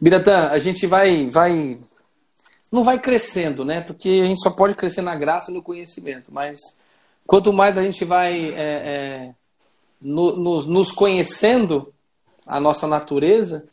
Biratã, 0.01 0.49
a 0.49 0.57
gente 0.57 0.87
vai, 0.87 1.29
vai. 1.29 1.77
Não 2.71 2.83
vai 2.83 2.99
crescendo, 2.99 3.65
né? 3.65 3.81
Porque 3.81 4.21
a 4.23 4.25
gente 4.25 4.41
só 4.41 4.51
pode 4.51 4.75
crescer 4.75 5.01
na 5.01 5.15
graça 5.15 5.51
e 5.51 5.53
no 5.53 5.61
conhecimento. 5.61 6.31
Mas 6.31 6.59
quanto 7.25 7.51
mais 7.51 7.77
a 7.77 7.83
gente 7.83 8.05
vai 8.05 8.53
é, 8.53 8.55
é, 8.55 9.29
no, 10.01 10.35
no, 10.35 10.61
nos 10.63 10.91
conhecendo 10.91 11.93
a 12.45 12.59
nossa 12.59 12.87
natureza, 12.87 13.65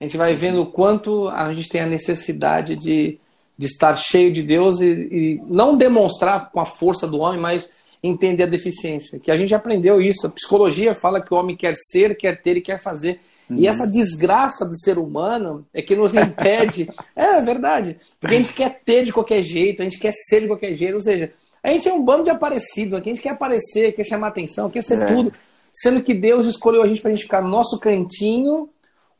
a 0.00 0.04
gente 0.04 0.16
vai 0.16 0.34
vendo 0.34 0.62
o 0.62 0.70
quanto 0.70 1.28
a 1.28 1.52
gente 1.52 1.68
tem 1.68 1.80
a 1.80 1.86
necessidade 1.86 2.76
de, 2.76 3.18
de 3.56 3.66
estar 3.66 3.94
cheio 3.96 4.32
de 4.32 4.42
Deus 4.42 4.80
e, 4.80 4.86
e 4.86 5.42
não 5.46 5.76
demonstrar 5.76 6.50
com 6.50 6.60
a 6.60 6.64
força 6.64 7.06
do 7.06 7.18
homem, 7.18 7.40
mas 7.40 7.84
entender 8.02 8.44
a 8.44 8.46
deficiência. 8.46 9.18
Que 9.18 9.30
a 9.30 9.36
gente 9.36 9.54
aprendeu 9.54 10.00
isso. 10.00 10.26
A 10.26 10.30
psicologia 10.30 10.94
fala 10.94 11.20
que 11.20 11.32
o 11.32 11.36
homem 11.36 11.56
quer 11.56 11.74
ser, 11.76 12.16
quer 12.16 12.40
ter 12.40 12.56
e 12.56 12.62
quer 12.62 12.80
fazer. 12.80 13.20
Uhum. 13.50 13.58
E 13.58 13.66
essa 13.66 13.86
desgraça 13.86 14.64
do 14.64 14.78
ser 14.78 14.96
humano 14.96 15.66
é 15.74 15.82
que 15.82 15.96
nos 15.96 16.14
impede. 16.14 16.88
é, 17.16 17.38
é 17.38 17.40
verdade. 17.42 17.98
Porque 18.20 18.34
a 18.36 18.38
gente 18.38 18.54
quer 18.54 18.80
ter 18.84 19.04
de 19.04 19.12
qualquer 19.12 19.42
jeito, 19.42 19.82
a 19.82 19.84
gente 19.84 19.98
quer 19.98 20.12
ser 20.12 20.42
de 20.42 20.46
qualquer 20.46 20.74
jeito. 20.76 20.94
Ou 20.94 21.02
seja, 21.02 21.32
a 21.62 21.70
gente 21.70 21.88
é 21.88 21.92
um 21.92 22.02
bando 22.02 22.24
de 22.24 22.30
aparecido. 22.30 22.96
Aqui 22.96 23.10
a 23.10 23.14
gente 23.14 23.22
quer 23.22 23.30
aparecer, 23.30 23.92
quer 23.92 24.04
chamar 24.04 24.28
atenção, 24.28 24.70
quer 24.70 24.82
ser 24.82 25.02
é. 25.02 25.06
tudo. 25.06 25.32
Sendo 25.72 26.02
que 26.02 26.14
Deus 26.14 26.46
escolheu 26.46 26.82
a 26.82 26.86
gente 26.86 27.00
para 27.00 27.10
a 27.10 27.14
gente 27.14 27.24
ficar 27.24 27.42
no 27.42 27.48
nosso 27.48 27.78
cantinho, 27.78 28.68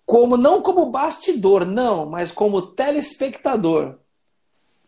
como 0.07 0.37
não 0.37 0.63
como 0.63 0.87
bastidor, 0.87 1.65
não, 1.65 2.07
mas 2.07 2.31
como 2.31 2.63
telespectador. 2.63 3.97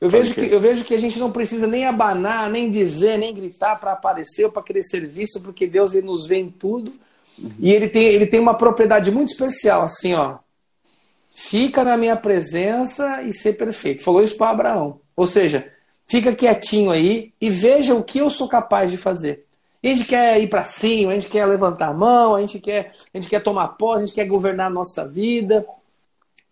Eu 0.00 0.08
vejo, 0.08 0.34
que, 0.34 0.40
eu 0.40 0.60
vejo 0.60 0.84
que 0.84 0.94
a 0.94 0.98
gente 0.98 1.16
não 1.16 1.30
precisa 1.30 1.68
nem 1.68 1.86
abanar, 1.86 2.50
nem 2.50 2.68
dizer, 2.68 3.16
nem 3.16 3.32
gritar 3.32 3.76
para 3.78 3.92
aparecer 3.92 4.44
ou 4.44 4.50
para 4.50 4.64
querer 4.64 4.82
ser 4.82 5.06
visto, 5.06 5.40
porque 5.40 5.64
Deus 5.64 5.94
ele 5.94 6.06
nos 6.06 6.26
vê 6.26 6.38
em 6.38 6.50
tudo. 6.50 6.92
E 7.58 7.72
ele 7.72 7.88
tem, 7.88 8.04
ele 8.04 8.26
tem 8.26 8.40
uma 8.40 8.56
propriedade 8.56 9.10
muito 9.10 9.30
especial, 9.30 9.82
assim, 9.82 10.14
ó. 10.14 10.38
Fica 11.30 11.82
na 11.82 11.96
minha 11.96 12.16
presença 12.16 13.22
e 13.22 13.32
ser 13.32 13.54
perfeito. 13.54 14.02
Falou 14.02 14.22
isso 14.22 14.36
para 14.36 14.50
Abraão. 14.50 15.00
Ou 15.16 15.26
seja, 15.26 15.72
fica 16.06 16.34
quietinho 16.34 16.90
aí 16.90 17.32
e 17.40 17.50
veja 17.50 17.94
o 17.94 18.04
que 18.04 18.18
eu 18.18 18.28
sou 18.28 18.48
capaz 18.48 18.90
de 18.90 18.96
fazer. 18.96 19.46
A 19.82 19.88
gente 19.88 20.04
quer 20.04 20.40
ir 20.40 20.48
para 20.48 20.64
cima, 20.64 21.10
a 21.10 21.14
gente 21.14 21.28
quer 21.28 21.44
levantar 21.46 21.88
a 21.88 21.94
mão, 21.94 22.36
a 22.36 22.40
gente 22.40 22.60
quer, 22.60 22.92
a 23.12 23.18
gente 23.18 23.28
quer 23.28 23.42
tomar 23.42 23.68
posse, 23.68 24.02
a 24.02 24.06
gente 24.06 24.14
quer 24.14 24.26
governar 24.26 24.66
a 24.66 24.70
nossa 24.70 25.08
vida. 25.08 25.66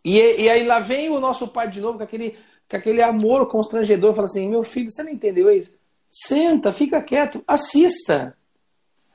E, 0.05 0.19
e 0.19 0.49
aí 0.49 0.67
lá 0.67 0.81
vem 0.81 1.11
o 1.11 1.21
nosso 1.21 1.47
pai 1.47 1.69
de 1.71 1.81
novo 1.81 1.99
com 1.99 2.05
aquele 2.05 2.37
com 2.69 2.77
aquele 2.77 3.03
amor 3.03 3.49
constrangedor, 3.49 4.15
fala 4.15 4.27
assim: 4.27 4.49
meu 4.49 4.63
filho, 4.63 4.91
você 4.91 5.03
não 5.03 5.11
entendeu 5.11 5.51
isso? 5.51 5.75
Senta, 6.11 6.73
fica 6.73 7.03
quieto, 7.03 7.43
assista. 7.47 8.37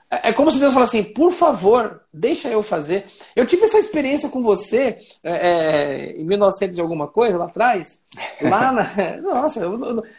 É, 0.09 0.29
é 0.29 0.33
como 0.33 0.51
se 0.51 0.59
Deus 0.59 0.73
falasse 0.73 0.99
assim: 0.99 1.13
por 1.13 1.31
favor, 1.31 2.01
deixa 2.13 2.49
eu 2.49 2.61
fazer. 2.61 3.05
Eu 3.35 3.45
tive 3.45 3.63
essa 3.63 3.79
experiência 3.79 4.29
com 4.29 4.41
você 4.43 4.99
é, 5.23 6.11
é 6.11 6.11
em 6.19 6.23
1900 6.23 6.77
e 6.77 6.81
alguma 6.81 7.07
coisa, 7.07 7.37
lá 7.37 7.45
atrás. 7.45 7.99
Lá 8.41 8.71
na... 8.71 8.83
Nossa, 9.21 9.65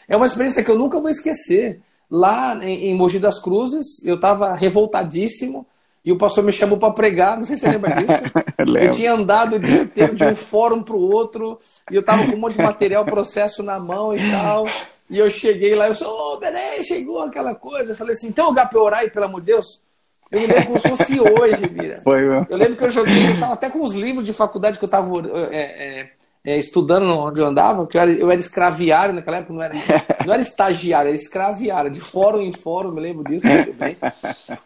é 0.08 0.16
uma 0.16 0.26
experiência 0.26 0.64
que 0.64 0.70
eu 0.70 0.78
nunca 0.78 1.00
vou 1.00 1.10
esquecer. 1.10 1.80
Lá 2.08 2.56
em 2.64 2.94
Mogi 2.94 3.18
das 3.18 3.40
Cruzes, 3.40 4.00
eu 4.04 4.14
estava 4.14 4.54
revoltadíssimo 4.54 5.66
e 6.06 6.12
o 6.12 6.16
pastor 6.16 6.44
me 6.44 6.52
chamou 6.52 6.78
para 6.78 6.92
pregar, 6.92 7.36
não 7.36 7.44
sei 7.44 7.56
se 7.56 7.62
você 7.62 7.72
lembra 7.72 7.96
disso. 7.96 8.22
eu 8.80 8.90
tinha 8.92 9.12
andado 9.12 9.56
o 9.56 9.58
dia 9.58 9.82
inteiro 9.82 10.14
de 10.14 10.24
um 10.24 10.36
fórum 10.36 10.80
para 10.80 10.94
o 10.94 11.00
outro, 11.00 11.58
e 11.90 11.96
eu 11.96 12.04
tava 12.04 12.24
com 12.26 12.36
um 12.36 12.38
monte 12.38 12.56
de 12.56 12.62
material, 12.62 13.04
processo 13.04 13.60
na 13.60 13.80
mão 13.80 14.16
e 14.16 14.30
tal. 14.30 14.68
E 15.10 15.18
eu 15.18 15.28
cheguei 15.28 15.74
lá, 15.74 15.88
eu 15.88 15.96
sou, 15.96 16.08
ô, 16.08 16.38
oh, 16.40 16.84
chegou 16.84 17.22
aquela 17.22 17.56
coisa. 17.56 17.90
Eu 17.90 17.96
falei 17.96 18.12
assim, 18.12 18.32
um 18.38 18.44
lugar 18.44 18.68
para 18.68 18.80
orar 18.80 19.00
aí, 19.00 19.10
pelo 19.10 19.26
amor 19.26 19.40
de 19.40 19.48
Deus? 19.48 19.82
Eu 20.30 20.40
me 20.40 20.46
lembro 20.46 20.66
como 20.66 20.78
se 20.78 20.88
fosse 20.88 21.20
hoje, 21.20 21.68
Mira. 21.70 22.00
Foi, 22.02 22.20
meu. 22.22 22.46
Eu 22.48 22.56
lembro 22.56 22.76
que 22.76 22.84
eu 22.84 22.90
joguei, 22.90 23.30
eu 23.30 23.40
tava 23.40 23.54
até 23.54 23.68
com 23.68 23.82
os 23.82 23.94
livros 23.94 24.24
de 24.24 24.32
faculdade 24.32 24.78
que 24.78 24.84
eu 24.84 24.88
tava 24.88 25.08
é, 25.50 25.58
é, 25.58 26.10
estudando 26.54 27.06
onde 27.06 27.40
eu 27.40 27.46
andava, 27.46 27.86
que 27.86 27.96
eu 27.96 28.00
era, 28.00 28.12
eu 28.12 28.30
era 28.30 28.38
escraviário 28.38 29.14
naquela 29.14 29.38
época, 29.38 29.52
não 29.52 29.62
era, 29.62 29.74
não 30.24 30.32
era 30.32 30.40
estagiário, 30.40 31.08
era 31.08 31.16
escraviário, 31.16 31.90
de 31.90 32.00
fórum 32.00 32.40
em 32.40 32.52
fórum, 32.52 32.92
me 32.92 33.00
lembro 33.00 33.24
disso 33.24 33.46
muito 33.48 33.72
bem. 33.72 33.96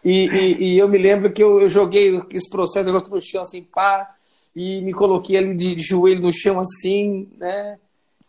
E, 0.03 0.27
e, 0.27 0.63
e 0.63 0.77
eu 0.77 0.87
me 0.87 0.99
lembro 0.99 1.31
que 1.31 1.41
eu, 1.41 1.61
eu 1.61 1.67
joguei 1.69 2.21
esse 2.31 2.49
processo, 2.49 2.87
eu 2.87 2.93
gosto 2.93 3.09
no 3.09 3.19
chão 3.19 3.41
assim, 3.41 3.63
pá, 3.63 4.13
e 4.55 4.81
me 4.81 4.93
coloquei 4.93 5.37
ali 5.37 5.55
de 5.55 5.79
joelho 5.79 6.21
no 6.21 6.31
chão 6.31 6.59
assim, 6.59 7.29
né? 7.37 7.79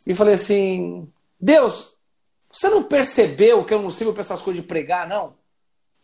E 0.07 0.15
falei 0.15 0.35
assim, 0.35 1.09
Deus, 1.39 1.93
Você 2.53 2.69
não 2.69 2.83
percebeu 2.83 3.65
que 3.65 3.75
eu 3.75 3.83
não 3.83 3.91
sirvo 3.91 4.13
para 4.13 4.21
essas 4.21 4.41
coisas 4.41 4.63
de 4.63 4.69
pregar, 4.69 5.09
não? 5.09 5.35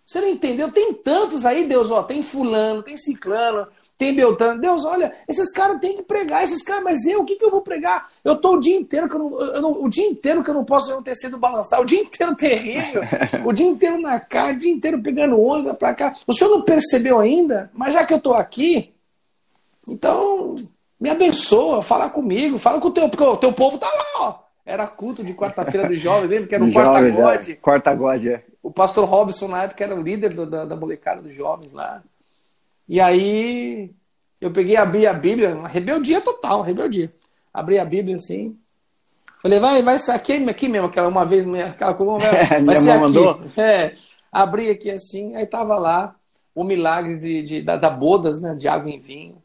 Você 0.06 0.20
não 0.20 0.28
entendeu? 0.28 0.72
Tem 0.72 0.94
tantos 0.94 1.44
aí, 1.44 1.66
Deus, 1.68 1.90
ó, 1.90 2.02
tem 2.02 2.22
fulano, 2.22 2.82
tem 2.82 2.96
ciclano, 2.96 3.68
tem 3.98 4.14
Beltrano. 4.14 4.60
Deus, 4.60 4.84
olha, 4.84 5.12
esses 5.28 5.50
caras 5.52 5.80
têm 5.80 5.96
que 5.96 6.04
pregar, 6.04 6.44
esses 6.44 6.62
caras, 6.62 6.84
mas 6.84 7.04
eu, 7.04 7.22
o 7.22 7.24
que, 7.24 7.34
que 7.34 7.44
eu 7.44 7.50
vou 7.50 7.60
pregar? 7.60 8.08
Eu 8.24 8.36
tô 8.36 8.54
o 8.54 8.60
dia 8.60 8.76
inteiro 8.76 9.08
que 9.08 9.16
eu 9.16 9.18
não, 9.18 9.40
eu 9.40 9.60
não, 9.60 9.72
o 9.82 9.88
dia 9.90 10.06
inteiro 10.06 10.44
que 10.44 10.48
eu 10.48 10.54
não 10.54 10.64
posso 10.64 10.88
ver 10.88 10.96
um 10.96 11.02
tecido 11.02 11.36
balançar, 11.36 11.80
o 11.80 11.84
dia 11.84 12.00
inteiro 12.00 12.36
terrível, 12.36 13.02
o 13.44 13.52
dia 13.52 13.66
inteiro 13.66 14.00
na 14.00 14.20
cara, 14.20 14.52
o 14.52 14.58
dia 14.58 14.72
inteiro 14.72 15.02
pegando 15.02 15.40
onda 15.40 15.74
pra 15.74 15.92
cá. 15.92 16.14
O 16.26 16.32
senhor 16.32 16.50
não 16.50 16.62
percebeu 16.62 17.18
ainda? 17.18 17.70
Mas 17.74 17.92
já 17.92 18.06
que 18.06 18.14
eu 18.14 18.20
tô 18.20 18.32
aqui, 18.34 18.94
então 19.88 20.64
me 21.00 21.10
abençoa, 21.10 21.82
fala 21.82 22.08
comigo, 22.08 22.56
fala 22.56 22.80
com 22.80 22.88
o 22.88 22.92
teu, 22.92 23.08
porque 23.08 23.24
o 23.24 23.36
teu 23.36 23.52
povo 23.52 23.78
tá 23.78 23.88
lá, 23.88 24.26
ó. 24.26 24.48
Era 24.64 24.86
culto 24.86 25.24
de 25.24 25.32
quarta-feira 25.32 25.88
dos 25.88 26.00
jovens, 26.00 26.28
lembra 26.28 26.46
que 26.46 26.54
era 26.54 26.62
o 26.64 26.72
quarta 26.72 27.10
God. 27.10 27.56
Quarta 27.60 27.94
God, 27.94 28.26
é. 28.26 28.44
O 28.62 28.70
pastor 28.70 29.08
Robson, 29.08 29.48
na 29.48 29.64
época, 29.64 29.82
era 29.82 29.94
o 29.94 30.02
líder 30.02 30.34
do, 30.34 30.46
da, 30.46 30.64
da 30.64 30.76
molecada 30.76 31.20
dos 31.22 31.34
jovens 31.34 31.72
lá. 31.72 32.02
E 32.88 33.00
aí 33.00 33.90
eu 34.40 34.50
peguei, 34.50 34.76
abri 34.76 35.06
a 35.06 35.12
Bíblia, 35.12 35.54
uma 35.54 35.68
rebeldia 35.68 36.20
total, 36.20 36.62
rebeldia. 36.62 37.06
Abri 37.52 37.78
a 37.78 37.84
Bíblia 37.84 38.16
assim. 38.16 38.56
Falei, 39.42 39.60
vai, 39.60 39.82
vai 39.82 39.98
ser 39.98 40.12
aqui, 40.12 40.32
aqui 40.48 40.68
mesmo, 40.68 40.88
aquela 40.88 41.08
uma 41.08 41.24
vez, 41.24 41.46
aquela 41.48 41.94
coluna, 41.94 42.30
vai, 42.30 42.62
vai 42.64 42.76
ser 42.76 42.90
aqui. 42.90 43.00
Mandou? 43.00 43.40
É, 43.56 43.94
abri 44.32 44.70
aqui 44.70 44.90
assim, 44.90 45.36
aí 45.36 45.46
tava 45.46 45.76
lá 45.78 46.14
o 46.54 46.64
milagre 46.64 47.18
de, 47.18 47.42
de 47.42 47.62
da, 47.62 47.76
da, 47.76 47.90
bodas, 47.90 48.40
né, 48.40 48.54
de 48.54 48.66
água 48.66 48.90
em 48.90 48.98
vinho. 48.98 49.40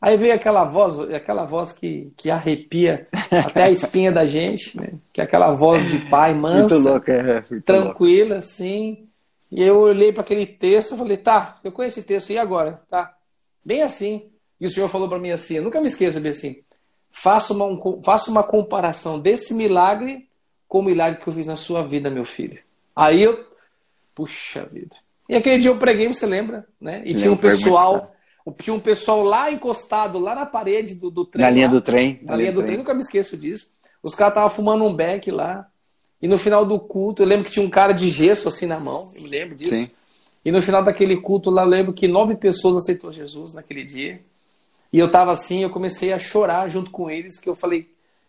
Aí 0.00 0.16
veio 0.16 0.34
aquela 0.34 0.64
voz, 0.64 1.00
aquela 1.00 1.44
voz 1.44 1.72
que, 1.72 2.12
que 2.16 2.30
arrepia 2.30 3.08
até 3.32 3.64
a 3.64 3.70
espinha 3.70 4.12
da 4.12 4.26
gente, 4.26 4.76
né? 4.78 4.92
Que 5.12 5.20
é 5.20 5.24
aquela 5.24 5.50
voz 5.50 5.82
de 5.90 5.98
pai 6.10 6.34
mansa, 6.34 6.74
muito 6.74 6.88
louco, 6.88 7.10
é, 7.10 7.44
muito 7.50 7.64
tranquila, 7.64 8.34
louco. 8.34 8.38
assim. 8.38 9.08
E 9.50 9.62
eu 9.62 9.78
olhei 9.78 10.12
para 10.12 10.22
aquele 10.22 10.46
texto 10.46 10.94
e 10.94 10.98
falei, 10.98 11.16
tá, 11.16 11.60
eu 11.62 11.72
conheço 11.72 11.98
esse 11.98 12.06
texto, 12.06 12.30
e 12.30 12.38
agora? 12.38 12.82
Tá, 12.90 13.16
bem 13.64 13.82
assim. 13.82 14.30
E 14.60 14.66
o 14.66 14.70
senhor 14.70 14.88
falou 14.88 15.08
para 15.08 15.18
mim 15.18 15.30
assim, 15.30 15.56
eu 15.56 15.62
nunca 15.62 15.80
me 15.80 15.86
esqueço, 15.86 16.18
bem 16.18 16.30
assim, 16.30 16.62
faça 17.10 17.52
uma, 17.52 17.66
um, 17.66 18.02
faça 18.02 18.30
uma 18.30 18.42
comparação 18.42 19.18
desse 19.18 19.54
milagre 19.54 20.28
com 20.66 20.80
o 20.80 20.82
milagre 20.82 21.20
que 21.20 21.28
eu 21.28 21.32
fiz 21.32 21.46
na 21.46 21.56
sua 21.56 21.82
vida, 21.82 22.10
meu 22.10 22.24
filho. 22.24 22.58
Aí 22.94 23.22
eu, 23.22 23.46
puxa 24.14 24.64
vida. 24.64 24.96
E 25.28 25.34
aquele 25.34 25.58
dia 25.58 25.70
eu 25.70 25.78
preguei, 25.78 26.08
você 26.08 26.26
lembra? 26.26 26.66
Né? 26.80 27.02
E 27.04 27.14
tinha 27.14 27.32
um 27.32 27.36
pessoal, 27.36 28.14
tinha 28.58 28.74
um 28.74 28.80
pessoal 28.80 29.22
lá 29.22 29.50
encostado, 29.50 30.18
lá 30.18 30.34
na 30.34 30.46
parede 30.46 30.94
do, 30.94 31.10
do 31.10 31.24
trem. 31.24 31.44
Na 31.44 31.50
linha 31.50 31.66
lá, 31.66 31.72
do 31.72 31.80
trem. 31.80 32.20
Na 32.22 32.36
linha 32.36 32.52
do 32.52 32.56
trem, 32.56 32.66
trem, 32.66 32.78
nunca 32.78 32.94
me 32.94 33.00
esqueço 33.00 33.36
disso. 33.36 33.74
Os 34.02 34.14
caras 34.14 34.32
estavam 34.32 34.50
fumando 34.50 34.84
um 34.84 34.94
beck 34.94 35.30
lá. 35.30 35.66
E 36.20 36.28
no 36.28 36.38
final 36.38 36.64
do 36.64 36.78
culto, 36.80 37.22
eu 37.22 37.26
lembro 37.26 37.44
que 37.44 37.50
tinha 37.50 37.64
um 37.64 37.70
cara 37.70 37.92
de 37.92 38.08
gesso 38.08 38.48
assim 38.48 38.66
na 38.66 38.80
mão, 38.80 39.10
eu 39.14 39.22
me 39.22 39.28
lembro 39.28 39.54
disso. 39.54 39.74
Sim. 39.74 39.90
E 40.44 40.52
no 40.52 40.62
final 40.62 40.82
daquele 40.82 41.16
culto 41.16 41.50
lá, 41.50 41.62
eu 41.62 41.68
lembro 41.68 41.92
que 41.92 42.06
nove 42.06 42.36
pessoas 42.36 42.76
aceitou 42.76 43.12
Jesus 43.12 43.52
naquele 43.52 43.84
dia. 43.84 44.20
E 44.92 44.98
eu 44.98 45.10
tava 45.10 45.32
assim, 45.32 45.62
eu 45.62 45.70
comecei 45.70 46.12
a 46.12 46.18
chorar 46.18 46.68
junto 46.68 46.90
com 46.90 47.10
eles, 47.10 47.38
que 47.38 47.48
eu 47.48 47.54
falei, 47.54 47.88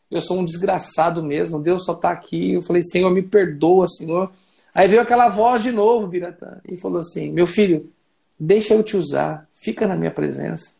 eu 0.10 0.20
sou 0.20 0.40
um 0.40 0.46
desgraçado 0.46 1.24
mesmo, 1.24 1.62
Deus 1.62 1.86
só 1.86 1.94
tá 1.94 2.10
aqui. 2.10 2.54
Eu 2.54 2.62
falei, 2.62 2.82
Senhor, 2.84 3.10
me 3.12 3.22
perdoa, 3.22 3.88
Senhor. 3.88 4.32
Aí 4.74 4.88
veio 4.88 5.02
aquela 5.02 5.28
voz 5.28 5.64
de 5.64 5.72
novo, 5.72 6.06
Biratã, 6.08 6.60
e 6.68 6.78
falou 6.78 7.00
assim: 7.00 7.32
Meu 7.32 7.48
filho, 7.48 7.92
deixa 8.40 8.76
eu 8.76 8.84
te 8.84 8.96
usar, 8.96 9.48
fica 9.56 9.88
na 9.88 9.96
minha 9.96 10.12
presença. 10.12 10.72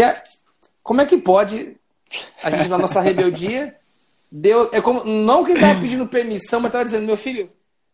É... 0.00 0.22
Como 0.82 1.00
é 1.00 1.06
que 1.06 1.16
pode 1.16 1.76
a 2.42 2.50
gente, 2.50 2.68
na 2.68 2.78
nossa 2.78 2.98
rebeldia, 3.02 3.76
Deus, 4.34 4.70
é 4.72 4.80
como, 4.80 5.04
não 5.04 5.44
que 5.44 5.50
ele 5.50 5.60
estava 5.60 5.78
pedindo 5.78 6.06
permissão, 6.06 6.58
mas 6.58 6.70
estava 6.70 6.86
dizendo, 6.86 7.04
meu 7.04 7.18
filho, 7.18 7.50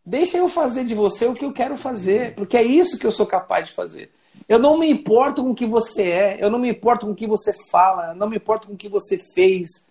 deixa 0.07 0.39
eu 0.39 0.49
fazer 0.49 0.85
de 0.85 0.95
você 0.95 1.27
o 1.27 1.35
que 1.35 1.45
eu 1.45 1.53
quero 1.53 1.77
fazer, 1.77 2.37
porque 2.37 2.57
é 2.57 2.63
isso 2.63 2.97
que 2.97 3.05
eu 3.05 3.11
sou 3.11 3.27
capaz 3.27 3.67
de 3.67 3.75
fazer. 3.75 4.13
Eu 4.49 4.61
não 4.61 4.79
me 4.79 4.89
importo 4.89 5.43
com 5.43 5.51
o 5.51 5.55
que 5.55 5.67
você 5.67 6.03
é, 6.05 6.39
eu 6.41 6.49
não 6.49 6.61
me 6.61 6.71
importo 6.71 7.07
com 7.07 7.13
o 7.13 7.17
que 7.17 7.27
você 7.27 7.53
fala, 7.73 8.13
eu 8.13 8.15
não 8.15 8.31
me 8.31 8.37
importo 8.37 8.69
com 8.69 8.75
o 8.75 8.77
que 8.77 8.89
você 8.89 9.19
fez. 9.35 9.91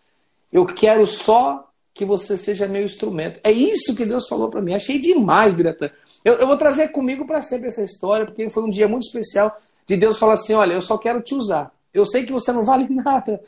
Eu 0.49 0.65
quero 0.65 1.05
só 1.05 1.69
que 1.93 2.05
você 2.05 2.37
seja 2.37 2.65
meu 2.65 2.85
instrumento. 2.85 3.41
É 3.43 3.51
isso 3.51 3.93
que 3.93 4.05
Deus 4.05 4.25
falou 4.25 4.49
para 4.49 4.61
mim. 4.61 4.73
Achei 4.73 4.97
demais, 4.97 5.53
Biratã. 5.53 5.91
Eu, 6.23 6.35
eu, 6.35 6.47
vou 6.47 6.57
trazer 6.57 6.93
comigo 6.93 7.27
para 7.27 7.41
sempre 7.41 7.67
essa 7.67 7.83
história, 7.83 8.25
porque 8.25 8.49
foi 8.49 8.63
um 8.63 8.69
dia 8.69 8.87
muito 8.87 9.05
especial 9.05 9.59
de 9.85 9.97
Deus 9.97 10.17
falar 10.17 10.35
assim: 10.35 10.53
olha, 10.53 10.75
eu 10.75 10.81
só 10.81 10.97
quero 10.97 11.21
te 11.21 11.35
usar. 11.35 11.73
Eu 11.93 12.05
sei 12.05 12.25
que 12.25 12.31
você 12.31 12.53
não 12.53 12.63
vale 12.63 12.87
nada. 12.89 13.43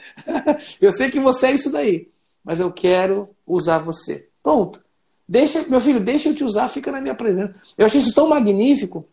eu 0.81 0.91
sei 0.91 1.09
que 1.09 1.19
você 1.21 1.47
é 1.47 1.51
isso 1.53 1.71
daí 1.71 2.09
mas 2.43 2.59
eu 2.59 2.71
quero 2.71 3.29
usar 3.45 3.79
você. 3.79 4.27
Ponto. 4.41 4.81
Deixa, 5.27 5.63
meu 5.63 5.79
filho, 5.79 5.99
deixa 5.99 6.29
eu 6.29 6.35
te 6.35 6.43
usar, 6.43 6.67
fica 6.67 6.91
na 6.91 6.99
minha 6.99 7.13
presença. 7.13 7.53
Eu 7.77 7.85
achei 7.85 7.99
isso 7.99 8.15
tão 8.15 8.27
magnífico. 8.27 9.05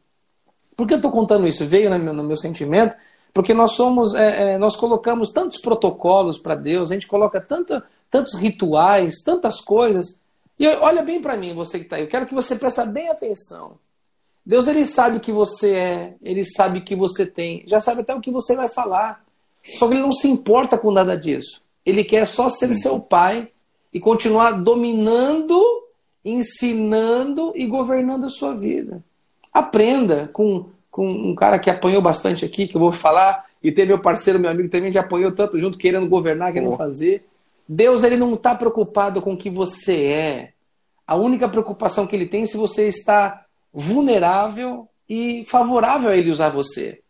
Por 0.74 0.86
que 0.86 0.94
eu 0.94 0.98
estou 0.98 1.10
contando 1.10 1.46
isso? 1.46 1.64
Veio 1.64 1.90
no 1.90 1.98
meu, 1.98 2.14
no 2.14 2.22
meu 2.22 2.36
sentimento, 2.36 2.96
porque 3.34 3.52
nós 3.52 3.72
somos, 3.72 4.14
é, 4.14 4.54
é, 4.54 4.58
nós 4.58 4.76
colocamos 4.76 5.30
tantos 5.30 5.60
protocolos 5.60 6.38
para 6.38 6.54
Deus, 6.54 6.90
a 6.90 6.94
gente 6.94 7.06
coloca 7.06 7.40
tantos 7.40 8.38
rituais, 8.38 9.22
tantas 9.22 9.60
coisas. 9.60 10.20
E 10.58 10.66
olha 10.66 11.02
bem 11.02 11.20
para 11.20 11.36
mim, 11.36 11.54
você 11.54 11.78
que 11.78 11.84
está 11.84 11.96
aí. 11.96 12.02
Eu 12.02 12.08
quero 12.08 12.26
que 12.26 12.34
você 12.34 12.56
preste 12.56 12.82
bem 12.86 13.10
atenção. 13.10 13.78
Deus 14.44 14.68
ele 14.68 14.84
sabe 14.84 15.16
o 15.16 15.20
que 15.20 15.32
você 15.32 15.74
é, 15.74 16.14
ele 16.22 16.44
sabe 16.44 16.78
o 16.78 16.84
que 16.84 16.94
você 16.94 17.26
tem, 17.26 17.64
já 17.66 17.80
sabe 17.80 18.02
até 18.02 18.14
o 18.14 18.20
que 18.20 18.30
você 18.30 18.54
vai 18.54 18.68
falar. 18.68 19.24
Só 19.62 19.88
que 19.88 19.94
ele 19.94 20.02
não 20.02 20.12
se 20.12 20.28
importa 20.28 20.78
com 20.78 20.92
nada 20.92 21.16
disso. 21.16 21.60
Ele 21.87 22.03
quer 22.03 22.27
só 22.27 22.51
ser 22.51 22.75
seu 22.75 22.99
pai 22.99 23.49
e 23.94 24.01
continuar 24.01 24.51
dominando, 24.51 25.62
ensinando 26.25 27.53
e 27.55 27.64
governando 27.66 28.27
a 28.27 28.31
sua 28.31 28.53
vida. 28.55 29.05
Aprenda 29.53 30.29
com, 30.33 30.66
com 30.90 31.09
um 31.09 31.35
cara 31.35 31.61
que 31.61 31.70
apanhou 31.70 32.03
bastante 32.03 32.44
aqui, 32.44 32.66
que 32.66 32.77
eu 32.77 32.81
vou 32.81 32.92
falar, 32.92 33.46
e 33.62 33.70
tem 33.70 33.87
meu 33.87 34.01
parceiro, 34.01 34.40
meu 34.40 34.51
amigo 34.51 34.68
também, 34.68 34.90
já 34.90 35.01
apanhou 35.01 35.33
tanto 35.33 35.59
junto, 35.61 35.79
querendo 35.79 36.09
governar, 36.09 36.53
querendo 36.53 36.72
oh. 36.72 36.77
fazer. 36.77 37.25
Deus 37.68 38.05
ele 38.05 38.16
não 38.16 38.35
está 38.35 38.55
preocupado 38.55 39.22
com 39.22 39.35
o 39.35 39.37
que 39.37 39.49
você 39.49 40.07
é. 40.07 40.53
A 41.07 41.14
única 41.14 41.49
preocupação 41.49 42.07
que 42.07 42.16
ele 42.16 42.27
tem 42.27 42.42
é 42.42 42.46
se 42.46 42.57
você 42.57 42.88
está 42.88 43.46
vulnerável 43.72 44.88
e 45.09 45.44
favorável 45.46 46.11
a 46.11 46.16
ele 46.16 46.31
usar 46.31 46.49
você. 46.49 47.01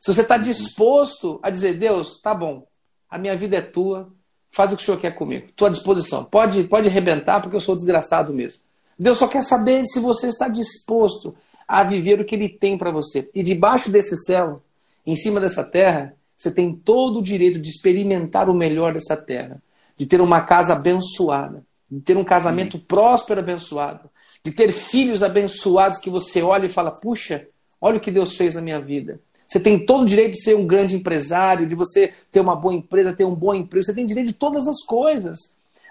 Se 0.00 0.12
você 0.12 0.22
está 0.22 0.36
disposto 0.36 1.38
a 1.42 1.50
dizer, 1.50 1.74
Deus, 1.74 2.20
tá 2.20 2.34
bom, 2.34 2.66
a 3.08 3.16
minha 3.16 3.36
vida 3.36 3.56
é 3.56 3.60
tua, 3.62 4.12
faz 4.54 4.72
o 4.72 4.76
que 4.76 4.82
o 4.82 4.86
senhor 4.86 5.00
quer 5.00 5.10
comigo. 5.14 5.46
Estou 5.48 5.66
à 5.66 5.70
disposição. 5.70 6.24
Pode, 6.24 6.62
pode 6.64 6.88
arrebentar, 6.88 7.40
porque 7.40 7.56
eu 7.56 7.60
sou 7.60 7.74
desgraçado 7.74 8.32
mesmo. 8.32 8.60
Deus 8.96 9.18
só 9.18 9.26
quer 9.26 9.42
saber 9.42 9.84
se 9.86 9.98
você 9.98 10.28
está 10.28 10.46
disposto 10.46 11.34
a 11.66 11.82
viver 11.82 12.20
o 12.20 12.24
que 12.24 12.36
Ele 12.36 12.48
tem 12.48 12.78
para 12.78 12.92
você. 12.92 13.28
E 13.34 13.42
debaixo 13.42 13.90
desse 13.90 14.16
céu, 14.16 14.62
em 15.04 15.16
cima 15.16 15.40
dessa 15.40 15.64
terra, 15.64 16.14
você 16.36 16.52
tem 16.52 16.72
todo 16.72 17.18
o 17.18 17.22
direito 17.22 17.58
de 17.58 17.68
experimentar 17.68 18.48
o 18.48 18.54
melhor 18.54 18.94
dessa 18.94 19.16
terra, 19.16 19.60
de 19.98 20.06
ter 20.06 20.20
uma 20.20 20.40
casa 20.40 20.74
abençoada, 20.74 21.64
de 21.90 22.00
ter 22.00 22.16
um 22.16 22.24
casamento 22.24 22.78
Sim. 22.78 22.84
próspero 22.86 23.40
abençoado, 23.40 24.08
de 24.44 24.52
ter 24.52 24.70
filhos 24.72 25.24
abençoados 25.24 25.98
que 25.98 26.10
você 26.10 26.42
olha 26.42 26.66
e 26.66 26.70
fala: 26.70 26.92
puxa, 26.92 27.48
olha 27.80 27.96
o 27.96 28.00
que 28.00 28.10
Deus 28.10 28.36
fez 28.36 28.54
na 28.54 28.60
minha 28.60 28.80
vida. 28.80 29.20
Você 29.46 29.60
tem 29.60 29.84
todo 29.84 30.02
o 30.02 30.06
direito 30.06 30.32
de 30.32 30.42
ser 30.42 30.56
um 30.56 30.66
grande 30.66 30.96
empresário, 30.96 31.66
de 31.66 31.74
você 31.74 32.12
ter 32.30 32.40
uma 32.40 32.56
boa 32.56 32.74
empresa, 32.74 33.12
ter 33.12 33.24
um 33.24 33.34
bom 33.34 33.54
emprego. 33.54 33.84
Você 33.84 33.94
tem 33.94 34.06
direito 34.06 34.28
de 34.28 34.32
todas 34.32 34.66
as 34.66 34.82
coisas. 34.84 35.38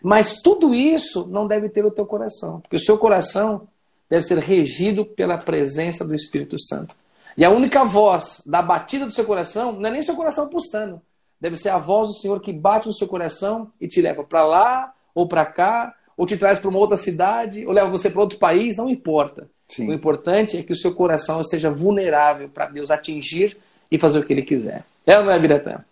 Mas 0.03 0.41
tudo 0.41 0.73
isso 0.73 1.27
não 1.29 1.47
deve 1.47 1.69
ter 1.69 1.85
o 1.85 1.91
teu 1.91 2.05
coração. 2.05 2.59
Porque 2.59 2.75
o 2.75 2.81
seu 2.81 2.97
coração 2.97 3.67
deve 4.09 4.23
ser 4.23 4.37
regido 4.39 5.05
pela 5.05 5.37
presença 5.37 6.05
do 6.05 6.13
Espírito 6.13 6.59
Santo. 6.61 6.95
E 7.37 7.45
a 7.45 7.49
única 7.49 7.83
voz 7.83 8.41
da 8.45 8.61
batida 8.61 9.05
do 9.05 9.11
seu 9.11 9.25
coração 9.25 9.71
não 9.73 9.87
é 9.87 9.91
nem 9.91 10.01
seu 10.01 10.15
coração 10.15 10.49
pulsando. 10.49 11.01
Deve 11.39 11.57
ser 11.57 11.69
a 11.69 11.77
voz 11.77 12.09
do 12.09 12.15
Senhor 12.15 12.39
que 12.41 12.53
bate 12.53 12.87
no 12.87 12.93
seu 12.93 13.07
coração 13.07 13.71
e 13.79 13.87
te 13.87 14.01
leva 14.01 14.23
para 14.23 14.45
lá 14.45 14.93
ou 15.13 15.27
para 15.27 15.45
cá, 15.45 15.95
ou 16.17 16.25
te 16.25 16.37
traz 16.37 16.59
para 16.59 16.69
uma 16.69 16.79
outra 16.79 16.97
cidade, 16.97 17.65
ou 17.65 17.73
leva 17.73 17.89
você 17.89 18.09
para 18.09 18.21
outro 18.21 18.39
país, 18.39 18.77
não 18.77 18.89
importa. 18.89 19.49
Sim. 19.73 19.89
O 19.89 19.93
importante 19.93 20.57
é 20.57 20.63
que 20.63 20.73
o 20.73 20.75
seu 20.75 20.93
coração 20.93 21.41
esteja 21.41 21.69
vulnerável 21.69 22.49
para 22.49 22.67
Deus 22.67 22.91
atingir 22.91 23.57
e 23.91 23.97
fazer 23.97 24.19
o 24.19 24.23
que 24.23 24.33
Ele 24.33 24.43
quiser. 24.43 24.83
É 25.05 25.17
ou 25.17 25.25
não 25.25 25.31
é, 25.31 25.39
Biratã? 25.39 25.83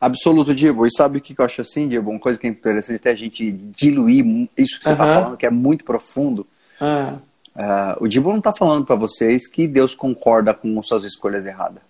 Absoluto, 0.00 0.54
Diego. 0.54 0.86
E 0.86 0.90
sabe 0.90 1.18
o 1.18 1.20
que 1.20 1.34
eu 1.38 1.44
acho 1.44 1.62
assim, 1.62 1.88
Diego? 1.88 2.10
Uma 2.10 2.18
coisa 2.18 2.38
que 2.38 2.46
é 2.46 2.50
interessante 2.50 2.96
até 2.96 3.10
a 3.10 3.14
gente 3.14 3.52
diluir 3.52 4.48
isso 4.56 4.78
que 4.78 4.84
você 4.84 4.92
está 4.92 4.96
falando, 4.96 5.36
que 5.36 5.46
é 5.46 5.50
muito 5.50 5.84
profundo. 5.84 6.46
Uh, 6.80 7.20
o 8.00 8.08
Diego 8.08 8.30
não 8.30 8.38
está 8.38 8.52
falando 8.52 8.84
para 8.84 8.96
vocês 8.96 9.48
que 9.48 9.68
Deus 9.68 9.94
concorda 9.94 10.52
com 10.52 10.82
suas 10.82 11.04
escolhas 11.04 11.46
erradas. 11.46 11.82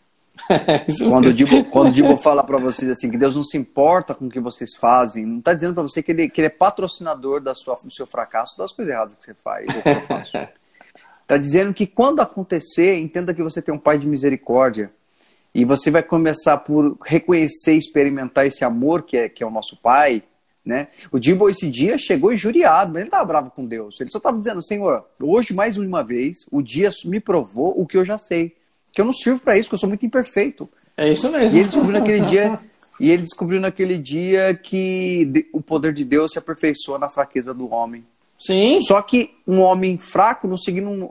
quando, 1.08 1.26
o 1.26 1.32
Dibo, 1.32 1.64
quando 1.64 1.88
o 1.88 1.92
Dibo 1.92 2.16
fala 2.18 2.42
para 2.42 2.58
vocês 2.58 2.90
assim 2.90 3.10
que 3.10 3.18
Deus 3.18 3.36
não 3.36 3.44
se 3.44 3.56
importa 3.56 4.14
com 4.14 4.26
o 4.26 4.30
que 4.30 4.40
vocês 4.40 4.74
fazem, 4.74 5.24
não 5.24 5.38
está 5.38 5.54
dizendo 5.54 5.74
para 5.74 5.82
você 5.82 6.02
que 6.02 6.10
ele, 6.10 6.28
que 6.28 6.40
ele 6.40 6.46
é 6.46 6.50
patrocinador 6.50 7.40
da 7.40 7.54
sua, 7.54 7.78
do 7.82 7.92
seu 7.92 8.06
fracasso, 8.06 8.58
das 8.58 8.72
coisas 8.72 8.92
erradas 8.92 9.14
que 9.14 9.24
você 9.24 9.34
faz 9.34 9.66
ou 9.74 9.82
que 9.82 9.88
eu 9.88 10.02
faço. 10.02 10.32
Está 11.22 11.36
dizendo 11.36 11.72
que 11.72 11.86
quando 11.86 12.20
acontecer, 12.20 12.98
entenda 12.98 13.32
que 13.32 13.42
você 13.42 13.62
tem 13.62 13.74
um 13.74 13.78
Pai 13.78 13.98
de 13.98 14.06
misericórdia. 14.06 14.90
E 15.54 15.64
você 15.64 15.90
vai 15.90 16.02
começar 16.02 16.56
por 16.58 16.98
reconhecer 17.04 17.74
e 17.74 17.78
experimentar 17.78 18.46
esse 18.46 18.64
amor 18.64 19.02
que 19.02 19.16
é, 19.16 19.28
que 19.28 19.42
é 19.42 19.46
o 19.46 19.50
nosso 19.50 19.76
Pai, 19.76 20.22
Né? 20.64 20.88
O 21.10 21.20
Jimbo 21.20 21.50
esse 21.50 21.68
dia 21.68 21.98
chegou 21.98 22.32
injuriado, 22.32 22.92
mas 22.92 23.00
ele 23.00 23.08
estava 23.08 23.24
bravo 23.24 23.50
com 23.50 23.66
Deus. 23.66 24.00
Ele 24.00 24.10
só 24.10 24.18
estava 24.18 24.38
dizendo, 24.38 24.62
Senhor, 24.62 25.04
hoje 25.20 25.52
mais 25.52 25.76
uma 25.76 26.04
vez, 26.04 26.36
o 26.52 26.62
dia 26.62 26.88
me 27.04 27.18
provou 27.18 27.74
o 27.80 27.84
que 27.84 27.96
eu 27.96 28.04
já 28.04 28.16
sei. 28.16 28.54
Que 28.92 29.00
eu 29.00 29.04
não 29.04 29.12
sirvo 29.12 29.40
para 29.40 29.58
isso, 29.58 29.68
que 29.68 29.74
eu 29.74 29.78
sou 29.78 29.88
muito 29.88 30.06
imperfeito. 30.06 30.68
É 30.96 31.12
isso 31.12 31.30
mesmo. 31.32 31.56
E 31.56 31.60
ele 31.60 31.68
descobriu 31.68 31.92
naquele 31.98 32.20
dia, 32.26 32.58
e 33.00 33.10
ele 33.10 33.22
descobriu 33.22 33.60
naquele 33.60 33.98
dia 33.98 34.54
que 34.54 35.48
o 35.52 35.60
poder 35.60 35.92
de 35.92 36.04
Deus 36.04 36.30
se 36.30 36.38
aperfeiçoa 36.38 36.98
na 36.98 37.08
fraqueza 37.08 37.52
do 37.52 37.72
homem. 37.72 38.04
Sim. 38.44 38.80
Só 38.82 39.00
que 39.00 39.36
um 39.46 39.60
homem 39.60 39.96
fraco 39.96 40.48
não, 40.48 40.56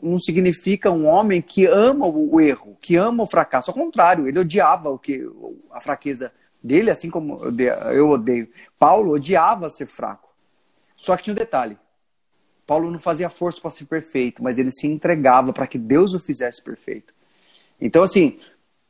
não 0.02 0.20
significa 0.20 0.92
um 0.92 1.08
homem 1.08 1.42
que 1.42 1.66
ama 1.66 2.06
o 2.06 2.42
erro, 2.42 2.78
que 2.82 2.98
ama 2.98 3.24
o 3.24 3.28
fracasso. 3.28 3.72
Ao 3.72 3.76
contrário, 3.76 4.28
ele 4.28 4.40
odiava 4.40 4.90
o 4.90 5.00
que 5.00 5.26
a 5.72 5.80
fraqueza 5.80 6.34
dele, 6.62 6.92
assim 6.92 7.10
como 7.10 7.40
eu 7.94 8.10
odeio. 8.10 8.50
Paulo 8.78 9.14
odiava 9.14 9.70
ser 9.70 9.88
fraco. 9.88 10.30
Só 10.98 11.16
que 11.16 11.24
tinha 11.24 11.34
um 11.34 11.38
detalhe. 11.38 11.78
Paulo 12.68 12.92
não 12.92 13.00
fazia 13.00 13.30
força 13.30 13.62
para 13.62 13.72
ser 13.72 13.86
perfeito, 13.86 14.44
mas 14.44 14.58
ele 14.58 14.72
se 14.72 14.86
entregava 14.86 15.54
para 15.54 15.68
que 15.68 15.78
Deus 15.78 16.14
o 16.14 16.20
fizesse 16.20 16.62
perfeito. 16.62 17.14
Então, 17.80 18.04
assim, 18.04 18.38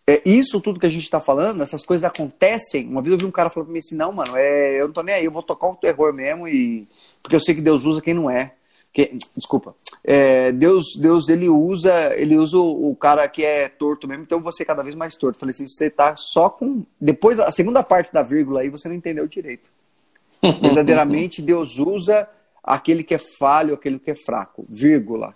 é, 0.08 0.22
isso 0.26 0.60
tudo 0.60 0.80
que 0.80 0.86
a 0.86 0.89
gente 0.89 1.04
está 1.04 1.20
falando, 1.20 1.62
essas 1.62 1.86
coisas 1.86 2.04
acontecem. 2.04 2.88
Uma 2.88 3.02
vez 3.02 3.14
eu 3.14 3.20
vi 3.20 3.26
um 3.26 3.32
cara 3.32 3.49
falando 3.49 3.68
para 3.68 3.74
mim 3.74 3.80
assim: 3.80 3.95
não, 3.95 4.12
mano, 4.12 4.36
é, 4.36 4.82
eu 4.82 4.88
não 4.88 4.93
tô 4.93 5.04
nem 5.04 5.16
aí, 5.16 5.26
eu 5.26 5.32
vou 5.32 5.43
tocar 5.43 5.68
o 5.68 5.76
terror 5.76 6.14
mesmo, 6.14 6.47
e 6.47 6.88
porque 7.22 7.36
eu 7.36 7.39
sei 7.39 7.56
que 7.56 7.62
Deus 7.62 7.86
usa 7.86 8.02
quem 8.02 8.14
não 8.14 8.30
é. 8.30 8.54
Que, 8.93 9.18
desculpa. 9.38 9.74
É, 10.04 10.52
Deus, 10.52 10.86
Deus 10.99 11.30
ele 11.30 11.47
usa, 11.47 12.14
ele 12.18 12.38
usa 12.38 12.58
o, 12.58 12.91
o, 12.91 12.95
cara 12.95 13.28
que 13.30 13.45
é 13.45 13.70
torto 13.70 14.08
mesmo, 14.08 14.24
então 14.24 14.41
você 14.41 14.66
cada 14.66 14.84
vez 14.84 14.95
mais 14.95 15.16
torto. 15.16 15.39
Falei 15.39 15.52
assim, 15.52 15.68
você 15.68 15.89
tá 15.89 16.16
só 16.18 16.49
com 16.49 16.84
depois 16.99 17.39
a 17.39 17.52
segunda 17.52 17.84
parte 17.84 18.12
da 18.12 18.22
vírgula 18.22 18.62
aí 18.62 18.70
você 18.70 18.89
não 18.89 18.95
entendeu 18.95 19.28
direito. 19.28 19.70
Verdadeiramente 20.41 21.41
Deus 21.41 21.78
usa 21.78 22.28
aquele 22.62 23.04
que 23.04 23.14
é 23.14 23.22
falho, 23.39 23.76
aquele 23.76 23.97
que 23.97 24.12
é 24.12 24.16
fraco, 24.16 24.66
vírgula. 24.68 25.36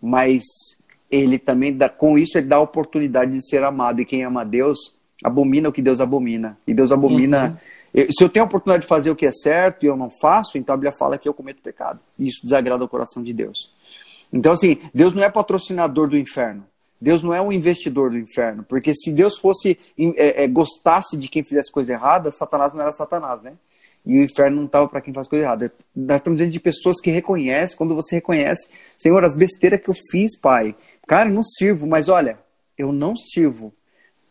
Mas 0.00 0.44
ele 1.10 1.38
também 1.38 1.72
dá, 1.72 1.88
com 1.88 2.18
isso 2.18 2.38
ele 2.38 2.46
dá 2.46 2.56
a 2.56 2.60
oportunidade 2.60 3.32
de 3.32 3.48
ser 3.48 3.62
amado 3.64 4.00
e 4.00 4.04
quem 4.04 4.24
ama 4.24 4.44
Deus 4.44 4.78
abomina 5.24 5.68
o 5.68 5.72
que 5.72 5.82
Deus 5.82 6.00
abomina. 6.00 6.58
E 6.66 6.74
Deus 6.74 6.92
abomina 6.92 7.50
uhum 7.50 7.56
se 8.10 8.22
eu 8.22 8.28
tenho 8.28 8.44
a 8.44 8.46
oportunidade 8.46 8.82
de 8.82 8.88
fazer 8.88 9.10
o 9.10 9.16
que 9.16 9.26
é 9.26 9.32
certo 9.32 9.84
e 9.84 9.86
eu 9.86 9.96
não 9.96 10.10
faço, 10.20 10.58
então 10.58 10.74
a 10.74 10.76
Bíblia 10.76 10.92
fala 10.98 11.18
que 11.18 11.28
eu 11.28 11.34
cometo 11.34 11.62
pecado. 11.62 12.00
E 12.18 12.28
isso 12.28 12.42
desagrada 12.42 12.84
o 12.84 12.88
coração 12.88 13.22
de 13.22 13.32
Deus. 13.32 13.72
Então, 14.32 14.52
assim, 14.52 14.78
Deus 14.92 15.14
não 15.14 15.22
é 15.22 15.30
patrocinador 15.30 16.08
do 16.08 16.16
inferno. 16.16 16.64
Deus 17.00 17.22
não 17.22 17.32
é 17.32 17.40
um 17.40 17.52
investidor 17.52 18.10
do 18.10 18.18
inferno. 18.18 18.64
Porque 18.68 18.94
se 18.94 19.10
Deus 19.12 19.38
fosse 19.38 19.78
é, 20.16 20.44
é, 20.44 20.48
gostasse 20.48 21.16
de 21.16 21.28
quem 21.28 21.42
fizesse 21.42 21.72
coisa 21.72 21.92
errada, 21.92 22.30
Satanás 22.30 22.74
não 22.74 22.82
era 22.82 22.92
Satanás, 22.92 23.42
né? 23.42 23.54
E 24.04 24.18
o 24.18 24.22
inferno 24.22 24.58
não 24.58 24.66
estava 24.66 24.88
para 24.88 25.00
quem 25.00 25.12
faz 25.12 25.28
coisa 25.28 25.44
errada. 25.44 25.72
Nós 25.94 26.20
estamos 26.20 26.38
dizendo 26.38 26.52
de 26.52 26.60
pessoas 26.60 27.00
que 27.00 27.10
reconhecem, 27.10 27.76
quando 27.76 27.94
você 27.94 28.16
reconhece, 28.16 28.68
Senhor, 28.96 29.24
as 29.24 29.36
besteiras 29.36 29.80
que 29.80 29.88
eu 29.88 29.94
fiz, 30.10 30.38
Pai. 30.38 30.74
Cara, 31.08 31.28
eu 31.28 31.34
não 31.34 31.42
sirvo, 31.42 31.88
mas 31.88 32.08
olha, 32.08 32.38
eu 32.76 32.92
não 32.92 33.16
sirvo 33.16 33.72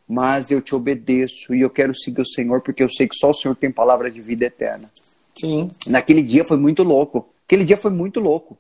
mas 0.07 0.51
eu 0.51 0.61
te 0.61 0.73
obedeço 0.73 1.53
e 1.53 1.61
eu 1.61 1.69
quero 1.69 1.93
seguir 1.93 2.21
o 2.21 2.25
Senhor 2.25 2.61
porque 2.61 2.81
eu 2.81 2.89
sei 2.89 3.07
que 3.07 3.15
só 3.15 3.31
o 3.31 3.33
Senhor 3.33 3.55
tem 3.55 3.69
palavra 3.69 4.09
de 4.09 4.21
vida 4.21 4.45
eterna. 4.45 4.89
Sim. 5.37 5.69
Naquele 5.85 6.21
dia 6.21 6.45
foi 6.45 6.57
muito 6.57 6.81
louco. 6.81 7.27
Aquele 7.45 7.65
dia 7.65 7.77
foi 7.77 7.91
muito 7.91 8.19
louco. 8.19 8.57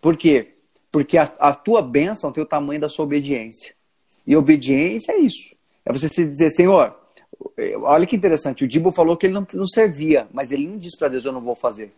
Por 0.00 0.16
quê? 0.16 0.54
Porque 0.90 1.18
a, 1.18 1.24
a 1.38 1.54
tua 1.54 1.82
bênção 1.82 2.32
tem 2.32 2.42
o 2.42 2.46
tamanho 2.46 2.80
da 2.80 2.88
sua 2.88 3.04
obediência. 3.04 3.74
E 4.26 4.34
obediência 4.34 5.12
é 5.12 5.18
isso. 5.18 5.54
É 5.84 5.92
você 5.92 6.08
se 6.08 6.24
dizer, 6.24 6.50
Senhor, 6.50 6.96
olha 7.82 8.06
que 8.06 8.16
interessante, 8.16 8.64
o 8.64 8.68
Dibo 8.68 8.90
falou 8.90 9.16
que 9.16 9.26
ele 9.26 9.34
não, 9.34 9.46
não 9.52 9.66
servia, 9.66 10.26
mas 10.32 10.50
ele 10.50 10.66
não 10.66 10.78
disse 10.78 10.98
para 10.98 11.08
Deus, 11.08 11.24
eu 11.24 11.32
não 11.32 11.40
vou 11.40 11.54
fazer. 11.54 11.92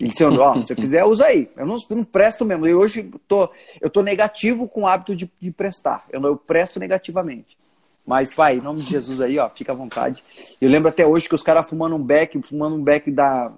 Ele 0.00 0.08
disse, 0.08 0.24
ó, 0.24 0.54
oh, 0.56 0.62
se 0.62 0.72
eu 0.72 0.76
quiser, 0.76 1.04
usa 1.04 1.26
aí. 1.26 1.50
Eu 1.58 1.66
não, 1.66 1.76
eu 1.76 1.96
não 1.96 2.04
presto 2.04 2.44
mesmo. 2.44 2.66
Eu 2.66 2.80
hoje 2.80 3.10
tô, 3.28 3.50
eu 3.80 3.90
tô 3.90 4.02
negativo 4.02 4.66
com 4.66 4.82
o 4.82 4.86
hábito 4.86 5.14
de, 5.14 5.30
de 5.38 5.50
prestar. 5.50 6.06
Eu, 6.10 6.22
eu 6.22 6.36
presto 6.36 6.80
negativamente. 6.80 7.58
Mas, 8.06 8.34
pai, 8.34 8.56
em 8.56 8.62
nome 8.62 8.80
de 8.80 8.90
Jesus 8.90 9.20
aí, 9.20 9.38
ó, 9.38 9.48
fica 9.50 9.72
à 9.72 9.74
vontade. 9.74 10.24
Eu 10.60 10.70
lembro 10.70 10.88
até 10.88 11.06
hoje 11.06 11.28
que 11.28 11.34
os 11.34 11.42
caras 11.42 11.68
fumando 11.68 11.94
um 11.94 12.02
beck, 12.02 12.40
fumando 12.42 12.76
um 12.76 12.82
beck 12.82 13.10
da, 13.10 13.52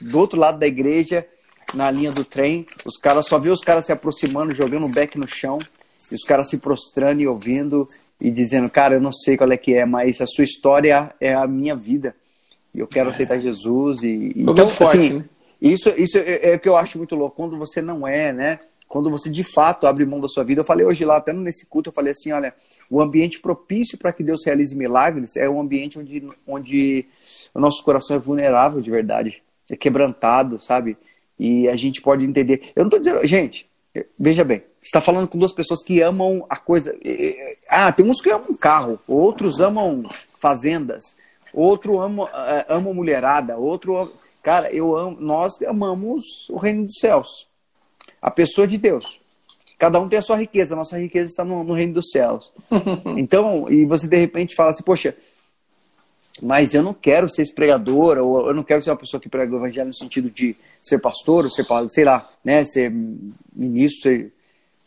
do 0.00 0.18
outro 0.18 0.38
lado 0.38 0.58
da 0.58 0.66
igreja, 0.66 1.26
na 1.74 1.90
linha 1.90 2.12
do 2.12 2.24
trem. 2.24 2.64
Os 2.84 2.96
caras 2.96 3.26
só 3.26 3.38
viu 3.38 3.52
os 3.52 3.60
caras 3.60 3.84
se 3.84 3.92
aproximando, 3.92 4.54
jogando 4.54 4.86
um 4.86 4.90
beck 4.90 5.18
no 5.18 5.26
chão. 5.26 5.58
E 6.10 6.14
os 6.14 6.22
caras 6.22 6.48
se 6.48 6.58
prostrando 6.58 7.20
e 7.20 7.26
ouvindo 7.26 7.86
e 8.20 8.30
dizendo, 8.30 8.70
cara, 8.70 8.94
eu 8.94 9.00
não 9.00 9.12
sei 9.12 9.36
qual 9.36 9.50
é 9.50 9.56
que 9.56 9.74
é, 9.74 9.84
mas 9.84 10.20
a 10.20 10.26
sua 10.26 10.44
história 10.44 11.12
é 11.20 11.34
a 11.34 11.46
minha 11.46 11.74
vida. 11.74 12.14
E 12.72 12.78
eu 12.78 12.86
quero 12.86 13.08
é. 13.08 13.10
aceitar 13.10 13.38
Jesus. 13.40 14.02
E, 14.04 14.32
então, 14.36 14.68
forte, 14.68 14.96
assim, 14.96 15.12
né? 15.18 15.24
Isso, 15.60 15.90
isso 15.90 16.18
é, 16.18 16.52
é 16.52 16.54
o 16.54 16.60
que 16.60 16.68
eu 16.68 16.76
acho 16.76 16.98
muito 16.98 17.14
louco. 17.14 17.36
Quando 17.36 17.58
você 17.58 17.82
não 17.82 18.06
é, 18.06 18.32
né? 18.32 18.60
Quando 18.86 19.10
você 19.10 19.28
de 19.28 19.44
fato 19.44 19.86
abre 19.86 20.06
mão 20.06 20.20
da 20.20 20.28
sua 20.28 20.44
vida. 20.44 20.60
Eu 20.62 20.64
falei 20.64 20.86
hoje 20.86 21.04
lá, 21.04 21.16
até 21.18 21.32
nesse 21.32 21.66
culto, 21.66 21.90
eu 21.90 21.94
falei 21.94 22.12
assim, 22.12 22.32
olha, 22.32 22.54
o 22.88 23.02
ambiente 23.02 23.38
propício 23.40 23.98
para 23.98 24.12
que 24.12 24.22
Deus 24.22 24.40
realize 24.46 24.74
milagres 24.74 25.36
é 25.36 25.48
um 25.48 25.60
ambiente 25.60 25.98
onde, 25.98 26.26
onde 26.46 27.06
o 27.52 27.60
nosso 27.60 27.84
coração 27.84 28.16
é 28.16 28.18
vulnerável 28.18 28.80
de 28.80 28.90
verdade, 28.90 29.42
é 29.70 29.76
quebrantado, 29.76 30.58
sabe? 30.58 30.96
E 31.38 31.68
a 31.68 31.76
gente 31.76 32.00
pode 32.00 32.24
entender. 32.24 32.72
Eu 32.74 32.84
não 32.84 32.88
estou 32.88 32.98
dizendo, 32.98 33.26
gente, 33.26 33.68
veja 34.18 34.42
bem, 34.42 34.62
você 34.80 34.86
está 34.88 35.00
falando 35.00 35.28
com 35.28 35.38
duas 35.38 35.52
pessoas 35.52 35.82
que 35.82 36.00
amam 36.00 36.46
a 36.48 36.56
coisa. 36.56 36.96
Ah, 37.68 37.92
tem 37.92 38.08
uns 38.08 38.22
que 38.22 38.30
amam 38.30 38.56
carro, 38.56 38.98
outros 39.06 39.60
amam 39.60 40.08
fazendas, 40.38 41.16
outro 41.52 42.00
ama, 42.00 42.28
eh, 42.32 42.66
ama 42.68 42.94
mulherada, 42.94 43.56
outro. 43.56 44.10
Cara, 44.48 44.72
eu 44.72 44.96
amo, 44.96 45.20
nós 45.20 45.60
amamos 45.60 46.48
o 46.48 46.56
reino 46.56 46.86
dos 46.86 46.94
céus, 46.98 47.46
a 48.22 48.30
pessoa 48.30 48.66
de 48.66 48.78
Deus. 48.78 49.20
Cada 49.78 50.00
um 50.00 50.08
tem 50.08 50.18
a 50.18 50.22
sua 50.22 50.38
riqueza, 50.38 50.72
a 50.72 50.76
nossa 50.78 50.98
riqueza 50.98 51.26
está 51.26 51.44
no, 51.44 51.62
no 51.62 51.74
reino 51.74 51.92
dos 51.92 52.10
céus. 52.10 52.54
então, 53.18 53.70
e 53.70 53.84
você 53.84 54.08
de 54.08 54.16
repente 54.16 54.54
fala 54.54 54.70
assim, 54.70 54.82
poxa, 54.82 55.14
mas 56.40 56.72
eu 56.72 56.82
não 56.82 56.94
quero 56.94 57.28
ser 57.28 57.44
pregador, 57.52 58.16
ou 58.16 58.48
eu 58.48 58.54
não 58.54 58.62
quero 58.62 58.80
ser 58.80 58.88
uma 58.88 58.96
pessoa 58.96 59.20
que 59.20 59.28
prega 59.28 59.52
o 59.52 59.58
evangelho 59.58 59.88
no 59.88 59.94
sentido 59.94 60.30
de 60.30 60.56
ser 60.82 60.98
pastor, 60.98 61.44
ou 61.44 61.50
ser, 61.50 61.66
sei 61.90 62.06
lá, 62.06 62.26
né, 62.42 62.64
ser 62.64 62.90
ministro, 63.54 64.00
ser... 64.00 64.32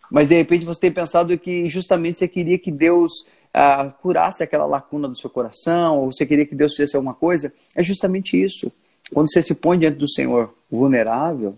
mas 0.09 0.27
de 0.27 0.37
repente 0.37 0.65
você 0.65 0.79
tem 0.79 0.91
pensado 0.91 1.37
que 1.37 1.69
justamente 1.69 2.17
você 2.17 2.27
queria 2.27 2.57
que 2.57 2.71
Deus 2.71 3.11
ah, 3.53 3.93
curasse 4.01 4.41
aquela 4.41 4.65
lacuna 4.65 5.07
do 5.07 5.15
seu 5.15 5.29
coração, 5.29 5.99
ou 5.99 6.11
você 6.11 6.25
queria 6.25 6.47
que 6.47 6.55
Deus 6.55 6.71
fizesse 6.71 6.95
alguma 6.95 7.13
coisa, 7.13 7.53
é 7.75 7.83
justamente 7.83 8.41
isso. 8.41 8.71
Quando 9.13 9.31
você 9.31 9.41
se 9.43 9.55
põe 9.55 9.77
diante 9.77 9.97
do 9.97 10.09
Senhor 10.09 10.53
vulnerável, 10.69 11.57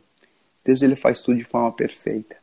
Deus 0.64 0.82
ele 0.82 0.96
faz 0.96 1.20
tudo 1.20 1.38
de 1.38 1.44
forma 1.44 1.72
perfeita. 1.72 2.36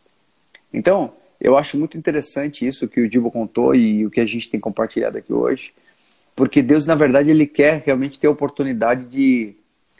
Então, 0.72 1.12
eu 1.40 1.56
acho 1.56 1.78
muito 1.78 1.96
interessante 1.96 2.66
isso 2.66 2.88
que 2.88 3.00
o 3.00 3.08
Dibo 3.08 3.30
contou 3.30 3.74
e 3.74 4.04
o 4.06 4.10
que 4.10 4.20
a 4.20 4.26
gente 4.26 4.48
tem 4.48 4.60
compartilhado 4.60 5.18
aqui 5.18 5.32
hoje, 5.32 5.72
porque 6.36 6.62
Deus, 6.62 6.86
na 6.86 6.94
verdade, 6.94 7.30
ele 7.30 7.46
quer 7.46 7.82
realmente 7.84 8.18
ter 8.18 8.26
a 8.26 8.30
oportunidade 8.30 9.04
de, 9.04 9.54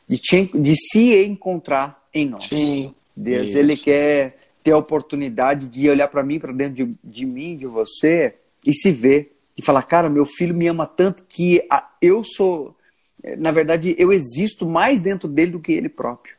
de, 0.08 0.18
te, 0.18 0.50
de 0.54 0.74
se 0.76 1.24
encontrar 1.24 2.06
em 2.14 2.28
nós. 2.28 2.48
Sim. 2.48 2.94
Deus, 3.16 3.54
ele 3.54 3.76
quer 3.76 4.38
ter 4.62 4.72
a 4.72 4.78
oportunidade 4.78 5.68
de 5.68 5.88
olhar 5.88 6.08
para 6.08 6.22
mim, 6.22 6.38
para 6.38 6.52
dentro 6.52 6.86
de, 6.86 6.94
de 7.02 7.26
mim, 7.26 7.56
de 7.56 7.66
você, 7.66 8.34
e 8.64 8.74
se 8.74 8.90
ver. 8.90 9.36
E 9.56 9.62
falar, 9.62 9.82
cara, 9.82 10.08
meu 10.08 10.24
filho 10.24 10.54
me 10.54 10.66
ama 10.66 10.86
tanto 10.86 11.24
que 11.28 11.62
eu 12.00 12.22
sou. 12.24 12.74
Na 13.39 13.51
verdade, 13.51 13.95
eu 13.99 14.12
existo 14.12 14.66
mais 14.66 15.01
dentro 15.01 15.29
dele 15.29 15.53
do 15.53 15.61
que 15.61 15.73
ele 15.73 15.89
próprio. 15.89 16.35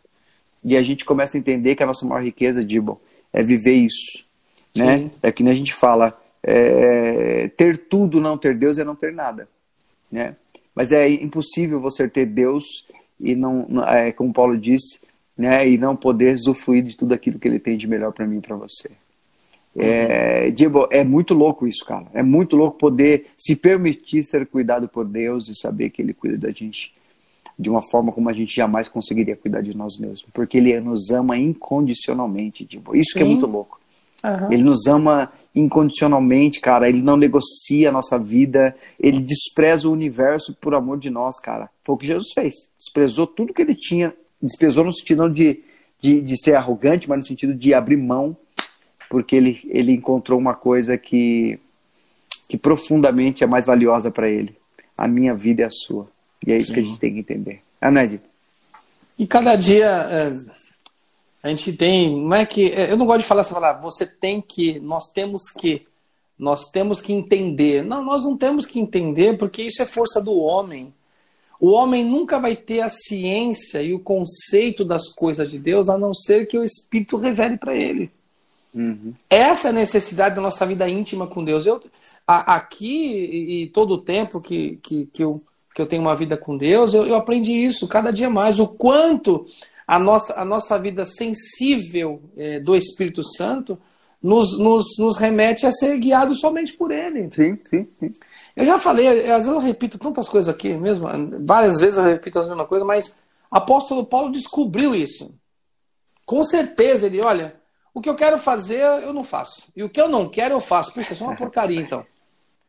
E 0.64 0.78
a 0.78 0.84
gente 0.84 1.06
começa 1.06 1.38
a 1.38 1.40
entender 1.40 1.76
que 1.76 1.84
a 1.84 1.88
nossa 1.88 2.06
maior 2.06 2.24
riqueza, 2.24 2.64
Dibble, 2.64 2.96
é 3.34 3.44
viver 3.44 3.74
isso. 3.74 4.26
Né? 4.76 4.98
Sim. 4.98 5.12
É 5.22 5.32
que 5.32 5.44
nem 5.44 5.54
a 5.54 5.56
gente 5.56 5.74
fala, 5.74 6.20
é, 6.44 7.50
ter 7.50 7.78
tudo, 7.78 8.22
não 8.22 8.38
ter 8.38 8.56
Deus 8.56 8.78
é 8.78 8.84
não 8.84 8.96
ter 8.96 9.14
nada. 9.14 9.48
Né? 10.12 10.36
Mas 10.76 10.92
é 10.92 11.10
impossível 11.10 11.80
você 11.80 12.08
ter 12.08 12.26
Deus 12.26 12.86
e 13.20 13.36
não, 13.36 13.68
é, 13.88 14.12
como 14.12 14.34
Paulo 14.34 14.58
disse, 14.58 15.00
né, 15.38 15.68
e 15.68 15.78
não 15.78 15.96
poder 15.96 16.34
usufruir 16.34 16.84
de 16.84 16.98
tudo 16.98 17.14
aquilo 17.14 17.40
que 17.40 17.48
ele 17.48 17.60
tem 17.60 17.78
de 17.78 17.88
melhor 17.88 18.12
para 18.12 18.26
mim 18.26 18.38
e 18.38 18.42
para 18.42 18.56
você. 18.56 18.92
É. 19.76 20.52
Diego, 20.52 20.88
é 20.92 21.04
muito 21.04 21.34
louco 21.34 21.68
isso, 21.68 21.86
cara. 21.86 22.08
É 22.14 22.22
muito 22.22 22.56
louco 22.56 22.78
poder 22.78 23.28
se 23.38 23.56
permitir 23.56 24.24
ser 24.24 24.46
cuidado 24.48 24.88
por 24.88 25.06
Deus 25.06 25.48
e 25.50 25.56
saber 25.56 25.90
que 25.90 26.02
Ele 26.02 26.14
cuida 26.14 26.38
da 26.38 26.52
gente 26.52 26.94
de 27.58 27.70
uma 27.70 27.82
forma 27.82 28.12
como 28.12 28.30
a 28.30 28.34
gente 28.34 28.56
jamais 28.56 28.88
conseguiria 28.88 29.36
cuidar 29.36 29.62
de 29.62 29.76
nós 29.76 29.98
mesmos. 29.98 30.26
Porque 30.34 30.58
Ele 30.58 30.80
nos 30.80 31.12
ama 31.12 31.38
incondicionalmente, 31.38 32.66
Diego. 32.66 32.96
Isso 32.96 33.12
Sim. 33.14 33.20
que 33.20 33.24
é 33.24 33.28
muito 33.28 33.48
louco. 33.48 33.80
Uhum. 34.24 34.52
Ele 34.52 34.64
nos 34.64 34.86
ama 34.88 35.32
incondicionalmente, 35.54 36.60
cara. 36.60 36.88
Ele 36.88 37.02
não 37.02 37.18
negocia 37.18 37.90
a 37.90 37.92
nossa 37.92 38.20
vida. 38.20 38.76
Ele 39.00 39.20
despreza 39.20 39.88
o 39.88 39.92
universo 39.92 40.56
por 40.60 40.76
amor 40.76 41.00
de 41.00 41.10
nós, 41.10 41.40
cara. 41.40 41.70
Foi 41.84 41.96
o 41.96 41.98
que 41.98 42.08
Jesus 42.08 42.32
fez. 42.34 42.54
Desprezou 42.78 43.26
tudo 43.26 43.54
que 43.54 43.62
ele 43.62 43.76
tinha. 43.76 44.14
Desprezou 44.42 44.84
no 44.84 44.94
sentido 44.94 45.30
de, 45.30 45.64
de, 46.00 46.22
de 46.22 46.38
ser 46.38 46.56
arrogante, 46.56 47.10
mas 47.10 47.20
no 47.20 47.26
sentido 47.26 47.54
de 47.54 47.74
abrir 47.74 47.98
mão, 47.98 48.36
porque 49.12 49.36
ele, 49.36 49.60
ele 49.66 49.92
encontrou 49.92 50.40
uma 50.40 50.54
coisa 50.54 50.98
que, 50.98 51.60
que 52.48 52.58
profundamente 52.58 53.44
é 53.44 53.48
mais 53.48 53.66
valiosa 53.66 54.10
para 54.10 54.30
ele. 54.30 54.56
A 54.98 55.06
minha 55.06 55.36
vida 55.36 55.64
é 55.64 55.66
a 55.66 55.70
sua. 55.70 56.08
E 56.48 56.54
é 56.54 56.58
isso 56.58 56.68
Sim. 56.68 56.74
que 56.76 56.80
a 56.80 56.84
gente 56.84 57.00
tem 57.00 57.14
que 57.14 57.20
entender. 57.20 57.62
É, 57.82 57.92
Ned? 57.92 58.22
E 59.20 59.28
cada 59.28 59.58
dia 59.58 59.86
é, 59.86 60.34
a 61.44 61.50
gente 61.50 61.74
tem, 61.74 62.24
não 62.24 62.34
é 62.34 62.46
que, 62.46 62.72
é, 62.72 62.90
eu 62.90 62.96
não 62.96 63.06
gosto 63.06 63.20
de 63.20 63.28
falar 63.28 63.42
essa 63.42 63.54
palavra, 63.54 63.82
você 63.82 64.06
tem 64.06 64.40
que, 64.40 64.80
nós 64.80 65.12
temos 65.14 65.42
que, 65.60 65.82
nós 66.40 66.72
temos 66.72 67.02
que 67.02 67.12
entender. 67.12 67.84
Não, 67.84 68.02
nós 68.02 68.24
não 68.24 68.38
temos 68.38 68.66
que 68.66 68.80
entender 68.80 69.38
porque 69.38 69.62
isso 69.62 69.82
é 69.82 69.86
força 69.86 70.22
do 70.22 70.38
homem. 70.38 70.94
O 71.60 71.72
homem 71.72 72.06
nunca 72.06 72.40
vai 72.40 72.56
ter 72.56 72.80
a 72.80 72.88
ciência 72.88 73.84
e 73.84 73.94
o 73.94 74.00
conceito 74.00 74.86
das 74.86 75.10
coisas 75.10 75.52
de 75.52 75.60
Deus 75.60 75.90
a 75.90 75.98
não 75.98 76.14
ser 76.14 76.48
que 76.48 76.58
o 76.58 76.64
Espírito 76.64 77.18
revele 77.18 77.58
para 77.58 77.76
ele. 77.76 78.10
Uhum. 78.74 79.14
Essa 79.30 79.68
é 79.68 79.72
a 79.72 79.74
necessidade 79.74 80.36
da 80.36 80.42
nossa 80.42 80.66
vida 80.66 80.88
íntima 80.88 81.28
com 81.28 81.44
Deus. 81.44 81.66
Eu, 81.66 81.82
a, 82.26 82.56
aqui 82.56 83.64
e, 83.64 83.68
todo 83.70 83.96
o 83.96 84.02
tempo 84.02 84.42
que, 84.42 84.78
que, 84.82 85.06
que, 85.08 85.24
eu, 85.24 85.42
que 85.76 85.82
eu 85.82 85.88
tenho 85.88 86.02
uma 86.02 86.16
vida 86.16 86.38
com 86.38 86.58
Deus, 86.58 86.94
eu, 86.94 87.06
eu 87.06 87.16
aprendi 87.16 87.54
isso 87.54 87.88
cada 87.88 88.12
dia 88.12 88.30
mais. 88.30 88.60
O 88.60 88.68
quanto 88.68 89.46
a 89.86 90.00
nossa, 90.00 90.40
a 90.40 90.46
nossa 90.46 90.80
vida 90.80 91.04
sensível 91.04 92.22
é, 92.38 92.60
do 92.60 92.76
Espírito 92.76 93.24
Santo 93.24 93.78
nos, 94.24 94.58
nos, 94.60 94.86
nos 95.00 95.18
remete 95.18 95.66
a 95.66 95.72
ser 95.72 95.98
guiado 95.98 96.34
somente 96.36 96.74
por 96.74 96.92
Ele. 96.92 97.30
Sim, 97.32 97.58
sim, 97.66 97.88
sim. 98.00 98.14
Eu 98.56 98.66
já 98.66 98.78
falei, 98.78 99.08
às 99.08 99.46
vezes 99.46 99.48
eu 99.48 99.60
repito 99.60 99.98
tantas 99.98 100.28
coisas 100.28 100.54
aqui 100.54 100.74
mesmo, 100.74 101.08
várias 101.44 101.80
vezes 101.80 101.98
eu 101.98 102.04
repito 102.04 102.40
a 102.40 102.48
mesma 102.48 102.66
coisa, 102.66 102.86
mas 102.86 103.18
apóstolo 103.50 104.06
Paulo 104.06 104.32
descobriu 104.32 104.94
isso. 104.94 105.34
Com 106.26 106.44
certeza, 106.44 107.08
ele, 107.08 107.22
olha, 107.22 107.56
o 107.94 108.02
que 108.02 108.10
eu 108.10 108.16
quero 108.16 108.38
fazer, 108.38 108.82
eu 108.82 109.14
não 109.14 109.24
faço. 109.24 109.64
E 109.76 109.84
o 109.84 109.90
que 109.90 110.00
eu 110.00 110.08
não 110.08 110.30
quero, 110.30 110.56
eu 110.56 110.62
faço. 110.62 110.94
Puxa, 110.94 111.14
isso 111.14 111.24
é 111.24 111.28
uma 111.28 111.36
porcaria, 111.36 111.80
então. 111.82 112.06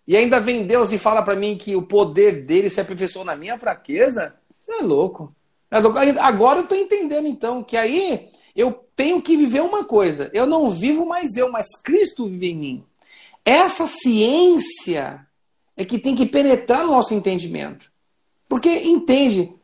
E 0.07 0.16
ainda 0.16 0.41
vem 0.41 0.66
Deus 0.66 0.93
e 0.93 0.99
fala 0.99 1.23
para 1.23 1.37
mim 1.37 1.57
que 1.57 1.77
o 1.77 1.87
poder 1.87 2.45
dele 2.45 2.68
se 2.68 2.81
aperfeiçoou 2.81 3.25
na 3.25 3.37
minha 3.37 3.59
fraqueza? 3.59 4.35
Isso 4.61 4.73
é 4.73 4.83
louco. 4.83 5.35
Agora 6.20 6.59
eu 6.59 6.64
estou 6.64 6.77
entendendo, 6.77 7.27
então, 7.27 7.62
que 7.62 7.77
aí 7.77 8.31
eu 8.55 8.73
tenho 8.95 9.23
que 9.23 9.37
viver 9.37 9.62
uma 9.62 9.85
coisa. 9.85 10.31
Eu 10.35 10.45
não 10.45 10.70
vivo 10.70 11.07
mais 11.07 11.37
eu, 11.37 11.51
mas 11.51 11.81
Cristo 11.83 12.29
vive 12.29 12.51
em 12.51 12.57
mim. 12.57 12.85
Essa 13.45 13.87
ciência 13.87 15.27
é 15.77 15.85
que 15.85 15.99
tem 15.99 16.14
que 16.14 16.27
penetrar 16.27 16.85
no 16.85 16.93
nosso 16.93 17.14
entendimento. 17.14 17.91
Porque, 18.49 18.68
entende, 18.68 19.55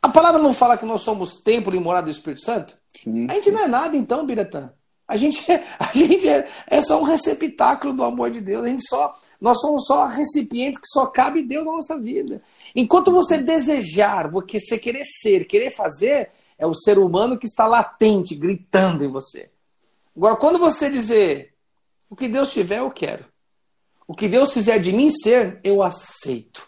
a 0.00 0.08
palavra 0.08 0.40
não 0.40 0.52
fala 0.52 0.78
que 0.78 0.86
nós 0.86 1.02
somos 1.02 1.40
templo 1.40 1.74
e 1.74 1.80
morada 1.80 2.06
do 2.06 2.12
Espírito 2.12 2.42
Santo? 2.42 2.76
Sim, 3.02 3.26
a 3.28 3.34
gente 3.34 3.44
sim. 3.46 3.50
não 3.50 3.64
é 3.64 3.68
nada, 3.68 3.96
então, 3.96 4.24
Biratã. 4.24 4.70
A 5.12 5.16
gente, 5.16 5.52
é, 5.52 5.62
a 5.78 5.92
gente 5.92 6.26
é, 6.26 6.48
é 6.66 6.80
só 6.80 6.98
um 6.98 7.04
receptáculo 7.04 7.92
do 7.92 8.02
amor 8.02 8.30
de 8.30 8.40
Deus. 8.40 8.64
A 8.64 8.68
gente 8.68 8.88
só, 8.88 9.14
nós 9.38 9.60
somos 9.60 9.84
só 9.86 10.06
recipientes 10.06 10.80
que 10.80 10.88
só 10.88 11.04
cabe 11.04 11.42
Deus 11.42 11.66
na 11.66 11.72
nossa 11.72 11.98
vida. 11.98 12.42
Enquanto 12.74 13.12
você 13.12 13.36
desejar, 13.36 14.30
você 14.30 14.78
querer 14.78 15.04
ser, 15.04 15.44
querer 15.44 15.70
fazer, 15.70 16.30
é 16.58 16.66
o 16.66 16.74
ser 16.74 16.98
humano 16.98 17.38
que 17.38 17.46
está 17.46 17.66
latente, 17.66 18.34
gritando 18.34 19.04
em 19.04 19.08
você. 19.08 19.50
Agora, 20.16 20.36
quando 20.36 20.58
você 20.58 20.88
dizer 20.88 21.52
o 22.08 22.16
que 22.16 22.26
Deus 22.26 22.50
tiver, 22.50 22.78
eu 22.78 22.90
quero. 22.90 23.26
O 24.08 24.14
que 24.14 24.30
Deus 24.30 24.50
fizer 24.54 24.78
de 24.78 24.92
mim 24.92 25.10
ser, 25.10 25.60
eu 25.62 25.82
aceito. 25.82 26.66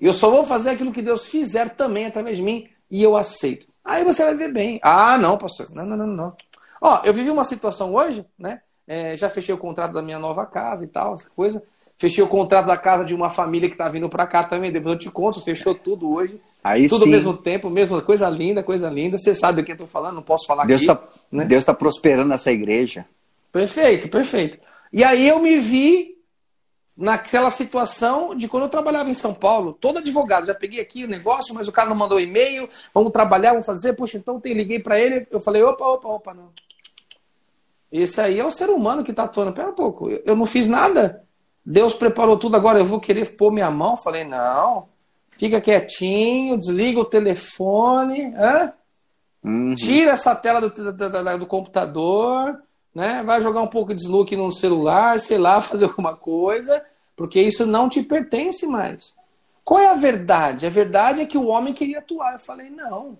Eu 0.00 0.12
só 0.12 0.28
vou 0.28 0.44
fazer 0.44 0.70
aquilo 0.70 0.92
que 0.92 1.02
Deus 1.02 1.28
fizer 1.28 1.76
também 1.76 2.06
através 2.06 2.38
de 2.38 2.42
mim 2.42 2.68
e 2.90 3.00
eu 3.00 3.16
aceito. 3.16 3.68
Aí 3.84 4.04
você 4.04 4.24
vai 4.24 4.34
ver 4.34 4.52
bem. 4.52 4.80
Ah, 4.82 5.16
não, 5.16 5.38
pastor. 5.38 5.68
Não, 5.70 5.86
não, 5.86 5.96
não, 5.96 6.06
não. 6.06 6.36
Ó, 6.80 7.02
eu 7.04 7.12
vivi 7.12 7.30
uma 7.30 7.44
situação 7.44 7.94
hoje, 7.94 8.24
né? 8.38 8.60
É, 8.86 9.16
já 9.16 9.28
fechei 9.28 9.54
o 9.54 9.58
contrato 9.58 9.92
da 9.92 10.02
minha 10.02 10.18
nova 10.18 10.46
casa 10.46 10.84
e 10.84 10.88
tal, 10.88 11.14
essa 11.14 11.28
coisa. 11.30 11.62
Fechei 11.98 12.22
o 12.22 12.28
contrato 12.28 12.66
da 12.66 12.76
casa 12.76 13.04
de 13.04 13.14
uma 13.14 13.28
família 13.28 13.68
que 13.68 13.76
tá 13.76 13.88
vindo 13.88 14.08
para 14.08 14.26
cá 14.26 14.44
também. 14.44 14.70
Depois 14.70 14.94
eu 14.94 14.98
te 14.98 15.10
conto, 15.10 15.42
fechou 15.42 15.74
tudo 15.74 16.10
hoje. 16.10 16.40
Aí 16.62 16.88
tudo 16.88 17.00
sim. 17.00 17.06
ao 17.06 17.10
mesmo 17.10 17.34
tempo, 17.34 17.68
mesmo 17.68 18.00
coisa 18.02 18.28
linda, 18.30 18.62
coisa 18.62 18.88
linda. 18.88 19.18
Você 19.18 19.34
sabe 19.34 19.60
do 19.60 19.66
que 19.66 19.72
eu 19.72 19.76
tô 19.76 19.86
falando, 19.86 20.14
não 20.14 20.22
posso 20.22 20.46
falar 20.46 20.64
Deus 20.64 20.82
aqui. 20.82 20.86
Tá, 20.86 21.08
né? 21.30 21.44
Deus 21.44 21.62
está 21.62 21.74
prosperando 21.74 22.32
essa 22.32 22.52
igreja. 22.52 23.04
Perfeito, 23.52 24.08
perfeito. 24.08 24.58
E 24.92 25.02
aí 25.02 25.26
eu 25.26 25.40
me 25.40 25.58
vi 25.58 26.16
naquela 26.96 27.50
situação 27.50 28.34
de 28.34 28.48
quando 28.48 28.64
eu 28.64 28.68
trabalhava 28.68 29.08
em 29.08 29.14
São 29.14 29.32
Paulo, 29.32 29.72
todo 29.72 29.98
advogado, 29.98 30.46
já 30.46 30.54
peguei 30.54 30.80
aqui 30.80 31.04
o 31.04 31.08
negócio, 31.08 31.54
mas 31.54 31.68
o 31.68 31.72
cara 31.72 31.88
não 31.88 31.96
mandou 31.96 32.18
e-mail, 32.18 32.68
vamos 32.92 33.12
trabalhar, 33.12 33.52
vamos 33.52 33.66
fazer, 33.66 33.92
poxa, 33.92 34.18
então 34.18 34.40
tem, 34.40 34.52
liguei 34.52 34.80
para 34.80 34.98
ele, 34.98 35.24
eu 35.30 35.40
falei, 35.40 35.62
opa, 35.62 35.84
opa, 35.84 36.08
opa, 36.08 36.34
não. 36.34 36.50
Esse 37.90 38.20
aí 38.20 38.38
é 38.38 38.44
o 38.44 38.50
ser 38.50 38.68
humano 38.68 39.02
que 39.02 39.10
está 39.10 39.24
atuando. 39.24 39.52
Pera 39.52 39.70
um 39.70 39.74
pouco, 39.74 40.10
eu 40.10 40.36
não 40.36 40.46
fiz 40.46 40.66
nada. 40.66 41.24
Deus 41.64 41.94
preparou 41.94 42.38
tudo, 42.38 42.56
agora 42.56 42.78
eu 42.78 42.86
vou 42.86 43.00
querer 43.00 43.36
pôr 43.36 43.50
minha 43.50 43.70
mão. 43.70 43.96
Falei, 43.96 44.24
não, 44.24 44.88
fica 45.36 45.60
quietinho, 45.60 46.58
desliga 46.58 47.00
o 47.00 47.04
telefone, 47.04 48.34
uhum. 49.44 49.74
tira 49.74 50.12
essa 50.12 50.34
tela 50.34 50.60
do, 50.60 50.70
do, 50.70 50.92
do, 50.92 51.38
do, 51.38 51.46
computador, 51.46 52.60
né? 52.94 53.22
vai 53.22 53.42
jogar 53.42 53.62
um 53.62 53.68
pouco 53.68 53.94
de 53.94 54.06
look 54.06 54.34
no 54.36 54.50
celular, 54.50 55.20
sei 55.20 55.38
lá, 55.38 55.60
fazer 55.62 55.84
alguma 55.84 56.16
coisa, 56.16 56.84
porque 57.16 57.40
isso 57.40 57.66
não 57.66 57.88
te 57.88 58.02
pertence 58.02 58.66
mais. 58.66 59.14
Qual 59.64 59.78
é 59.78 59.90
a 59.90 59.94
verdade? 59.94 60.64
A 60.64 60.70
verdade 60.70 61.20
é 61.20 61.26
que 61.26 61.36
o 61.36 61.48
homem 61.48 61.74
queria 61.74 61.98
atuar. 61.98 62.32
Eu 62.32 62.38
falei, 62.38 62.70
não, 62.70 63.18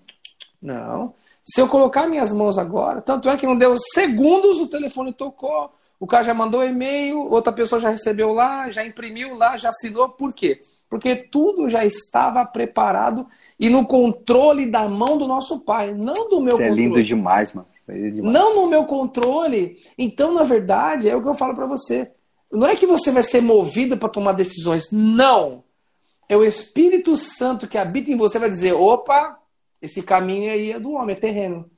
não. 0.59 1.13
Se 1.49 1.59
eu 1.59 1.67
colocar 1.67 2.07
minhas 2.07 2.31
mãos 2.31 2.59
agora, 2.59 3.01
tanto 3.01 3.27
é 3.27 3.35
que 3.35 3.47
não 3.47 3.57
deu 3.57 3.75
segundos, 3.75 4.59
o 4.59 4.67
telefone 4.67 5.11
tocou, 5.11 5.71
o 5.99 6.05
cara 6.05 6.23
já 6.23 6.33
mandou 6.33 6.63
e-mail, 6.63 7.21
outra 7.21 7.51
pessoa 7.51 7.81
já 7.81 7.89
recebeu 7.89 8.31
lá, 8.31 8.69
já 8.69 8.85
imprimiu 8.85 9.33
lá, 9.35 9.57
já 9.57 9.69
assinou. 9.69 10.09
Por 10.09 10.31
quê? 10.31 10.61
Porque 10.87 11.15
tudo 11.15 11.67
já 11.67 11.83
estava 11.83 12.45
preparado 12.45 13.25
e 13.59 13.67
no 13.67 13.83
controle 13.83 14.67
da 14.67 14.87
mão 14.87 15.17
do 15.17 15.27
nosso 15.27 15.59
pai, 15.61 15.91
não 15.91 16.29
do 16.29 16.39
meu 16.39 16.53
Isso 16.53 16.57
controle. 16.57 16.81
É 16.81 16.83
lindo 16.85 17.03
demais, 17.03 17.51
mano. 17.51 17.67
É 17.87 17.93
demais. 17.93 18.31
Não 18.31 18.55
no 18.55 18.67
meu 18.67 18.85
controle. 18.85 19.77
Então, 19.97 20.31
na 20.31 20.43
verdade, 20.43 21.09
é 21.09 21.15
o 21.15 21.21
que 21.21 21.27
eu 21.27 21.33
falo 21.33 21.55
para 21.55 21.65
você. 21.65 22.11
Não 22.51 22.67
é 22.67 22.75
que 22.75 22.85
você 22.85 23.09
vai 23.09 23.23
ser 23.23 23.41
movido 23.41 23.97
para 23.97 24.07
tomar 24.07 24.33
decisões. 24.33 24.91
Não. 24.91 25.63
É 26.27 26.37
o 26.37 26.45
Espírito 26.45 27.17
Santo 27.17 27.67
que 27.67 27.77
habita 27.77 28.11
em 28.11 28.15
você 28.15 28.37
vai 28.37 28.49
dizer: 28.49 28.73
opa, 28.73 29.38
esse 29.81 30.01
caminho 30.01 30.51
aí 30.51 30.71
é 30.71 30.79
do 30.79 30.91
homem, 30.91 31.15
é 31.15 31.19
terreno. 31.19 31.69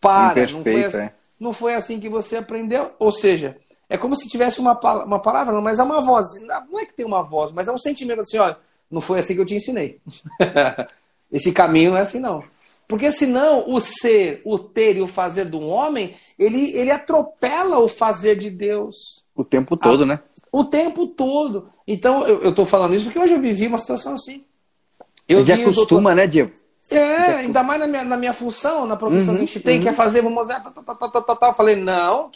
Para, 0.00 0.46
não, 0.46 0.62
foi 0.62 0.84
assim, 0.84 0.98
é. 0.98 1.14
não 1.38 1.52
foi 1.52 1.74
assim 1.74 2.00
que 2.00 2.08
você 2.08 2.36
aprendeu. 2.36 2.90
Ou 2.98 3.12
seja, 3.12 3.56
é 3.88 3.96
como 3.96 4.16
se 4.16 4.28
tivesse 4.28 4.58
uma, 4.58 4.72
uma 5.04 5.22
palavra, 5.22 5.60
mas 5.60 5.78
é 5.78 5.82
uma 5.82 6.00
voz. 6.00 6.26
Não 6.42 6.78
é 6.78 6.86
que 6.86 6.94
tem 6.94 7.06
uma 7.06 7.22
voz, 7.22 7.52
mas 7.52 7.68
é 7.68 7.72
um 7.72 7.78
sentimento 7.78 8.22
assim, 8.22 8.38
olha, 8.38 8.58
não 8.90 9.00
foi 9.00 9.18
assim 9.18 9.34
que 9.34 9.40
eu 9.40 9.46
te 9.46 9.54
ensinei. 9.54 10.00
esse 11.30 11.52
caminho 11.52 11.92
não 11.92 11.98
é 11.98 12.00
assim, 12.00 12.18
não. 12.18 12.42
Porque 12.88 13.10
senão 13.10 13.70
o 13.70 13.80
ser, 13.80 14.42
o 14.44 14.58
ter 14.58 14.96
e 14.96 15.02
o 15.02 15.06
fazer 15.06 15.46
do 15.46 15.60
homem, 15.60 16.14
ele, 16.38 16.76
ele 16.76 16.90
atropela 16.90 17.78
o 17.78 17.88
fazer 17.88 18.38
de 18.38 18.50
Deus. 18.50 19.22
O 19.34 19.44
tempo 19.44 19.76
todo, 19.76 20.04
né? 20.04 20.20
O 20.50 20.64
tempo 20.64 21.06
todo. 21.06 21.70
Então, 21.86 22.26
eu 22.26 22.50
estou 22.50 22.66
falando 22.66 22.94
isso 22.94 23.04
porque 23.04 23.18
hoje 23.18 23.34
eu 23.34 23.40
vivi 23.40 23.66
uma 23.66 23.78
situação 23.78 24.14
assim. 24.14 24.44
Eu 25.28 25.44
já 25.46 25.54
acostuma, 25.54 26.10
doutor... 26.10 26.14
né, 26.14 26.26
Diego? 26.26 26.52
É, 26.96 27.36
ainda 27.36 27.62
mais 27.62 27.80
na 27.80 27.86
minha, 27.86 28.04
na 28.04 28.16
minha 28.16 28.32
função, 28.32 28.86
na 28.86 28.96
profissão 28.96 29.34
uhum, 29.34 29.38
que 29.40 29.44
a 29.44 29.46
gente 29.46 29.60
tem, 29.60 29.78
uhum. 29.78 29.84
quer 29.84 29.94
fazer, 29.94 30.22
vamos 30.22 30.46
fazer, 30.46 30.62
tá, 30.62 30.70
tá, 30.70 30.94
tá, 30.94 31.08
tá, 31.08 31.20
tá, 31.22 31.36
tá. 31.36 31.46
Eu 31.48 31.52
falei, 31.54 31.76
não, 31.76 32.30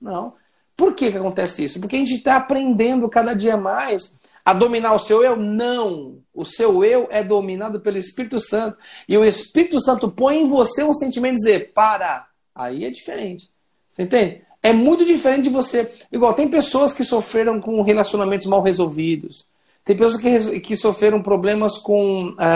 não. 0.00 0.34
Por 0.76 0.94
que, 0.94 1.10
que 1.10 1.18
acontece 1.18 1.64
isso? 1.64 1.80
Porque 1.80 1.96
a 1.96 1.98
gente 1.98 2.14
está 2.14 2.36
aprendendo 2.36 3.08
cada 3.08 3.34
dia 3.34 3.56
mais 3.56 4.14
a 4.44 4.52
dominar 4.52 4.94
o 4.94 4.98
seu 4.98 5.22
eu? 5.22 5.36
Não. 5.36 6.18
O 6.34 6.44
seu 6.44 6.84
eu 6.84 7.08
é 7.10 7.22
dominado 7.22 7.80
pelo 7.80 7.98
Espírito 7.98 8.40
Santo. 8.40 8.76
E 9.08 9.16
o 9.16 9.24
Espírito 9.24 9.80
Santo 9.80 10.10
põe 10.10 10.42
em 10.42 10.48
você 10.48 10.82
um 10.82 10.94
sentimento 10.94 11.36
de 11.36 11.42
dizer, 11.42 11.72
para. 11.72 12.26
Aí 12.54 12.84
é 12.84 12.90
diferente. 12.90 13.50
Você 13.92 14.02
entende? 14.02 14.42
É 14.62 14.72
muito 14.72 15.04
diferente 15.04 15.44
de 15.44 15.50
você. 15.50 15.92
Igual, 16.10 16.34
tem 16.34 16.48
pessoas 16.48 16.92
que 16.92 17.04
sofreram 17.04 17.60
com 17.60 17.82
relacionamentos 17.82 18.46
mal 18.46 18.62
resolvidos. 18.62 19.46
Tem 19.84 19.96
pessoas 19.96 20.20
que, 20.20 20.60
que 20.60 20.76
sofreram 20.76 21.22
problemas 21.22 21.76
com 21.78 22.34
é, 22.38 22.46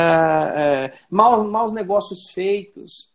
é, 0.56 0.92
maus, 1.10 1.50
maus 1.50 1.72
negócios 1.72 2.30
feitos. 2.32 3.10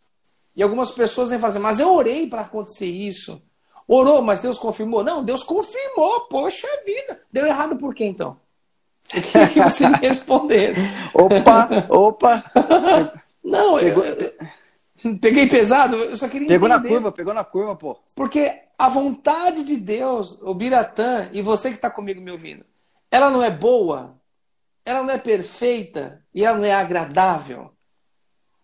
E 0.55 0.61
algumas 0.61 0.91
pessoas 0.91 1.29
vêm 1.29 1.39
fazer, 1.39 1.59
mas 1.59 1.79
eu 1.79 1.93
orei 1.93 2.27
para 2.27 2.41
acontecer 2.41 2.87
isso. 2.87 3.41
Orou, 3.87 4.21
mas 4.21 4.41
Deus 4.41 4.57
confirmou? 4.57 5.03
Não, 5.03 5.23
Deus 5.23 5.43
confirmou. 5.43 6.21
Poxa 6.29 6.67
vida. 6.85 7.21
Deu 7.31 7.45
errado 7.45 7.77
por 7.77 7.95
quê 7.95 8.05
então? 8.05 8.37
Eu 9.13 9.21
queria 9.21 9.47
que 9.49 9.59
você 9.61 9.89
me 9.89 9.97
respondesse. 9.97 10.81
opa, 11.13 11.67
opa. 11.89 12.43
Não, 13.43 13.77
pegou... 13.79 14.05
eu, 14.05 14.33
eu, 15.03 15.17
peguei 15.19 15.47
pesado, 15.47 15.95
eu 15.95 16.15
só 16.15 16.29
queria 16.29 16.47
Pegou 16.47 16.69
entender. 16.69 16.83
na 16.83 16.93
curva, 16.93 17.11
pegou 17.11 17.33
na 17.33 17.43
curva, 17.43 17.75
pô. 17.75 17.97
Porque 18.15 18.53
a 18.77 18.87
vontade 18.87 19.63
de 19.63 19.75
Deus, 19.77 20.39
o 20.43 20.53
Biratã, 20.53 21.27
e 21.33 21.41
você 21.41 21.69
que 21.69 21.75
está 21.75 21.89
comigo 21.89 22.21
me 22.21 22.31
ouvindo, 22.31 22.63
ela 23.11 23.29
não 23.29 23.43
é 23.43 23.51
boa, 23.51 24.17
ela 24.85 25.03
não 25.03 25.11
é 25.11 25.17
perfeita 25.17 26.23
e 26.33 26.43
ela 26.45 26.57
não 26.57 26.65
é 26.65 26.73
agradável. 26.73 27.71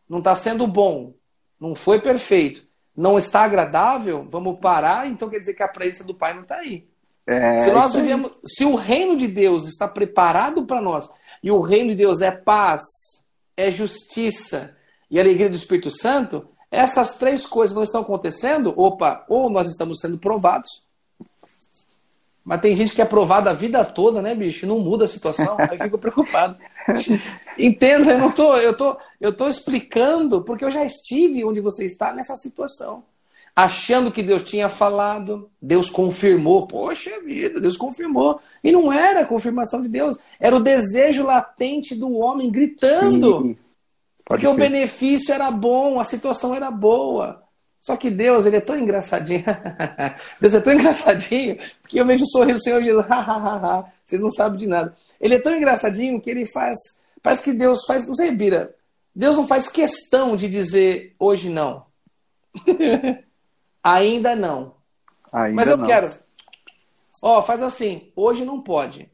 Não 0.10 0.20
está 0.20 0.36
sendo 0.36 0.66
bom, 0.66 1.14
não 1.60 1.76
foi 1.76 2.02
perfeito, 2.02 2.66
não 2.96 3.18
está 3.18 3.44
agradável, 3.44 4.26
vamos 4.30 4.58
parar, 4.60 5.06
então 5.06 5.30
quer 5.30 5.40
dizer 5.40 5.54
que 5.54 5.62
a 5.62 5.68
presença 5.68 6.06
do 6.06 6.16
Pai 6.16 6.34
não 6.34 6.44
está 6.44 6.56
aí. 6.56 6.88
É, 7.28 7.60
se 7.60 7.72
nós 7.72 7.94
vivemos, 7.94 8.32
se 8.46 8.64
o 8.64 8.76
reino 8.76 9.18
de 9.18 9.28
Deus 9.28 9.68
está 9.68 9.86
preparado 9.86 10.66
para 10.66 10.82
nós, 10.82 11.10
e 11.44 11.52
o 11.52 11.60
reino 11.60 11.90
de 11.90 11.98
Deus 11.98 12.22
é 12.22 12.32
paz, 12.32 12.82
é 13.58 13.70
justiça, 13.70 14.76
e 15.12 15.20
alegria 15.20 15.50
do 15.50 15.56
Espírito 15.56 15.92
Santo, 15.92 16.48
essas 16.72 17.18
três 17.18 17.46
coisas 17.46 17.76
não 17.76 17.84
estão 17.84 18.02
acontecendo, 18.02 18.74
opa, 18.78 19.26
ou 19.28 19.50
nós 19.50 19.70
estamos 19.70 20.00
sendo 20.00 20.18
provados, 20.18 20.70
mas 22.48 22.62
tem 22.62 22.74
gente 22.78 22.96
que 22.96 23.02
é 23.02 23.06
provada 23.06 23.50
a 23.50 23.54
vida 23.54 23.84
toda, 23.84 24.22
né, 24.22 24.34
bicho? 24.34 24.66
Não 24.66 24.80
muda 24.80 25.04
a 25.04 25.08
situação, 25.08 25.58
aí 25.70 25.78
fico 25.78 25.98
preocupado. 25.98 26.56
Entenda, 27.60 28.14
eu 28.14 28.18
não 28.18 28.32
tô, 28.32 28.56
eu 28.56 28.74
tô, 28.74 28.98
eu 29.20 29.34
tô 29.36 29.50
explicando 29.50 30.42
porque 30.42 30.64
eu 30.64 30.72
já 30.72 30.86
estive 30.86 31.44
onde 31.44 31.60
você 31.60 31.86
está 31.86 32.14
nessa 32.14 32.38
situação. 32.38 33.04
Achando 33.54 34.14
que 34.14 34.24
Deus 34.24 34.44
tinha 34.44 34.70
falado, 34.70 35.50
Deus 35.62 35.90
confirmou. 35.90 36.68
Poxa 36.68 37.20
vida, 37.20 37.60
Deus 37.60 37.76
confirmou. 37.76 38.40
E 38.64 38.72
não 38.72 38.94
era 38.94 39.22
a 39.22 39.26
confirmação 39.26 39.82
de 39.82 39.90
Deus, 39.90 40.18
era 40.40 40.56
o 40.56 40.62
desejo 40.62 41.26
latente 41.26 41.94
do 41.96 42.14
homem 42.14 42.50
gritando. 42.50 43.58
Porque 44.24 44.48
o 44.48 44.54
benefício 44.54 45.34
era 45.34 45.52
bom, 45.52 46.00
a 46.00 46.06
situação 46.06 46.56
era 46.56 46.72
boa. 46.72 47.44
Só 47.88 47.96
que 47.96 48.12
Deus, 48.12 48.46
ele 48.46 48.58
é 48.58 48.60
tão 48.60 48.78
engraçadinho. 48.78 49.46
Deus 50.42 50.54
é 50.54 50.60
tão 50.60 50.74
engraçadinho 50.74 51.58
que 51.88 51.98
eu 51.98 52.06
vejo 52.06 52.26
o 52.26 52.28
sorriso 52.28 52.60
do 52.60 52.62
Senhor 52.62 52.82
e 52.82 52.84
diz, 52.84 52.96
vocês 54.04 54.22
não 54.22 54.30
sabem 54.30 54.58
de 54.58 54.68
nada. 54.68 54.94
Ele 55.22 55.36
é 55.36 55.40
tão 55.40 55.56
engraçadinho 55.56 56.20
que 56.20 56.30
ele 56.30 56.46
faz. 56.46 56.78
Parece 57.24 57.46
que 57.46 57.54
Deus 57.54 57.86
faz. 57.86 58.06
Não 58.06 58.14
sei, 58.14 58.30
Bira. 58.32 58.76
Deus 59.16 59.38
não 59.38 59.48
faz 59.48 59.70
questão 59.70 60.36
de 60.36 60.50
dizer 60.50 61.16
hoje 61.18 61.48
não. 61.50 61.86
Ainda 63.82 64.36
não. 64.36 64.74
Ainda 65.32 65.56
Mas 65.56 65.70
eu 65.70 65.78
não. 65.78 65.88
quero. 65.88 66.10
Ó, 67.24 67.42
faz 67.42 67.64
assim, 67.64 68.12
hoje 68.18 68.44
não 68.44 68.60
pode. 68.60 69.10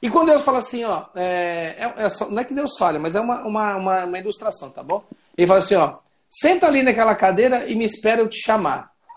E 0.00 0.08
quando 0.08 0.28
Deus 0.28 0.42
fala 0.42 0.58
assim, 0.58 0.84
ó, 0.84 1.06
é, 1.16 1.74
é, 1.76 2.04
é 2.04 2.08
só, 2.08 2.30
não 2.30 2.40
é 2.40 2.44
que 2.44 2.54
Deus 2.54 2.78
fale, 2.78 3.00
mas 3.00 3.16
é 3.16 3.20
uma, 3.20 3.42
uma, 3.42 3.76
uma, 3.76 4.04
uma 4.04 4.18
ilustração, 4.20 4.70
tá 4.70 4.80
bom? 4.80 5.02
Ele 5.36 5.48
fala 5.48 5.58
assim, 5.58 5.74
ó, 5.74 5.96
Senta 6.32 6.66
ali 6.66 6.82
naquela 6.82 7.14
cadeira 7.14 7.68
e 7.68 7.74
me 7.74 7.84
espera 7.84 8.22
eu 8.22 8.28
te 8.28 8.40
chamar. 8.40 8.90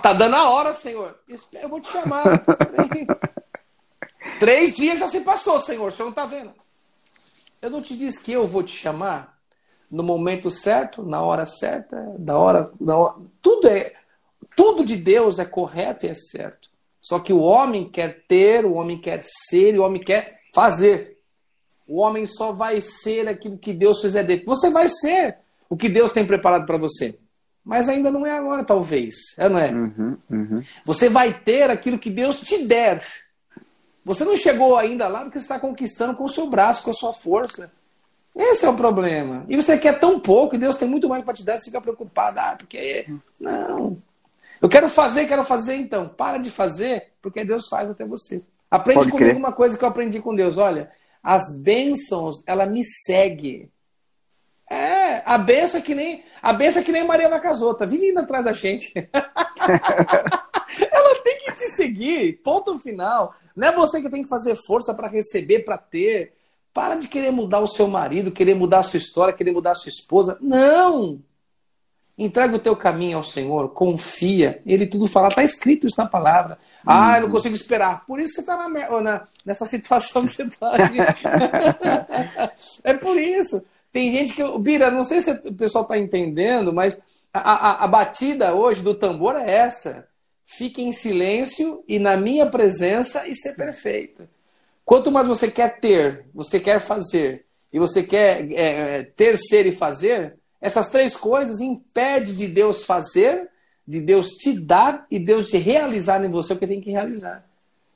tá 0.00 0.12
dando 0.12 0.36
a 0.36 0.48
hora, 0.48 0.72
Senhor. 0.72 1.18
Eu 1.60 1.68
vou 1.68 1.80
te 1.80 1.90
chamar. 1.90 2.22
Três 4.38 4.74
dias 4.74 5.00
já 5.00 5.08
se 5.08 5.22
passou, 5.22 5.58
Senhor. 5.60 5.88
O 5.88 5.90
Senhor 5.90 6.06
não 6.06 6.10
está 6.10 6.24
vendo. 6.24 6.54
Eu 7.60 7.68
não 7.68 7.82
te 7.82 7.96
disse 7.96 8.22
que 8.22 8.32
eu 8.32 8.46
vou 8.46 8.62
te 8.62 8.76
chamar 8.76 9.36
no 9.90 10.04
momento 10.04 10.50
certo, 10.50 11.02
na 11.02 11.20
hora 11.20 11.44
certa, 11.46 11.96
da 12.18 12.38
hora, 12.38 12.70
da 12.80 12.96
hora. 12.96 13.16
Tudo 13.42 13.68
é, 13.68 13.92
tudo 14.54 14.84
de 14.84 14.96
Deus 14.96 15.38
é 15.38 15.44
correto 15.44 16.06
e 16.06 16.10
é 16.10 16.14
certo. 16.14 16.70
Só 17.02 17.18
que 17.18 17.32
o 17.32 17.40
homem 17.40 17.90
quer 17.90 18.24
ter, 18.28 18.64
o 18.64 18.74
homem 18.74 19.00
quer 19.00 19.20
ser, 19.22 19.78
o 19.78 19.82
homem 19.82 20.02
quer 20.02 20.40
fazer. 20.54 21.19
O 21.90 21.98
homem 21.98 22.24
só 22.24 22.52
vai 22.52 22.80
ser 22.80 23.26
aquilo 23.26 23.58
que 23.58 23.74
Deus 23.74 24.00
fizer 24.00 24.22
dele. 24.22 24.44
Você 24.46 24.70
vai 24.70 24.88
ser 24.88 25.38
o 25.68 25.76
que 25.76 25.88
Deus 25.88 26.12
tem 26.12 26.24
preparado 26.24 26.64
para 26.64 26.76
você. 26.78 27.18
Mas 27.64 27.88
ainda 27.88 28.12
não 28.12 28.24
é 28.24 28.30
agora, 28.30 28.62
talvez. 28.62 29.16
É, 29.36 29.48
não 29.48 29.58
é? 29.58 29.72
Uhum, 29.72 30.16
uhum. 30.30 30.62
Você 30.84 31.08
vai 31.08 31.34
ter 31.34 31.68
aquilo 31.68 31.98
que 31.98 32.08
Deus 32.08 32.38
te 32.38 32.64
der. 32.64 33.02
Você 34.04 34.24
não 34.24 34.36
chegou 34.36 34.76
ainda 34.76 35.08
lá 35.08 35.22
porque 35.22 35.40
você 35.40 35.44
está 35.44 35.58
conquistando 35.58 36.14
com 36.14 36.22
o 36.22 36.28
seu 36.28 36.48
braço, 36.48 36.84
com 36.84 36.92
a 36.92 36.94
sua 36.94 37.12
força. 37.12 37.72
Esse 38.36 38.64
é 38.64 38.68
o 38.68 38.76
problema. 38.76 39.44
E 39.48 39.56
você 39.56 39.76
quer 39.76 39.98
tão 39.98 40.20
pouco 40.20 40.54
e 40.54 40.58
Deus 40.58 40.76
tem 40.76 40.88
muito 40.88 41.08
mais 41.08 41.24
para 41.24 41.34
te 41.34 41.44
dar, 41.44 41.58
você 41.58 41.64
fica 41.64 41.80
preocupado. 41.80 42.38
Ah, 42.38 42.54
porque. 42.56 43.12
Não. 43.38 44.00
Eu 44.62 44.68
quero 44.68 44.88
fazer, 44.88 45.26
quero 45.26 45.42
fazer 45.42 45.74
então. 45.74 46.08
Para 46.08 46.38
de 46.38 46.52
fazer, 46.52 47.08
porque 47.20 47.44
Deus 47.44 47.66
faz 47.66 47.90
até 47.90 48.04
você. 48.04 48.40
Aprende 48.70 49.00
Pode 49.00 49.10
comigo 49.10 49.30
crer. 49.30 49.36
uma 49.36 49.50
coisa 49.50 49.76
que 49.76 49.84
eu 49.84 49.88
aprendi 49.88 50.20
com 50.20 50.36
Deus. 50.36 50.56
Olha, 50.56 50.88
as 51.22 51.60
bênçãos, 51.62 52.42
ela 52.46 52.66
me 52.66 52.84
segue. 52.84 53.70
É, 54.70 55.22
a 55.26 55.36
benção 55.36 55.80
é 55.80 55.82
que 55.82 55.94
nem 55.94 56.24
a 56.40 56.52
benção 56.52 56.80
é 56.80 56.84
que 56.84 56.92
nem 56.92 57.04
Maria 57.04 57.28
Vacasota, 57.28 57.86
vive 57.86 58.10
indo 58.10 58.20
atrás 58.20 58.44
da 58.44 58.52
gente. 58.52 58.92
ela 60.80 61.22
tem 61.22 61.40
que 61.44 61.52
te 61.52 61.68
seguir, 61.70 62.40
ponto 62.42 62.78
final. 62.78 63.34
Não 63.54 63.68
é 63.68 63.72
você 63.72 64.00
que 64.00 64.08
tem 64.08 64.22
que 64.22 64.28
fazer 64.28 64.56
força 64.66 64.94
para 64.94 65.08
receber, 65.08 65.64
para 65.64 65.76
ter. 65.76 66.34
Para 66.72 66.94
de 66.94 67.08
querer 67.08 67.32
mudar 67.32 67.58
o 67.58 67.66
seu 67.66 67.88
marido, 67.88 68.30
querer 68.30 68.54
mudar 68.54 68.78
a 68.78 68.82
sua 68.84 68.98
história, 68.98 69.34
querer 69.34 69.50
mudar 69.52 69.72
a 69.72 69.74
sua 69.74 69.90
esposa. 69.90 70.38
Não! 70.40 71.20
Entrega 72.16 72.54
o 72.54 72.60
teu 72.60 72.76
caminho 72.76 73.18
ao 73.18 73.24
Senhor, 73.24 73.70
confia. 73.70 74.62
Ele 74.64 74.86
tudo 74.86 75.08
fala, 75.08 75.28
está 75.28 75.42
escrito 75.42 75.86
isso 75.86 75.98
na 75.98 76.06
palavra. 76.06 76.58
Ah, 76.86 77.16
eu 77.16 77.22
não 77.22 77.28
uhum. 77.28 77.34
consigo 77.34 77.54
esperar. 77.54 78.04
Por 78.06 78.20
isso 78.20 78.34
você 78.34 78.40
está 78.40 78.56
na, 78.56 79.00
na, 79.00 79.28
nessa 79.44 79.66
situação 79.66 80.26
que 80.26 80.32
você 80.32 80.44
está. 80.44 80.72
é 82.84 82.94
por 82.94 83.20
isso. 83.20 83.62
Tem 83.92 84.10
gente 84.10 84.32
que. 84.32 84.58
Bira, 84.58 84.90
não 84.90 85.04
sei 85.04 85.20
se 85.20 85.30
o 85.30 85.54
pessoal 85.54 85.84
está 85.84 85.98
entendendo, 85.98 86.72
mas 86.72 87.00
a, 87.32 87.40
a, 87.40 87.84
a 87.84 87.86
batida 87.88 88.54
hoje 88.54 88.82
do 88.82 88.94
tambor 88.94 89.36
é 89.36 89.50
essa. 89.50 90.06
Fique 90.46 90.82
em 90.82 90.92
silêncio 90.92 91.84
e 91.86 91.98
na 91.98 92.16
minha 92.16 92.46
presença 92.46 93.28
e 93.28 93.36
ser 93.36 93.54
perfeito. 93.54 94.28
Quanto 94.84 95.12
mais 95.12 95.28
você 95.28 95.48
quer 95.50 95.78
ter, 95.78 96.26
você 96.34 96.58
quer 96.58 96.80
fazer, 96.80 97.46
e 97.72 97.78
você 97.78 98.02
quer 98.02 98.50
é, 98.52 98.98
é 98.98 99.02
ter, 99.04 99.36
ser 99.36 99.66
e 99.66 99.72
fazer, 99.72 100.36
essas 100.60 100.90
três 100.90 101.16
coisas 101.16 101.60
impedem 101.60 102.34
de 102.34 102.48
Deus 102.48 102.84
fazer 102.84 103.49
de 103.90 104.00
Deus 104.00 104.28
te 104.34 104.52
dar 104.52 105.04
e 105.10 105.18
Deus 105.18 105.48
te 105.48 105.58
realizar 105.58 106.24
em 106.24 106.30
você 106.30 106.52
o 106.52 106.56
que 106.56 106.66
tem 106.66 106.80
que 106.80 106.92
realizar. 106.92 107.44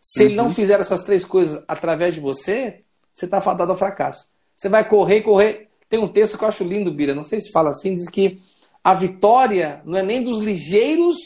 Se 0.03 0.21
uhum. 0.21 0.27
ele 0.27 0.35
não 0.35 0.47
uhum. 0.47 0.51
fizer 0.51 0.81
essas 0.81 1.05
três 1.05 1.25
coisas 1.25 1.65
através 1.69 2.17
de 2.17 2.21
você, 2.21 2.81
você 3.13 3.27
está 3.27 3.41
fadado 3.41 3.71
ao 3.71 3.79
fracasso. 3.79 4.29
Você 4.57 4.69
vai 4.69 4.89
correr, 4.89 5.23
correr. 5.23 5.69
Tem 5.89 6.01
um 6.01 6.09
texto 6.09 6.37
que 6.37 6.43
eu 6.43 6.49
acho 6.49 6.65
lindo, 6.65 6.93
Bira, 6.93 7.15
não 7.15 7.23
sei 7.23 7.41
se 7.41 7.53
fala 7.53 7.71
assim, 7.71 7.95
diz 7.95 8.11
que 8.11 8.43
a 8.83 8.93
vitória 8.93 9.83
não 9.85 9.97
é 9.97 10.03
nem 10.03 10.25
dos 10.25 10.41
ligeiros, 10.41 11.17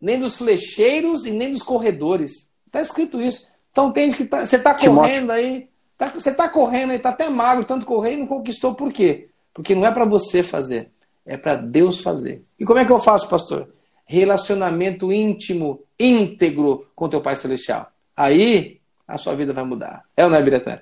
nem 0.00 0.18
dos 0.18 0.36
flecheiros 0.36 1.24
e 1.24 1.30
nem 1.30 1.52
dos 1.52 1.62
corredores. 1.62 2.50
Está 2.66 2.80
escrito 2.80 3.22
isso. 3.22 3.46
Então 3.70 3.92
tem 3.92 4.10
que 4.10 4.24
tá, 4.24 4.44
você 4.44 4.56
está 4.56 4.74
correndo 4.74 5.30
aí, 5.30 5.68
tá, 5.96 6.08
você 6.08 6.30
está 6.30 6.48
correndo 6.48 6.90
aí, 6.90 6.96
está 6.96 7.10
até 7.10 7.28
magro, 7.28 7.64
tanto 7.64 7.86
correr 7.86 8.14
e 8.14 8.16
não 8.16 8.26
conquistou. 8.26 8.74
Por 8.74 8.92
quê? 8.92 9.28
Porque 9.54 9.72
não 9.72 9.86
é 9.86 9.92
para 9.92 10.04
você 10.04 10.42
fazer, 10.42 10.90
é 11.24 11.36
para 11.36 11.54
Deus 11.54 12.00
fazer. 12.00 12.42
E 12.58 12.64
como 12.64 12.80
é 12.80 12.84
que 12.84 12.90
eu 12.90 12.98
faço, 12.98 13.28
pastor? 13.28 13.68
Relacionamento 14.10 15.12
íntimo, 15.12 15.84
íntegro 15.96 16.84
com 16.96 17.08
teu 17.08 17.20
Pai 17.20 17.36
Celestial. 17.36 17.92
Aí 18.16 18.80
a 19.06 19.16
sua 19.16 19.36
vida 19.36 19.52
vai 19.52 19.62
mudar. 19.62 20.04
É 20.16 20.24
ou 20.24 20.30
não 20.30 20.36
é, 20.36 20.42
Biretã? 20.42 20.80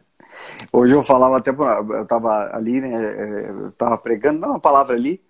Hoje 0.73 0.95
eu 0.95 1.03
falava 1.03 1.37
até, 1.37 1.51
eu 1.51 2.03
estava 2.03 2.57
ali, 2.57 2.81
né, 2.81 2.89
é, 2.91 3.51
eu 3.51 3.69
estava 3.69 3.99
pregando, 3.99 4.41
não 4.41 4.51
uma 4.51 4.61
palavra 4.61 4.97
ali, 4.97 5.23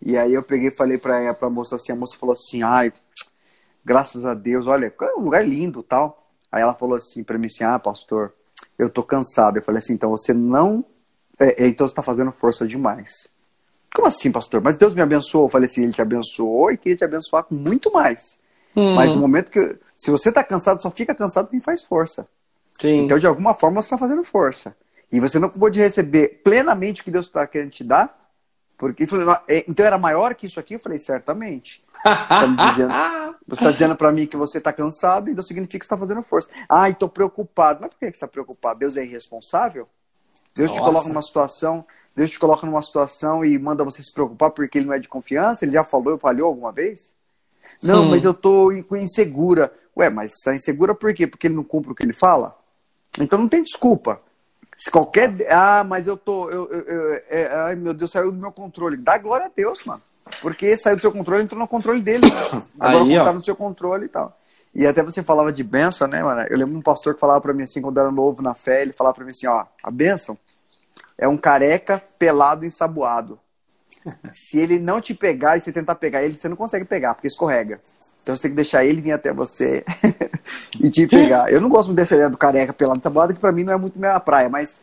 e 0.00 0.16
aí 0.16 0.34
eu 0.34 0.42
peguei 0.42 0.68
e 0.68 0.76
falei 0.76 0.98
para 0.98 1.34
a 1.40 1.50
moça 1.50 1.76
assim, 1.76 1.90
a 1.90 1.96
moça 1.96 2.18
falou 2.18 2.34
assim, 2.34 2.62
ai, 2.62 2.92
graças 3.82 4.26
a 4.26 4.34
Deus, 4.34 4.66
olha, 4.66 4.92
é 5.00 5.14
um 5.18 5.22
lugar 5.22 5.46
lindo 5.46 5.82
tal. 5.82 6.30
Aí 6.52 6.60
ela 6.60 6.74
falou 6.74 6.96
assim 6.96 7.24
para 7.24 7.38
mim 7.38 7.46
assim, 7.46 7.64
ah, 7.64 7.78
pastor, 7.78 8.34
eu 8.78 8.90
tô 8.90 9.02
cansado. 9.02 9.56
Eu 9.56 9.62
falei 9.62 9.78
assim, 9.78 9.94
então 9.94 10.10
você 10.10 10.34
não, 10.34 10.84
é, 11.40 11.66
então 11.66 11.86
você 11.86 11.92
está 11.92 12.02
fazendo 12.02 12.30
força 12.30 12.66
demais. 12.68 13.28
Como 13.98 14.06
assim, 14.06 14.30
pastor? 14.30 14.60
Mas 14.62 14.76
Deus 14.76 14.94
me 14.94 15.02
abençoou. 15.02 15.46
Eu 15.46 15.48
falei 15.48 15.68
assim, 15.68 15.82
ele 15.82 15.92
te 15.92 16.00
abençoou 16.00 16.70
e 16.70 16.76
queria 16.76 16.98
te 16.98 17.04
abençoar 17.04 17.42
com 17.42 17.56
muito 17.56 17.92
mais. 17.92 18.38
Hum. 18.76 18.94
Mas 18.94 19.12
no 19.12 19.20
momento 19.20 19.50
que. 19.50 19.76
Se 19.96 20.08
você 20.08 20.28
está 20.28 20.44
cansado, 20.44 20.80
só 20.80 20.88
fica 20.88 21.12
cansado 21.12 21.48
quem 21.48 21.60
faz 21.60 21.82
força. 21.82 22.28
Sim. 22.80 23.06
Então, 23.06 23.18
de 23.18 23.26
alguma 23.26 23.54
forma, 23.54 23.82
você 23.82 23.86
está 23.86 23.98
fazendo 23.98 24.22
força. 24.22 24.76
E 25.10 25.18
você 25.18 25.40
não 25.40 25.48
pode 25.48 25.80
receber 25.80 26.42
plenamente 26.44 27.00
o 27.00 27.04
que 27.04 27.10
Deus 27.10 27.26
está 27.26 27.44
querendo 27.44 27.72
te 27.72 27.82
dar. 27.82 28.16
Porque 28.76 29.04
é, 29.48 29.64
então 29.66 29.84
era 29.84 29.98
maior 29.98 30.32
que 30.36 30.46
isso 30.46 30.60
aqui? 30.60 30.74
Eu 30.74 30.78
falei, 30.78 31.00
certamente. 31.00 31.82
Tá 32.04 33.34
você 33.48 33.64
está 33.64 33.72
dizendo 33.72 33.96
para 33.96 34.12
mim 34.12 34.28
que 34.28 34.36
você 34.36 34.58
está 34.58 34.72
cansado, 34.72 35.28
então 35.28 35.42
significa 35.42 35.80
que 35.80 35.84
você 35.84 35.92
está 35.92 35.98
fazendo 35.98 36.22
força. 36.22 36.48
Ah, 36.68 36.88
estou 36.88 37.08
preocupado. 37.08 37.80
Mas 37.80 37.90
por 37.90 37.98
que 37.98 38.04
você 38.04 38.10
está 38.12 38.28
preocupado? 38.28 38.78
Deus 38.78 38.96
é 38.96 39.04
irresponsável? 39.04 39.88
Deus 40.54 40.70
Nossa. 40.70 40.80
te 40.80 40.86
coloca 40.86 41.08
numa 41.08 41.22
situação 41.22 41.84
Deus 42.18 42.32
te 42.32 42.38
coloca 42.38 42.66
numa 42.66 42.82
situação 42.82 43.44
e 43.44 43.56
manda 43.56 43.84
você 43.84 44.02
se 44.02 44.12
preocupar 44.12 44.50
porque 44.50 44.78
ele 44.78 44.86
não 44.86 44.94
é 44.94 44.98
de 44.98 45.08
confiança? 45.08 45.64
Ele 45.64 45.72
já 45.72 45.84
falou, 45.84 46.18
falhou 46.18 46.48
alguma 46.48 46.72
vez? 46.72 47.14
Não, 47.80 48.06
mas 48.06 48.24
eu 48.24 48.34
tô 48.34 48.72
insegura. 48.72 49.72
Ué, 49.96 50.10
mas 50.10 50.34
está 50.34 50.52
insegura 50.52 50.96
por 50.96 51.14
quê? 51.14 51.28
Porque 51.28 51.46
ele 51.46 51.54
não 51.54 51.62
cumpre 51.62 51.92
o 51.92 51.94
que 51.94 52.02
ele 52.02 52.12
fala? 52.12 52.58
Então 53.20 53.38
não 53.38 53.48
tem 53.48 53.62
desculpa. 53.62 54.20
Se 54.76 54.90
qualquer. 54.90 55.30
Ah, 55.48 55.84
mas 55.84 56.08
eu 56.08 56.16
tô. 56.16 56.50
Eu, 56.50 56.68
eu, 56.72 56.80
eu, 56.80 57.22
é, 57.28 57.46
ai, 57.52 57.76
meu 57.76 57.94
Deus, 57.94 58.10
saiu 58.10 58.32
do 58.32 58.38
meu 58.38 58.50
controle. 58.50 58.96
Dá 58.96 59.16
glória 59.16 59.46
a 59.46 59.50
Deus, 59.54 59.84
mano. 59.84 60.02
Porque 60.42 60.76
saiu 60.76 60.96
do 60.96 61.00
seu 61.00 61.12
controle, 61.12 61.44
entrou 61.44 61.60
no 61.60 61.68
controle 61.68 62.02
dele. 62.02 62.26
Agora 62.78 63.04
Aí, 63.04 63.14
tá 63.14 63.32
no 63.32 63.44
seu 63.44 63.54
controle 63.54 64.06
e 64.06 64.08
tal. 64.08 64.36
E 64.74 64.86
até 64.86 65.04
você 65.04 65.22
falava 65.22 65.52
de 65.52 65.62
bênção, 65.62 66.08
né, 66.08 66.20
mano? 66.20 66.42
Eu 66.50 66.58
lembro 66.58 66.76
um 66.76 66.82
pastor 66.82 67.14
que 67.14 67.20
falava 67.20 67.40
pra 67.40 67.54
mim 67.54 67.62
assim, 67.62 67.80
quando 67.80 67.96
eu 67.98 68.04
era 68.04 68.12
novo 68.12 68.42
na 68.42 68.54
fé, 68.54 68.82
ele 68.82 68.92
falava 68.92 69.14
pra 69.14 69.24
mim 69.24 69.30
assim, 69.30 69.46
ó, 69.46 69.64
a 69.82 69.90
bênção 69.90 70.36
é 71.18 71.26
um 71.26 71.36
careca 71.36 72.02
pelado 72.18 72.64
ensaboado. 72.64 73.38
Se 74.32 74.58
ele 74.58 74.78
não 74.78 75.00
te 75.00 75.12
pegar 75.12 75.56
e 75.56 75.60
você 75.60 75.72
tentar 75.72 75.96
pegar 75.96 76.22
ele, 76.22 76.38
você 76.38 76.48
não 76.48 76.56
consegue 76.56 76.84
pegar, 76.84 77.14
porque 77.14 77.26
escorrega. 77.26 77.80
Então 78.22 78.36
você 78.36 78.42
tem 78.42 78.50
que 78.50 78.56
deixar 78.56 78.84
ele 78.84 79.00
vir 79.00 79.12
até 79.12 79.32
você 79.32 79.84
e 80.78 80.90
te 80.90 81.06
pegar. 81.06 81.50
Eu 81.50 81.60
não 81.60 81.68
gosto 81.68 81.92
dessa 81.92 82.14
ideia 82.14 82.30
do 82.30 82.38
careca 82.38 82.72
pelado 82.72 82.98
ensaboado, 82.98 83.34
que 83.34 83.40
pra 83.40 83.52
mim 83.52 83.64
não 83.64 83.72
é 83.72 83.76
muito 83.76 83.98
minha 83.98 84.20
praia, 84.20 84.48
mas 84.48 84.76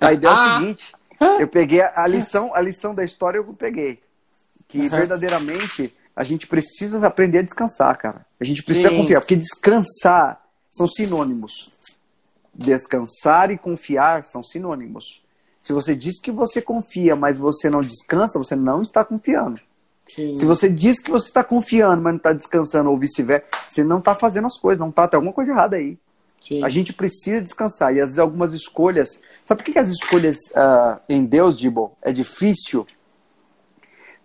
A 0.00 0.12
ideia 0.12 0.30
é 0.30 0.34
o 0.34 0.60
seguinte, 0.60 0.92
eu 1.38 1.48
peguei 1.48 1.80
a 1.80 2.06
lição, 2.06 2.54
a 2.54 2.60
lição 2.60 2.94
da 2.94 3.04
história 3.04 3.38
eu 3.38 3.44
peguei. 3.54 4.00
Que 4.68 4.88
verdadeiramente 4.88 5.94
a 6.14 6.22
gente 6.22 6.46
precisa 6.46 7.04
aprender 7.06 7.38
a 7.38 7.42
descansar, 7.42 7.96
cara. 7.96 8.26
A 8.38 8.44
gente 8.44 8.62
precisa 8.62 8.90
Sim. 8.90 8.96
confiar, 8.96 9.20
porque 9.20 9.36
descansar 9.36 10.40
são 10.70 10.86
sinônimos. 10.86 11.72
Descansar 12.54 13.50
e 13.50 13.58
confiar 13.58 14.24
são 14.24 14.42
sinônimos. 14.42 15.22
Se 15.60 15.72
você 15.72 15.94
diz 15.94 16.18
que 16.18 16.30
você 16.30 16.62
confia, 16.62 17.14
mas 17.14 17.38
você 17.38 17.68
não 17.68 17.82
descansa, 17.82 18.38
você 18.38 18.56
não 18.56 18.82
está 18.82 19.04
confiando. 19.04 19.60
Sim. 20.08 20.34
Se 20.34 20.44
você 20.44 20.68
diz 20.68 21.00
que 21.00 21.10
você 21.10 21.26
está 21.26 21.44
confiando, 21.44 22.02
mas 22.02 22.12
não 22.12 22.16
está 22.16 22.32
descansando, 22.32 22.90
ou 22.90 22.98
vice-versa, 22.98 23.46
você 23.68 23.84
não 23.84 23.98
está 23.98 24.14
fazendo 24.14 24.46
as 24.46 24.58
coisas, 24.58 24.78
não 24.78 24.88
está, 24.88 25.06
tem 25.06 25.18
alguma 25.18 25.32
coisa 25.32 25.52
errada 25.52 25.76
aí. 25.76 25.98
Sim. 26.46 26.64
A 26.64 26.68
gente 26.68 26.92
precisa 26.92 27.42
descansar. 27.42 27.94
E 27.94 28.00
às 28.00 28.08
vezes 28.08 28.18
algumas 28.18 28.54
escolhas. 28.54 29.20
Sabe 29.44 29.60
por 29.60 29.64
que, 29.64 29.72
que 29.72 29.78
as 29.78 29.90
escolhas 29.90 30.36
uh, 30.50 31.00
em 31.08 31.24
Deus, 31.24 31.54
Dibo, 31.54 31.92
é 32.02 32.12
difícil? 32.12 32.86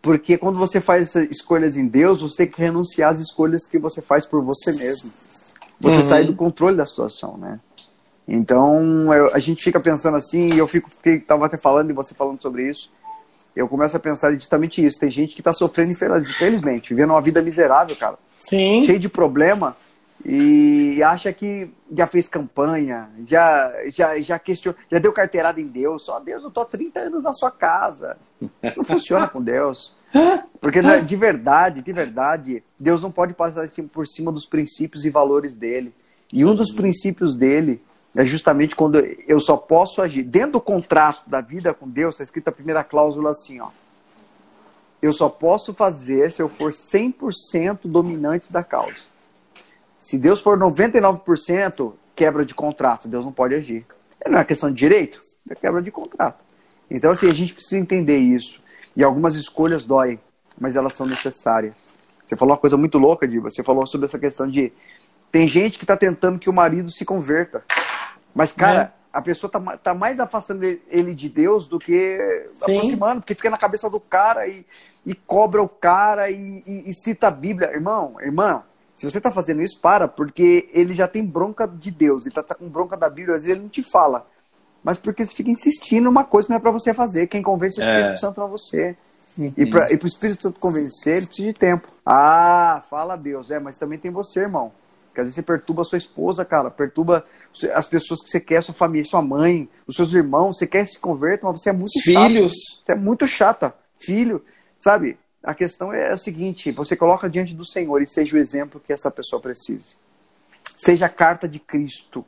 Porque 0.02 0.38
quando 0.38 0.58
você 0.58 0.80
faz 0.80 1.16
escolhas 1.16 1.76
em 1.76 1.88
Deus, 1.88 2.22
você 2.22 2.46
tem 2.46 2.48
que 2.48 2.62
renunciar 2.62 3.12
às 3.12 3.20
escolhas 3.20 3.68
que 3.68 3.78
você 3.78 4.02
faz 4.02 4.26
por 4.26 4.42
você 4.42 4.72
mesmo. 4.72 5.12
Você 5.80 5.98
uhum. 5.98 6.04
sai 6.04 6.24
do 6.26 6.36
controle 6.36 6.78
da 6.78 6.86
situação, 6.86 7.38
né? 7.38 7.60
Então, 8.28 9.14
eu, 9.14 9.34
a 9.34 9.40
gente 9.40 9.64
fica 9.64 9.80
pensando 9.80 10.18
assim, 10.18 10.48
e 10.54 10.58
eu 10.58 10.68
fico, 10.68 10.90
fiquei, 10.90 11.20
tava 11.20 11.46
até 11.46 11.58
falando, 11.58 11.92
e 11.92 11.94
você 11.94 12.16
falando 12.16 12.42
sobre 12.42 12.70
isso, 12.70 12.92
eu 13.56 13.68
começo 13.68 13.96
a 13.96 14.00
pensar 14.00 14.34
justamente 14.34 14.84
isso. 14.84 15.00
Tem 15.00 15.12
gente 15.12 15.36
que 15.36 15.42
está 15.42 15.54
sofrendo, 15.54 15.92
infelizmente, 15.92 16.90
vivendo 16.90 17.12
uma 17.12 17.22
vida 17.22 17.42
miserável, 17.42 17.96
cara. 17.96 18.18
Sim. 18.38 18.84
Cheio 18.84 19.00
de 19.00 19.08
problema, 19.08 19.78
e 20.28 21.04
acha 21.04 21.32
que 21.32 21.70
já 21.92 22.08
fez 22.08 22.28
campanha, 22.28 23.10
já, 23.28 23.72
já, 23.94 24.20
já 24.20 24.40
questionou, 24.40 24.80
já 24.92 24.98
deu 24.98 25.14
carteirada 25.14 25.62
em 25.62 25.68
Deus. 25.68 26.04
Só 26.04 26.20
Deus, 26.20 26.44
eu 26.44 26.50
tô 26.50 26.62
há 26.62 26.66
30 26.66 27.00
anos 27.00 27.24
na 27.24 27.32
sua 27.32 27.52
casa. 27.52 28.18
Não 28.76 28.84
funciona 28.84 29.28
com 29.28 29.40
Deus. 29.40 29.96
Porque 30.60 30.82
né, 30.82 31.00
de 31.00 31.16
verdade, 31.16 31.84
de 31.84 31.94
verdade, 31.94 32.64
Deus 32.80 33.04
não 33.04 33.12
pode 33.12 33.36
passar 33.36 33.68
por 33.94 34.08
cima 34.08 34.32
dos 34.32 34.48
princípios 34.48 35.06
e 35.06 35.12
valores 35.12 35.54
dele. 35.54 35.94
E 36.34 36.44
um 36.44 36.56
dos 36.56 36.72
princípios 36.72 37.36
dele 37.36 37.80
é 38.16 38.26
justamente 38.26 38.76
quando 38.76 38.98
eu 39.28 39.40
só 39.40 39.58
posso 39.58 40.02
agir. 40.02 40.24
Dentro 40.24 40.54
do 40.54 40.62
contrato 40.62 41.30
da 41.30 41.42
vida 41.42 41.74
com 41.74 41.90
Deus, 41.90 42.16
está 42.16 42.24
escrita 42.24 42.50
a 42.50 42.54
primeira 42.54 42.84
cláusula 42.84 43.32
assim, 43.32 43.60
ó. 43.60 43.70
Eu 45.02 45.12
só 45.12 45.30
posso 45.30 45.74
fazer 45.74 46.32
se 46.32 46.42
eu 46.42 46.50
for 46.50 46.72
100% 46.72 47.82
dominante 47.84 48.52
da 48.52 48.64
causa. 48.64 49.06
Se 50.00 50.18
Deus 50.18 50.42
for 50.42 50.58
99%, 50.58 51.94
quebra 52.16 52.46
de 52.46 52.56
contrato, 52.56 53.08
Deus 53.08 53.26
não 53.26 53.32
pode 53.32 53.54
agir. 53.54 53.86
Não 54.26 54.36
é 54.36 54.38
uma 54.38 54.46
questão 54.46 54.70
de 54.70 54.78
direito, 54.78 55.22
é 55.50 55.54
quebra 55.54 55.82
de 55.82 55.92
contrato. 55.92 56.44
Então, 56.90 57.12
assim, 57.12 57.30
a 57.30 57.34
gente 57.34 57.54
precisa 57.54 57.78
entender 57.78 58.18
isso. 58.18 58.62
E 58.96 59.04
algumas 59.04 59.36
escolhas 59.36 59.86
doem, 59.86 60.20
mas 60.60 60.76
elas 60.76 60.94
são 60.94 61.06
necessárias. 61.06 61.74
Você 62.24 62.36
falou 62.36 62.54
uma 62.54 62.60
coisa 62.60 62.78
muito 62.78 62.98
louca, 62.98 63.28
Diva. 63.28 63.50
Você 63.50 63.62
falou 63.62 63.86
sobre 63.86 64.06
essa 64.06 64.18
questão 64.18 64.48
de. 64.48 64.72
Tem 65.32 65.48
gente 65.48 65.78
que 65.78 65.84
está 65.84 65.98
tentando 65.98 66.40
que 66.40 66.50
o 66.50 66.54
marido 66.54 66.90
se 66.90 67.04
converta. 67.04 67.64
Mas, 68.36 68.52
cara, 68.52 68.94
é. 68.94 69.18
a 69.18 69.22
pessoa 69.22 69.50
tá, 69.50 69.60
tá 69.78 69.94
mais 69.94 70.20
afastando 70.20 70.66
ele 70.66 71.16
de 71.16 71.30
Deus 71.30 71.68
do 71.68 71.80
que 71.80 72.18
Sim. 72.56 72.62
aproximando, 72.62 73.22
porque 73.22 73.34
fica 73.34 73.50
na 73.50 73.58
cabeça 73.58 73.90
do 73.90 74.00
cara 74.00 74.46
e, 74.46 74.66
e 75.06 75.16
cobra 75.16 75.64
o 75.64 75.70
cara 75.70 76.30
e, 76.30 76.62
e, 76.68 76.90
e 76.90 76.94
cita 76.94 77.30
a 77.30 77.32
Bíblia. 77.32 77.72
Irmão, 77.72 78.20
irmão, 78.20 78.62
se 78.94 79.10
você 79.10 79.18
está 79.18 79.32
fazendo 79.32 79.62
isso, 79.62 79.80
para, 79.80 80.08
porque 80.08 80.70
ele 80.74 80.94
já 80.94 81.08
tem 81.08 81.26
bronca 81.26 81.66
de 81.66 81.92
Deus, 81.92 82.24
ele 82.24 82.32
está 82.32 82.44
tá 82.44 82.54
com 82.54 82.68
bronca 82.68 82.98
da 82.98 83.10
Bíblia, 83.10 83.38
às 83.38 83.44
vezes 83.44 83.56
ele 83.56 83.64
não 83.64 83.70
te 83.70 83.84
fala. 83.84 84.28
Mas 84.84 84.98
porque 84.98 85.26
você 85.26 85.34
fica 85.34 85.50
insistindo 85.50 86.08
uma 86.08 86.24
coisa 86.24 86.50
não 86.50 86.58
é 86.58 86.60
para 86.60 86.70
você 86.70 86.94
fazer. 86.94 87.26
Quem 87.26 87.42
convence 87.42 87.82
é 87.82 87.84
o 87.84 87.88
Espírito 87.88 88.14
é. 88.14 88.18
Santo 88.18 88.42
é 88.42 88.48
você. 88.48 88.98
Uhum. 89.38 89.54
E 89.58 89.66
para 89.66 89.90
o 89.90 90.08
Espírito 90.08 90.44
Santo 90.44 90.60
convencer, 90.60 91.18
ele 91.18 91.26
precisa 91.26 91.48
de 91.48 91.54
tempo. 91.54 91.88
Ah, 92.06 92.84
fala 92.90 93.16
Deus, 93.16 93.50
é, 93.50 93.60
mas 93.60 93.78
também 93.78 93.98
tem 93.98 94.12
você, 94.12 94.42
irmão. 94.42 94.72
Porque 95.16 95.22
às 95.22 95.28
vezes 95.28 95.36
você 95.36 95.44
perturba 95.44 95.82
a 95.82 95.86
sua 95.86 95.98
esposa, 95.98 96.44
cara, 96.44 96.70
perturba 96.70 97.26
as 97.74 97.88
pessoas 97.88 98.22
que 98.22 98.30
você 98.30 98.42
quer, 98.42 98.62
sua 98.62 98.74
família, 98.76 99.10
sua 99.10 99.22
mãe, 99.22 99.70
os 99.88 99.96
seus 99.96 100.14
irmãos, 100.14 100.58
você 100.58 100.68
quer 100.68 100.86
se 100.86 101.00
converter, 101.00 101.46
mas 101.46 101.62
você 101.62 101.70
é 101.70 101.74
muito 101.74 102.02
Filhos. 102.02 102.52
Chata. 102.52 102.84
Você 102.84 102.92
é 102.92 102.96
muito 102.96 103.26
chata. 103.26 103.76
Filho, 103.98 104.44
sabe? 104.78 105.18
A 105.42 105.56
questão 105.56 105.94
é 105.94 106.12
a 106.12 106.18
seguinte: 106.18 106.70
você 106.74 106.98
coloca 106.98 107.30
diante 107.30 107.56
do 107.56 107.66
Senhor 107.66 108.02
e 108.02 108.06
seja 108.06 108.36
o 108.36 108.38
exemplo 108.40 108.82
que 108.86 108.92
essa 108.92 109.10
pessoa 109.10 109.42
precise. 109.42 109.96
Seja 110.76 111.06
a 111.06 111.10
carta 111.10 111.48
de 111.48 111.60
Cristo. 111.60 112.26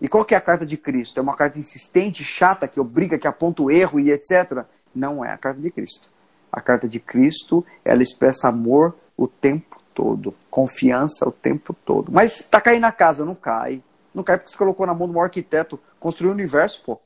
E 0.00 0.08
qual 0.08 0.24
que 0.24 0.34
é 0.34 0.38
a 0.38 0.40
carta 0.40 0.64
de 0.64 0.78
Cristo? 0.78 1.18
É 1.18 1.22
uma 1.22 1.36
carta 1.36 1.58
insistente, 1.58 2.24
chata, 2.24 2.66
que 2.66 2.80
obriga, 2.80 3.18
que 3.18 3.28
aponta 3.28 3.62
o 3.62 3.70
erro 3.70 4.00
e 4.00 4.10
etc. 4.10 4.64
Não 4.94 5.22
é 5.22 5.30
a 5.30 5.36
carta 5.36 5.60
de 5.60 5.70
Cristo. 5.70 6.08
A 6.50 6.62
carta 6.62 6.88
de 6.88 6.98
Cristo, 7.00 7.62
ela 7.84 8.02
expressa 8.02 8.48
amor 8.48 8.96
o 9.14 9.28
tempo 9.28 9.83
todo, 9.94 10.34
confiança 10.50 11.28
o 11.28 11.32
tempo 11.32 11.74
todo. 11.84 12.12
Mas 12.12 12.40
tá 12.50 12.60
caindo 12.60 12.82
na 12.82 12.92
casa, 12.92 13.24
não 13.24 13.34
cai. 13.34 13.82
Não 14.14 14.22
cai 14.22 14.36
porque 14.36 14.50
você 14.50 14.58
colocou 14.58 14.86
na 14.86 14.94
mão 14.94 15.06
do 15.06 15.14
maior 15.14 15.24
arquiteto, 15.24 15.78
construiu 15.98 16.30
o 16.30 16.34
universo, 16.34 16.82
pô. 16.84 17.00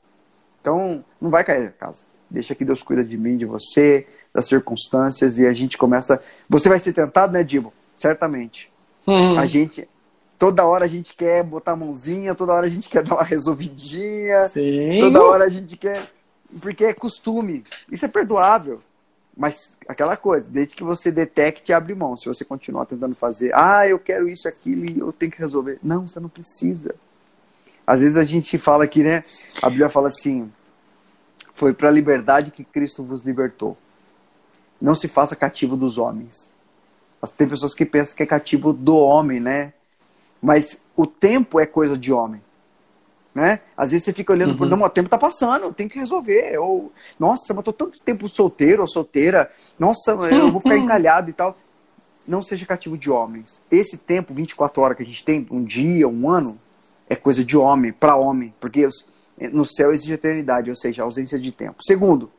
Então, 0.61 1.03
não 1.21 1.29
vai 1.29 1.43
cair 1.43 1.65
na 1.65 1.71
casa. 1.71 2.05
Deixa 2.29 2.53
que 2.53 2.65
Deus 2.65 2.83
cuida 2.83 3.03
de 3.03 3.17
mim, 3.17 3.37
de 3.37 3.45
você, 3.45 4.05
das 4.33 4.47
circunstâncias, 4.47 5.39
e 5.39 5.47
a 5.47 5.53
gente 5.53 5.77
começa. 5.77 6.21
Você 6.47 6.69
vai 6.69 6.79
ser 6.79 6.93
tentado, 6.93 7.33
né, 7.33 7.43
Dibo? 7.43 7.73
Certamente. 7.95 8.71
Hum. 9.07 9.37
A 9.39 9.45
gente. 9.45 9.87
Toda 10.37 10.65
hora 10.65 10.85
a 10.85 10.87
gente 10.87 11.15
quer 11.15 11.43
botar 11.43 11.73
a 11.73 11.75
mãozinha, 11.75 12.33
toda 12.33 12.53
hora 12.53 12.65
a 12.65 12.69
gente 12.69 12.87
quer 12.87 13.03
dar 13.03 13.15
uma 13.15 13.23
resolvidinha. 13.23 14.43
Sim. 14.43 14.99
Toda 15.01 15.23
hora 15.23 15.45
a 15.45 15.49
gente 15.49 15.75
quer. 15.75 16.01
Porque 16.61 16.85
é 16.85 16.93
costume. 16.93 17.63
Isso 17.91 18.05
é 18.05 18.07
perdoável. 18.07 18.81
Mas 19.39 19.77
aquela 19.87 20.17
coisa, 20.17 20.49
desde 20.49 20.75
que 20.75 20.83
você 20.83 21.09
detecte 21.09 21.71
e 21.71 21.73
abre 21.73 21.95
mão. 21.95 22.17
Se 22.17 22.25
você 22.25 22.43
continuar 22.43 22.85
tentando 22.85 23.15
fazer, 23.15 23.55
ah, 23.55 23.87
eu 23.87 23.97
quero 23.97 24.27
isso, 24.27 24.49
aquilo 24.49 24.83
e 24.83 24.99
eu 24.99 25.13
tenho 25.13 25.31
que 25.31 25.39
resolver. 25.39 25.79
Não, 25.81 26.05
você 26.05 26.19
não 26.19 26.27
precisa. 26.27 26.93
Às 27.87 28.01
vezes 28.01 28.17
a 28.17 28.25
gente 28.25 28.57
fala 28.57 28.83
aqui, 28.83 29.01
né? 29.01 29.23
A 29.61 29.69
Bíblia 29.69 29.89
fala 29.89 30.09
assim: 30.09 30.51
foi 31.53 31.73
para 31.73 31.87
a 31.87 31.91
liberdade 31.91 32.51
que 32.51 32.65
Cristo 32.65 33.01
vos 33.01 33.21
libertou. 33.21 33.77
Não 34.79 34.93
se 34.93 35.07
faça 35.07 35.37
cativo 35.37 35.77
dos 35.77 35.97
homens. 35.97 36.53
Tem 37.37 37.47
pessoas 37.47 37.73
que 37.73 37.85
pensam 37.85 38.17
que 38.17 38.23
é 38.23 38.25
cativo 38.25 38.73
do 38.73 38.97
homem, 38.97 39.39
né? 39.39 39.71
Mas 40.41 40.81
o 40.97 41.07
tempo 41.07 41.61
é 41.61 41.65
coisa 41.65 41.97
de 41.97 42.11
homem 42.11 42.41
né? 43.39 43.61
Às 43.77 43.91
vezes 43.91 44.03
você 44.03 44.13
fica 44.13 44.33
olhando 44.33 44.51
uhum. 44.51 44.57
por, 44.57 44.69
não, 44.69 44.81
o 44.81 44.89
tempo 44.89 45.09
tá 45.09 45.17
passando, 45.17 45.73
tem 45.73 45.87
que 45.87 45.97
resolver. 45.97 46.57
Ou, 46.59 46.91
nossa, 47.17 47.53
mas 47.53 47.63
tô 47.63 47.71
tanto 47.71 47.99
tempo 48.01 48.27
solteiro 48.27 48.81
ou 48.81 48.87
solteira, 48.87 49.49
nossa, 49.77 50.11
eu 50.11 50.51
vou 50.51 50.59
ficar 50.59 50.77
encalhado 50.77 51.29
e 51.29 51.33
tal. 51.33 51.57
Não 52.27 52.43
seja 52.43 52.65
cativo 52.65 52.97
de 52.97 53.09
homens. 53.09 53.61
Esse 53.71 53.97
tempo, 53.97 54.33
24 54.33 54.81
horas 54.81 54.97
que 54.97 55.03
a 55.03 55.05
gente 55.05 55.23
tem, 55.23 55.47
um 55.49 55.63
dia, 55.63 56.07
um 56.07 56.29
ano, 56.29 56.59
é 57.09 57.15
coisa 57.15 57.43
de 57.43 57.57
homem, 57.57 57.93
para 57.93 58.15
homem, 58.15 58.53
porque 58.59 58.87
no 59.51 59.65
céu 59.65 59.93
existe 59.93 60.11
eternidade, 60.11 60.69
ou 60.69 60.75
seja, 60.75 61.03
ausência 61.03 61.39
de 61.39 61.51
tempo. 61.51 61.81
Segundo, 61.81 62.29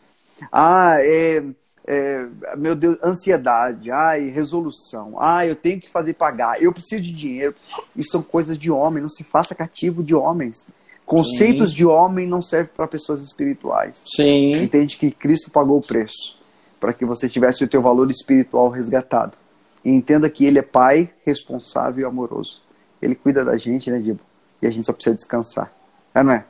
ah, 0.53 0.97
é, 1.01 1.43
é, 1.87 2.29
meu 2.57 2.77
Deus, 2.77 2.99
ansiedade, 3.03 3.91
ai, 3.91 4.29
resolução, 4.29 5.17
ah, 5.19 5.47
eu 5.47 5.57
tenho 5.57 5.81
que 5.81 5.91
fazer 5.91 6.15
pagar, 6.15 6.63
eu 6.63 6.73
preciso 6.73 7.03
de 7.03 7.11
dinheiro. 7.11 7.55
Isso 7.97 8.11
são 8.13 8.23
coisas 8.23 8.57
de 8.57 8.71
homem, 8.71 9.03
não 9.03 9.09
se 9.09 9.25
faça 9.25 9.55
cativo 9.55 10.05
de 10.05 10.15
homens. 10.15 10.69
Conceitos 11.11 11.71
Sim. 11.71 11.77
de 11.79 11.85
homem 11.85 12.25
não 12.25 12.41
servem 12.41 12.71
para 12.77 12.87
pessoas 12.87 13.21
espirituais. 13.25 14.05
Sim. 14.15 14.53
Entende 14.53 14.97
que 14.97 15.11
Cristo 15.11 15.51
pagou 15.51 15.79
o 15.79 15.83
preço 15.83 16.39
para 16.79 16.93
que 16.93 17.05
você 17.05 17.29
tivesse 17.29 17.65
o 17.65 17.69
teu 17.69 17.83
valor 17.83 18.09
espiritual 18.09 18.69
resgatado. 18.69 19.37
E 19.85 19.91
entenda 19.91 20.31
que 20.31 20.45
Ele 20.45 20.61
é 20.61 20.63
Pai 20.63 21.11
responsável 21.27 22.03
e 22.03 22.09
amoroso. 22.09 22.63
Ele 23.03 23.17
cuida 23.17 23.45
da 23.45 23.57
gente, 23.57 23.91
né, 23.91 23.99
Dibo? 23.99 24.21
E 24.63 24.69
a 24.69 24.71
gente 24.71 24.87
só 24.87 24.93
precisa 24.93 25.17
descansar. 25.17 25.73
É, 26.15 26.23
não 26.23 26.33
é? 26.33 26.45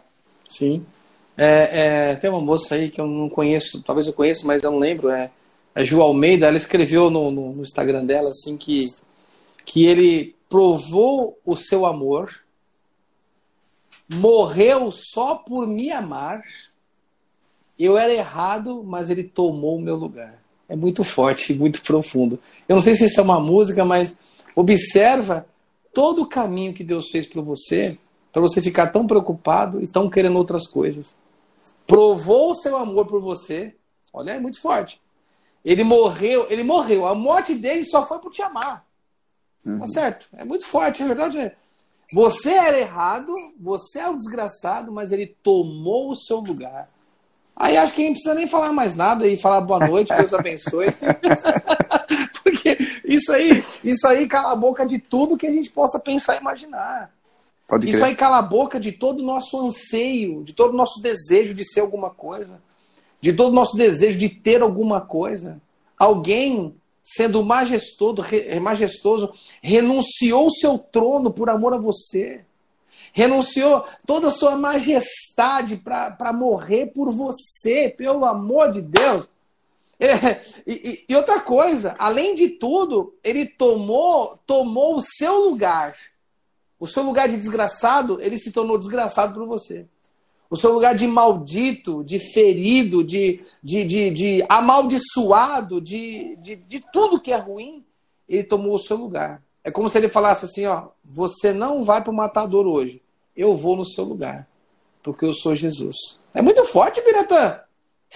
Sim. 0.46 0.84
É, 1.38 2.10
é, 2.10 2.16
tem 2.16 2.28
uma 2.28 2.42
moça 2.42 2.74
aí 2.74 2.90
que 2.90 3.00
eu 3.00 3.06
não 3.06 3.30
conheço, 3.30 3.82
talvez 3.82 4.06
eu 4.06 4.12
conheça, 4.12 4.46
mas 4.46 4.62
eu 4.62 4.70
não 4.70 4.78
lembro. 4.78 5.08
É, 5.08 5.30
é 5.74 5.84
Ju 5.84 6.02
Almeida. 6.02 6.44
Ela 6.46 6.58
escreveu 6.58 7.08
no, 7.08 7.30
no, 7.30 7.52
no 7.54 7.62
Instagram 7.62 8.04
dela 8.04 8.28
assim 8.28 8.58
que, 8.58 8.88
que 9.64 9.86
ele 9.86 10.36
provou 10.50 11.38
o 11.46 11.56
seu 11.56 11.86
amor 11.86 12.30
morreu 14.12 14.90
só 14.92 15.36
por 15.36 15.66
me 15.66 15.90
amar. 15.90 16.42
Eu 17.78 17.96
era 17.96 18.12
errado, 18.12 18.82
mas 18.84 19.08
ele 19.10 19.24
tomou 19.24 19.76
o 19.76 19.80
meu 19.80 19.96
lugar. 19.96 20.42
É 20.68 20.76
muito 20.76 21.04
forte, 21.04 21.52
muito 21.54 21.80
profundo. 21.82 22.38
Eu 22.68 22.76
não 22.76 22.82
sei 22.82 22.94
se 22.94 23.06
isso 23.06 23.20
é 23.20 23.22
uma 23.22 23.40
música, 23.40 23.84
mas 23.84 24.18
observa 24.54 25.46
todo 25.92 26.22
o 26.22 26.26
caminho 26.26 26.74
que 26.74 26.84
Deus 26.84 27.10
fez 27.10 27.26
para 27.26 27.40
você, 27.40 27.98
para 28.32 28.42
você 28.42 28.60
ficar 28.60 28.88
tão 28.88 29.06
preocupado 29.06 29.82
e 29.82 29.88
tão 29.88 30.08
querendo 30.10 30.36
outras 30.36 30.66
coisas. 30.68 31.16
Provou 31.86 32.50
o 32.50 32.54
seu 32.54 32.76
amor 32.76 33.06
por 33.06 33.20
você. 33.20 33.74
Olha, 34.12 34.32
é 34.32 34.38
muito 34.38 34.60
forte. 34.60 35.00
Ele 35.64 35.84
morreu, 35.84 36.46
ele 36.48 36.62
morreu. 36.62 37.06
A 37.06 37.14
morte 37.14 37.54
dele 37.54 37.84
só 37.84 38.06
foi 38.06 38.18
por 38.18 38.30
te 38.30 38.42
amar. 38.42 38.86
Tá 39.64 39.70
uhum. 39.70 39.80
Tá 39.80 39.86
certo? 39.86 40.26
É 40.32 40.44
muito 40.44 40.64
forte, 40.64 41.02
é 41.02 41.06
verdade. 41.06 41.52
Você 42.12 42.50
era 42.50 42.78
errado, 42.78 43.34
você 43.58 44.00
é 44.00 44.08
o 44.08 44.16
desgraçado, 44.16 44.90
mas 44.90 45.12
ele 45.12 45.34
tomou 45.42 46.10
o 46.10 46.16
seu 46.16 46.38
lugar. 46.38 46.88
Aí 47.54 47.76
acho 47.76 47.94
que 47.94 48.02
a 48.02 48.06
gente 48.06 48.14
precisa 48.14 48.34
nem 48.34 48.48
falar 48.48 48.72
mais 48.72 48.94
nada 48.94 49.26
e 49.26 49.36
falar 49.36 49.60
boa 49.60 49.86
noite, 49.86 50.16
Deus 50.16 50.32
abençoe. 50.32 50.86
Porque 52.42 52.78
isso 53.04 53.32
aí, 53.32 53.62
isso 53.84 54.06
aí 54.08 54.26
cala 54.26 54.52
a 54.52 54.56
boca 54.56 54.86
de 54.86 54.98
tudo 54.98 55.36
que 55.36 55.46
a 55.46 55.52
gente 55.52 55.70
possa 55.70 56.00
pensar 56.00 56.36
e 56.36 56.40
imaginar. 56.40 57.10
Pode 57.68 57.88
isso 57.88 58.04
aí 58.04 58.16
cala 58.16 58.38
a 58.38 58.42
boca 58.42 58.80
de 58.80 58.92
todo 58.92 59.20
o 59.20 59.26
nosso 59.26 59.60
anseio, 59.60 60.42
de 60.42 60.54
todo 60.54 60.72
o 60.72 60.76
nosso 60.76 61.00
desejo 61.00 61.54
de 61.54 61.64
ser 61.64 61.80
alguma 61.80 62.10
coisa, 62.10 62.60
de 63.20 63.32
todo 63.32 63.50
o 63.50 63.54
nosso 63.54 63.76
desejo 63.76 64.18
de 64.18 64.28
ter 64.28 64.62
alguma 64.62 65.00
coisa. 65.00 65.60
Alguém 65.96 66.74
sendo 67.14 67.42
majestoso, 67.42 68.22
majestoso 68.60 69.32
renunciou 69.62 70.50
seu 70.50 70.78
trono 70.78 71.30
por 71.30 71.50
amor 71.50 71.74
a 71.74 71.78
você 71.78 72.44
renunciou 73.12 73.84
toda 74.06 74.28
a 74.28 74.30
sua 74.30 74.56
majestade 74.56 75.76
para 75.76 76.32
morrer 76.32 76.86
por 76.86 77.10
você, 77.10 77.88
pelo 77.88 78.24
amor 78.24 78.72
de 78.72 78.82
Deus. 78.82 79.28
É, 80.02 80.40
e, 80.66 81.04
e, 81.10 81.14
outra 81.14 81.40
coisa, 81.40 81.94
além 81.98 82.34
de 82.34 82.48
tudo, 82.48 83.14
ele 83.22 83.44
tomou, 83.44 84.38
tomou 84.46 84.96
o 84.96 85.02
seu 85.02 85.40
lugar. 85.40 85.94
O 86.78 86.86
seu 86.86 87.02
lugar 87.02 87.28
de 87.28 87.36
desgraçado, 87.36 88.18
ele 88.18 88.38
se 88.38 88.50
tornou 88.50 88.78
desgraçado 88.78 89.34
por 89.34 89.46
você. 89.46 89.84
O 90.50 90.56
seu 90.56 90.72
lugar 90.72 90.96
de 90.96 91.06
maldito, 91.06 92.02
de 92.02 92.18
ferido, 92.18 93.04
de, 93.04 93.40
de, 93.62 93.84
de, 93.84 94.10
de 94.10 94.44
amaldiçoado, 94.48 95.80
de, 95.80 96.36
de, 96.36 96.56
de 96.56 96.80
tudo 96.92 97.20
que 97.20 97.32
é 97.32 97.36
ruim, 97.36 97.84
ele 98.28 98.42
tomou 98.42 98.74
o 98.74 98.78
seu 98.78 98.96
lugar. 98.96 99.40
É 99.62 99.70
como 99.70 99.88
se 99.88 99.96
ele 99.96 100.08
falasse 100.08 100.46
assim, 100.46 100.66
ó, 100.66 100.88
você 101.04 101.52
não 101.52 101.84
vai 101.84 102.02
para 102.02 102.10
o 102.10 102.16
matador 102.16 102.66
hoje. 102.66 103.00
Eu 103.36 103.56
vou 103.56 103.76
no 103.76 103.86
seu 103.86 104.04
lugar. 104.04 104.48
Porque 105.02 105.24
eu 105.24 105.32
sou 105.32 105.54
Jesus. 105.54 105.96
É 106.34 106.42
muito 106.42 106.64
forte, 106.66 107.00
Piratã. 107.00 107.60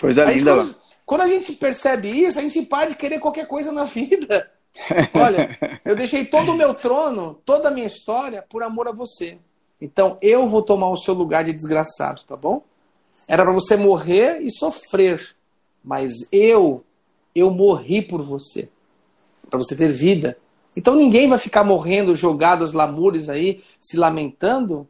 Coisa 0.01 0.25
linda. 0.25 0.57
Quando, 0.57 0.77
quando 1.07 1.21
a 1.21 1.29
gente 1.29 1.53
percebe 1.53 2.09
isso, 2.09 2.39
a 2.39 2.43
gente 2.43 2.63
para 2.63 2.91
de 2.91 2.97
querer 2.97 3.21
qualquer 3.21 3.47
coisa 3.47 3.71
na 3.71 3.85
vida. 3.85 4.51
Olha, 5.15 5.57
eu 5.85 5.95
deixei 5.95 6.25
todo 6.25 6.53
o 6.53 6.57
meu 6.57 6.75
trono, 6.75 7.41
toda 7.45 7.69
a 7.69 7.71
minha 7.71 7.87
história, 7.87 8.43
por 8.43 8.63
amor 8.63 8.89
a 8.89 8.93
você. 8.93 9.39
Então 9.81 10.19
eu 10.23 10.49
vou 10.49 10.63
tomar 10.63 10.89
o 10.91 10.97
seu 10.97 11.15
lugar 11.15 11.45
de 11.45 11.53
desgraçado, 11.53 12.23
tá 12.27 12.37
bom? 12.37 12.63
Era 13.27 13.43
para 13.43 13.53
você 13.53 13.77
morrer 13.77 14.41
e 14.41 14.51
sofrer, 14.51 15.35
mas 15.83 16.13
eu, 16.31 16.85
eu 17.35 17.51
morri 17.51 18.03
por 18.03 18.23
você, 18.23 18.69
para 19.49 19.59
você 19.59 19.75
ter 19.75 19.93
vida. 19.93 20.37
Então 20.77 20.95
ninguém 20.95 21.29
vai 21.29 21.39
ficar 21.39 21.65
morrendo, 21.65 22.17
jogado 22.17 22.63
aos 22.63 22.73
lamúrios 22.73 23.29
aí, 23.29 23.63
se 23.81 23.97
lamentando, 23.97 24.87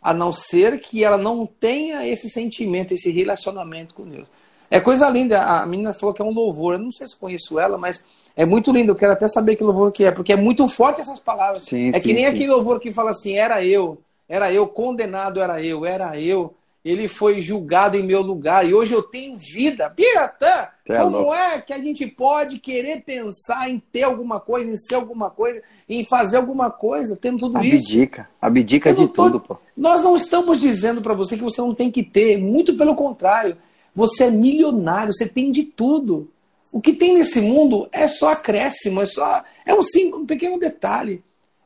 a 0.00 0.12
não 0.12 0.32
ser 0.32 0.80
que 0.80 1.02
ela 1.02 1.16
não 1.16 1.46
tenha 1.46 2.06
esse 2.06 2.28
sentimento, 2.28 2.92
esse 2.92 3.10
relacionamento 3.10 3.94
com 3.94 4.04
Deus. 4.04 4.28
É 4.70 4.80
coisa 4.80 5.08
linda. 5.08 5.40
A 5.42 5.66
menina 5.66 5.92
falou 5.92 6.14
que 6.14 6.20
é 6.20 6.24
um 6.24 6.32
louvor. 6.32 6.74
Eu 6.74 6.80
não 6.80 6.92
sei 6.92 7.06
se 7.06 7.16
conheço 7.16 7.58
ela, 7.58 7.78
mas 7.78 8.04
é 8.36 8.44
muito 8.44 8.72
lindo. 8.72 8.92
Eu 8.92 8.96
quero 8.96 9.12
até 9.12 9.28
saber 9.28 9.56
que 9.56 9.64
louvor 9.64 9.92
que 9.92 10.04
é, 10.04 10.10
porque 10.10 10.32
é 10.32 10.36
muito 10.36 10.66
forte 10.68 11.00
essas 11.00 11.18
palavras. 11.18 11.64
Sim, 11.64 11.90
é 11.90 11.94
sim, 11.94 12.00
que 12.00 12.12
nem 12.12 12.24
sim. 12.24 12.30
aquele 12.30 12.48
louvor 12.48 12.80
que 12.80 12.90
fala 12.90 13.10
assim: 13.10 13.34
era 13.36 13.64
eu, 13.64 13.98
era 14.28 14.52
eu, 14.52 14.66
condenado 14.66 15.40
era 15.40 15.62
eu, 15.62 15.84
era 15.84 16.18
eu 16.20 16.54
ele 16.84 17.08
foi 17.08 17.40
julgado 17.40 17.96
em 17.96 18.02
meu 18.02 18.20
lugar 18.20 18.68
e 18.68 18.74
hoje 18.74 18.92
eu 18.92 19.02
tenho 19.02 19.38
vida. 19.38 19.88
Piratã, 19.88 20.68
é 20.86 20.98
como 20.98 21.16
louco. 21.16 21.34
é 21.34 21.58
que 21.58 21.72
a 21.72 21.78
gente 21.78 22.06
pode 22.06 22.58
querer 22.58 23.02
pensar 23.02 23.70
em 23.70 23.78
ter 23.90 24.02
alguma 24.02 24.38
coisa, 24.38 24.70
em 24.70 24.76
ser 24.76 24.96
alguma 24.96 25.30
coisa, 25.30 25.62
em 25.88 26.04
fazer 26.04 26.36
alguma 26.36 26.70
coisa, 26.70 27.16
tendo 27.16 27.38
tudo 27.38 27.56
abdica, 27.56 27.76
isso? 27.76 27.88
Abdica, 27.88 28.28
abdica 28.40 28.92
de 28.92 29.06
tô... 29.08 29.24
tudo, 29.24 29.40
pô. 29.40 29.56
Nós 29.74 30.02
não 30.02 30.14
estamos 30.14 30.60
dizendo 30.60 31.00
para 31.00 31.14
você 31.14 31.38
que 31.38 31.42
você 31.42 31.62
não 31.62 31.74
tem 31.74 31.90
que 31.90 32.02
ter, 32.02 32.36
muito 32.36 32.76
pelo 32.76 32.94
contrário. 32.94 33.56
Você 33.96 34.24
é 34.24 34.30
milionário, 34.30 35.14
você 35.14 35.26
tem 35.26 35.50
de 35.50 35.62
tudo. 35.62 36.28
O 36.70 36.82
que 36.82 36.92
tem 36.92 37.14
nesse 37.14 37.40
mundo 37.40 37.88
é 37.92 38.06
só 38.06 38.32
acréscimo, 38.32 39.00
é 39.00 39.06
só 39.06 39.42
é 39.64 39.72
um, 39.72 39.82
sim, 39.82 40.12
um 40.12 40.26
pequeno 40.26 40.58
detalhe. 40.58 41.22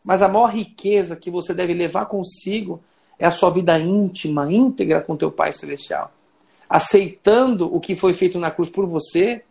Mas 0.08 0.22
a 0.22 0.28
maior 0.28 0.46
riqueza 0.46 1.14
que 1.16 1.30
você 1.30 1.52
deve 1.52 1.74
levar 1.74 2.06
consigo 2.06 2.80
é 3.18 3.26
a 3.26 3.30
sua 3.30 3.50
vida 3.50 3.78
íntima, 3.78 4.50
íntegra 4.50 5.02
com 5.02 5.14
teu 5.14 5.30
Pai 5.30 5.52
Celestial. 5.52 6.10
Aceitando 6.66 7.66
o 7.66 7.78
que 7.78 7.94
foi 7.94 8.14
feito 8.14 8.38
na 8.38 8.50
cruz 8.50 8.70
por 8.70 8.86
você 8.86 9.42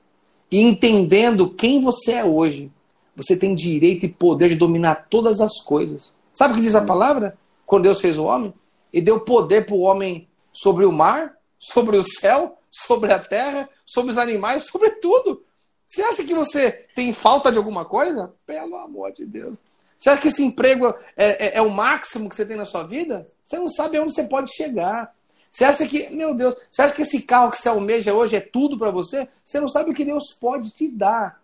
e 0.49 0.60
entendendo 0.60 1.51
quem 1.51 1.80
você 1.80 2.14
é 2.14 2.26
hoje. 2.26 2.72
Você 3.16 3.38
tem 3.38 3.53
direito 3.53 4.08
e 4.08 4.10
poder 4.10 4.49
de 4.49 4.55
dominar 4.55 5.05
todas 5.12 5.41
as 5.41 5.62
coisas. 5.62 6.12
Sabe 6.34 6.53
o 6.53 6.58
que 6.58 6.64
diz 6.64 6.74
a 6.74 6.84
palavra? 6.84 7.38
Quando 7.64 7.84
Deus 7.84 8.01
fez 8.01 8.18
o 8.18 8.24
homem, 8.24 8.51
e 8.91 8.99
deu 8.99 9.20
poder 9.20 9.64
para 9.64 9.76
o 9.76 9.82
homem 9.82 10.28
sobre 10.51 10.86
o 10.86 10.91
mar, 10.91 11.38
sobre 11.60 11.97
o 11.97 12.03
céu, 12.03 12.58
sobre 12.72 13.14
a 13.14 13.20
terra, 13.20 13.70
sobre 13.86 14.10
os 14.10 14.18
animais, 14.18 14.66
sobre 14.72 14.89
tudo. 14.89 15.43
Você 15.88 16.01
acha 16.01 16.24
que 16.24 16.34
você 16.34 16.72
tem 16.95 17.14
falta 17.14 17.51
de 17.51 17.60
alguma 17.60 17.86
coisa? 17.86 18.34
Pelo 18.43 18.76
amor 18.78 19.14
de 19.14 19.24
Deus. 19.24 19.53
Você 19.97 20.09
acha 20.09 20.21
que 20.21 20.27
esse 20.27 20.43
emprego 20.43 20.87
é, 21.15 21.47
é, 21.47 21.57
é 21.57 21.61
o 21.61 21.69
máximo 21.69 22.29
que 22.29 22.35
você 22.35 22.45
tem 22.45 22.55
na 22.55 22.65
sua 22.65 22.83
vida? 22.83 23.27
Você 23.45 23.57
não 23.57 23.69
sabe 23.69 23.97
aonde 23.97 24.13
você 24.13 24.23
pode 24.23 24.53
chegar. 24.53 25.13
Você 25.49 25.65
acha 25.65 25.87
que, 25.87 26.09
meu 26.11 26.35
Deus, 26.35 26.55
você 26.69 26.81
acha 26.81 26.95
que 26.95 27.01
esse 27.01 27.21
carro 27.21 27.51
que 27.51 27.57
você 27.57 27.69
almeja 27.69 28.13
hoje 28.13 28.35
é 28.35 28.41
tudo 28.41 28.77
para 28.77 28.91
você? 28.91 29.27
Você 29.43 29.59
não 29.59 29.67
sabe 29.67 29.91
o 29.91 29.93
que 29.93 30.05
Deus 30.05 30.37
pode 30.39 30.71
te 30.71 30.87
dar. 30.87 31.41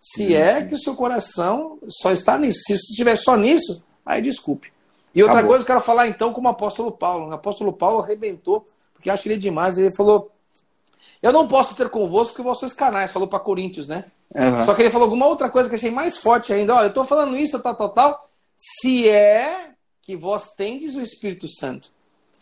Se 0.00 0.34
é 0.34 0.64
que 0.64 0.74
o 0.74 0.78
seu 0.78 0.94
coração 0.94 1.78
só 1.88 2.12
está 2.12 2.38
nisso. 2.38 2.60
Se 2.66 2.74
estiver 2.74 3.16
só 3.16 3.36
nisso, 3.36 3.84
aí 4.06 4.22
desculpe. 4.22 4.72
E 5.14 5.22
outra 5.22 5.38
Acabou. 5.38 5.50
coisa 5.50 5.64
que 5.64 5.72
eu 5.72 5.74
quero 5.74 5.84
falar 5.84 6.06
então 6.06 6.32
com 6.32 6.40
o 6.40 6.48
apóstolo 6.48 6.92
Paulo. 6.92 7.30
O 7.30 7.32
apóstolo 7.32 7.72
Paulo 7.72 8.00
arrebentou, 8.00 8.64
porque 8.94 9.10
acho 9.10 9.26
ele 9.26 9.38
demais. 9.38 9.76
Ele 9.76 9.94
falou: 9.96 10.30
Eu 11.20 11.32
não 11.32 11.48
posso 11.48 11.74
ter 11.74 11.88
convosco 11.88 12.34
porque 12.34 12.46
vós 12.46 12.60
sois 12.60 12.72
canais. 12.72 13.10
Falou 13.10 13.28
para 13.28 13.40
Coríntios, 13.40 13.88
né? 13.88 14.04
Uhum. 14.34 14.62
Só 14.62 14.74
que 14.74 14.82
ele 14.82 14.90
falou 14.90 15.06
alguma 15.06 15.26
outra 15.26 15.48
coisa 15.48 15.68
que 15.68 15.74
achei 15.74 15.90
mais 15.90 16.16
forte 16.16 16.52
ainda. 16.52 16.74
Ó, 16.74 16.82
eu 16.82 16.88
estou 16.88 17.04
falando 17.04 17.36
isso, 17.36 17.58
tal, 17.60 17.74
tal, 17.74 17.90
tal. 17.90 18.30
Se 18.56 19.08
é 19.08 19.70
que 20.02 20.16
vós 20.16 20.48
tendes 20.56 20.94
o 20.96 21.00
Espírito 21.00 21.48
Santo. 21.48 21.90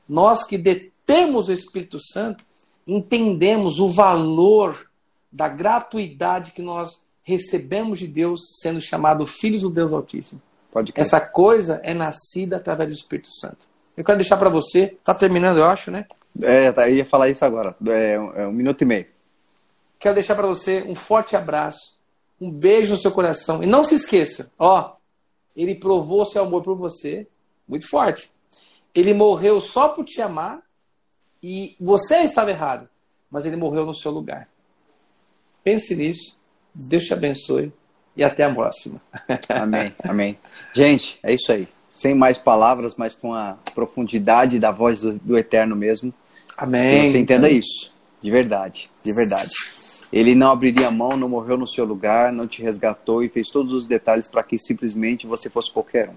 Nós 0.09 0.45
que 0.45 0.57
detemos 0.57 1.49
o 1.49 1.53
Espírito 1.53 1.99
Santo, 2.01 2.45
entendemos 2.87 3.80
o 3.80 3.91
valor 3.91 4.89
da 5.32 5.49
gratuidade 5.49 6.53
que 6.53 6.62
nós 6.62 7.05
recebemos 7.22 7.99
de 7.99 8.07
Deus, 8.07 8.41
sendo 8.62 8.80
chamados 8.80 9.32
filhos 9.32 9.62
do 9.62 9.70
Deus 9.70 9.93
Altíssimo. 9.93 10.41
Pode 10.70 10.93
Essa 10.95 11.20
coisa 11.20 11.80
é 11.82 11.93
nascida 11.93 12.57
através 12.57 12.89
do 12.89 12.95
Espírito 12.95 13.28
Santo. 13.41 13.59
Eu 13.97 14.05
quero 14.05 14.18
deixar 14.18 14.37
para 14.37 14.49
você, 14.49 14.97
tá 15.03 15.14
terminando, 15.14 15.59
eu 15.59 15.64
acho, 15.64 15.91
né? 15.91 16.07
É, 16.43 16.70
tá, 16.70 16.89
eu 16.89 16.97
ia 16.97 17.05
falar 17.05 17.30
isso 17.30 17.45
agora. 17.45 17.74
É 17.84 18.20
um, 18.20 18.32
é 18.32 18.47
um 18.47 18.53
minuto 18.53 18.82
e 18.82 18.84
meio. 18.84 19.07
Quero 19.99 20.14
deixar 20.14 20.34
para 20.34 20.47
você 20.47 20.82
um 20.82 20.94
forte 20.94 21.36
abraço, 21.36 21.97
um 22.40 22.51
beijo 22.51 22.92
no 22.92 23.01
seu 23.01 23.11
coração. 23.11 23.62
E 23.62 23.66
não 23.66 23.82
se 23.82 23.94
esqueça, 23.94 24.53
ó, 24.59 24.97
ele 25.57 25.74
provou 25.74 26.26
seu 26.26 26.42
amor 26.42 26.62
por 26.62 26.76
você 26.76 27.26
muito 27.66 27.88
forte. 27.88 28.30
Ele 28.94 29.12
morreu 29.14 29.61
só 29.61 29.88
por 29.88 30.05
te 30.05 30.20
amar 30.20 30.61
e 31.42 31.76
você 31.80 32.18
estava 32.18 32.51
errado, 32.51 32.88
mas 33.30 33.47
ele 33.47 33.57
morreu 33.57 33.86
no 33.86 33.94
seu 33.94 34.11
lugar. 34.11 34.49
Pense 35.64 35.94
nisso. 35.94 36.36
Deus 36.74 37.05
te 37.05 37.12
abençoe 37.12 37.72
e 38.16 38.22
até 38.22 38.44
a 38.44 38.55
próxima. 38.55 39.01
Amém, 39.49 39.92
amém. 40.03 40.38
Gente, 40.72 41.18
é 41.22 41.34
isso 41.34 41.53
aí. 41.53 41.68
Sem 41.90 42.14
mais 42.14 42.38
palavras, 42.38 42.94
mas 42.94 43.14
com 43.14 43.32
a 43.32 43.57
profundidade 43.74 44.59
da 44.59 44.70
voz 44.70 45.01
do, 45.01 45.14
do 45.18 45.38
Eterno 45.38 45.74
mesmo. 45.74 46.12
Amém. 46.57 47.03
Que 47.03 47.09
você 47.09 47.18
entenda 47.18 47.49
isso, 47.51 47.92
de 48.22 48.30
verdade, 48.30 48.90
de 49.03 49.12
verdade. 49.14 49.51
Ele 50.12 50.34
não 50.34 50.50
abriria 50.50 50.88
a 50.88 50.90
mão, 50.90 51.16
não 51.16 51.28
morreu 51.28 51.57
no 51.57 51.66
seu 51.66 51.84
lugar, 51.84 52.32
não 52.32 52.46
te 52.46 52.62
resgatou 52.62 53.22
e 53.22 53.28
fez 53.28 53.48
todos 53.48 53.72
os 53.72 53.86
detalhes 53.86 54.28
para 54.28 54.42
que 54.42 54.59
simplesmente 54.59 55.26
você 55.26 55.50
fosse 55.50 55.70
qualquer 55.70 56.09
um. 56.09 56.14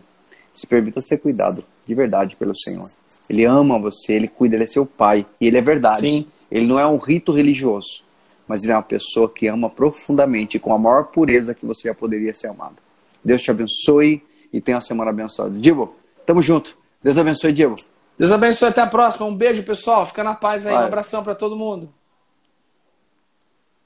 Se 0.53 0.67
permita 0.67 1.01
ser 1.01 1.17
cuidado 1.17 1.63
de 1.87 1.95
verdade 1.95 2.35
pelo 2.35 2.55
Senhor. 2.55 2.87
Ele 3.29 3.45
ama 3.45 3.79
você, 3.79 4.13
ele 4.13 4.27
cuida, 4.27 4.55
ele 4.55 4.63
é 4.63 4.67
seu 4.67 4.85
pai. 4.85 5.25
E 5.39 5.47
ele 5.47 5.57
é 5.57 5.61
verdade. 5.61 6.01
Sim. 6.01 6.27
Ele 6.51 6.65
não 6.65 6.79
é 6.79 6.85
um 6.85 6.97
rito 6.97 7.31
religioso, 7.31 8.03
mas 8.47 8.63
ele 8.63 8.71
é 8.71 8.75
uma 8.75 8.83
pessoa 8.83 9.29
que 9.29 9.47
ama 9.47 9.69
profundamente, 9.69 10.57
com 10.59 10.73
a 10.73 10.77
maior 10.77 11.05
pureza 11.05 11.53
que 11.53 11.65
você 11.65 11.87
já 11.87 11.93
poderia 11.93 12.33
ser 12.33 12.47
amado. 12.47 12.77
Deus 13.23 13.41
te 13.41 13.51
abençoe 13.51 14.23
e 14.51 14.59
tenha 14.59 14.77
uma 14.77 14.81
semana 14.81 15.11
abençoada. 15.11 15.51
Diego, 15.51 15.95
tamo 16.25 16.41
junto. 16.41 16.77
Deus 17.03 17.17
abençoe, 17.17 17.53
Diego. 17.53 17.75
Deus 18.17 18.31
abençoe, 18.31 18.69
até 18.69 18.81
a 18.81 18.87
próxima. 18.87 19.25
Um 19.25 19.35
beijo, 19.35 19.63
pessoal. 19.63 20.05
Fica 20.05 20.23
na 20.23 20.35
paz 20.35 20.65
aí. 20.65 20.73
Vai. 20.73 20.83
Um 20.83 20.87
abração 20.87 21.23
para 21.23 21.35
todo 21.35 21.55
mundo. 21.55 21.89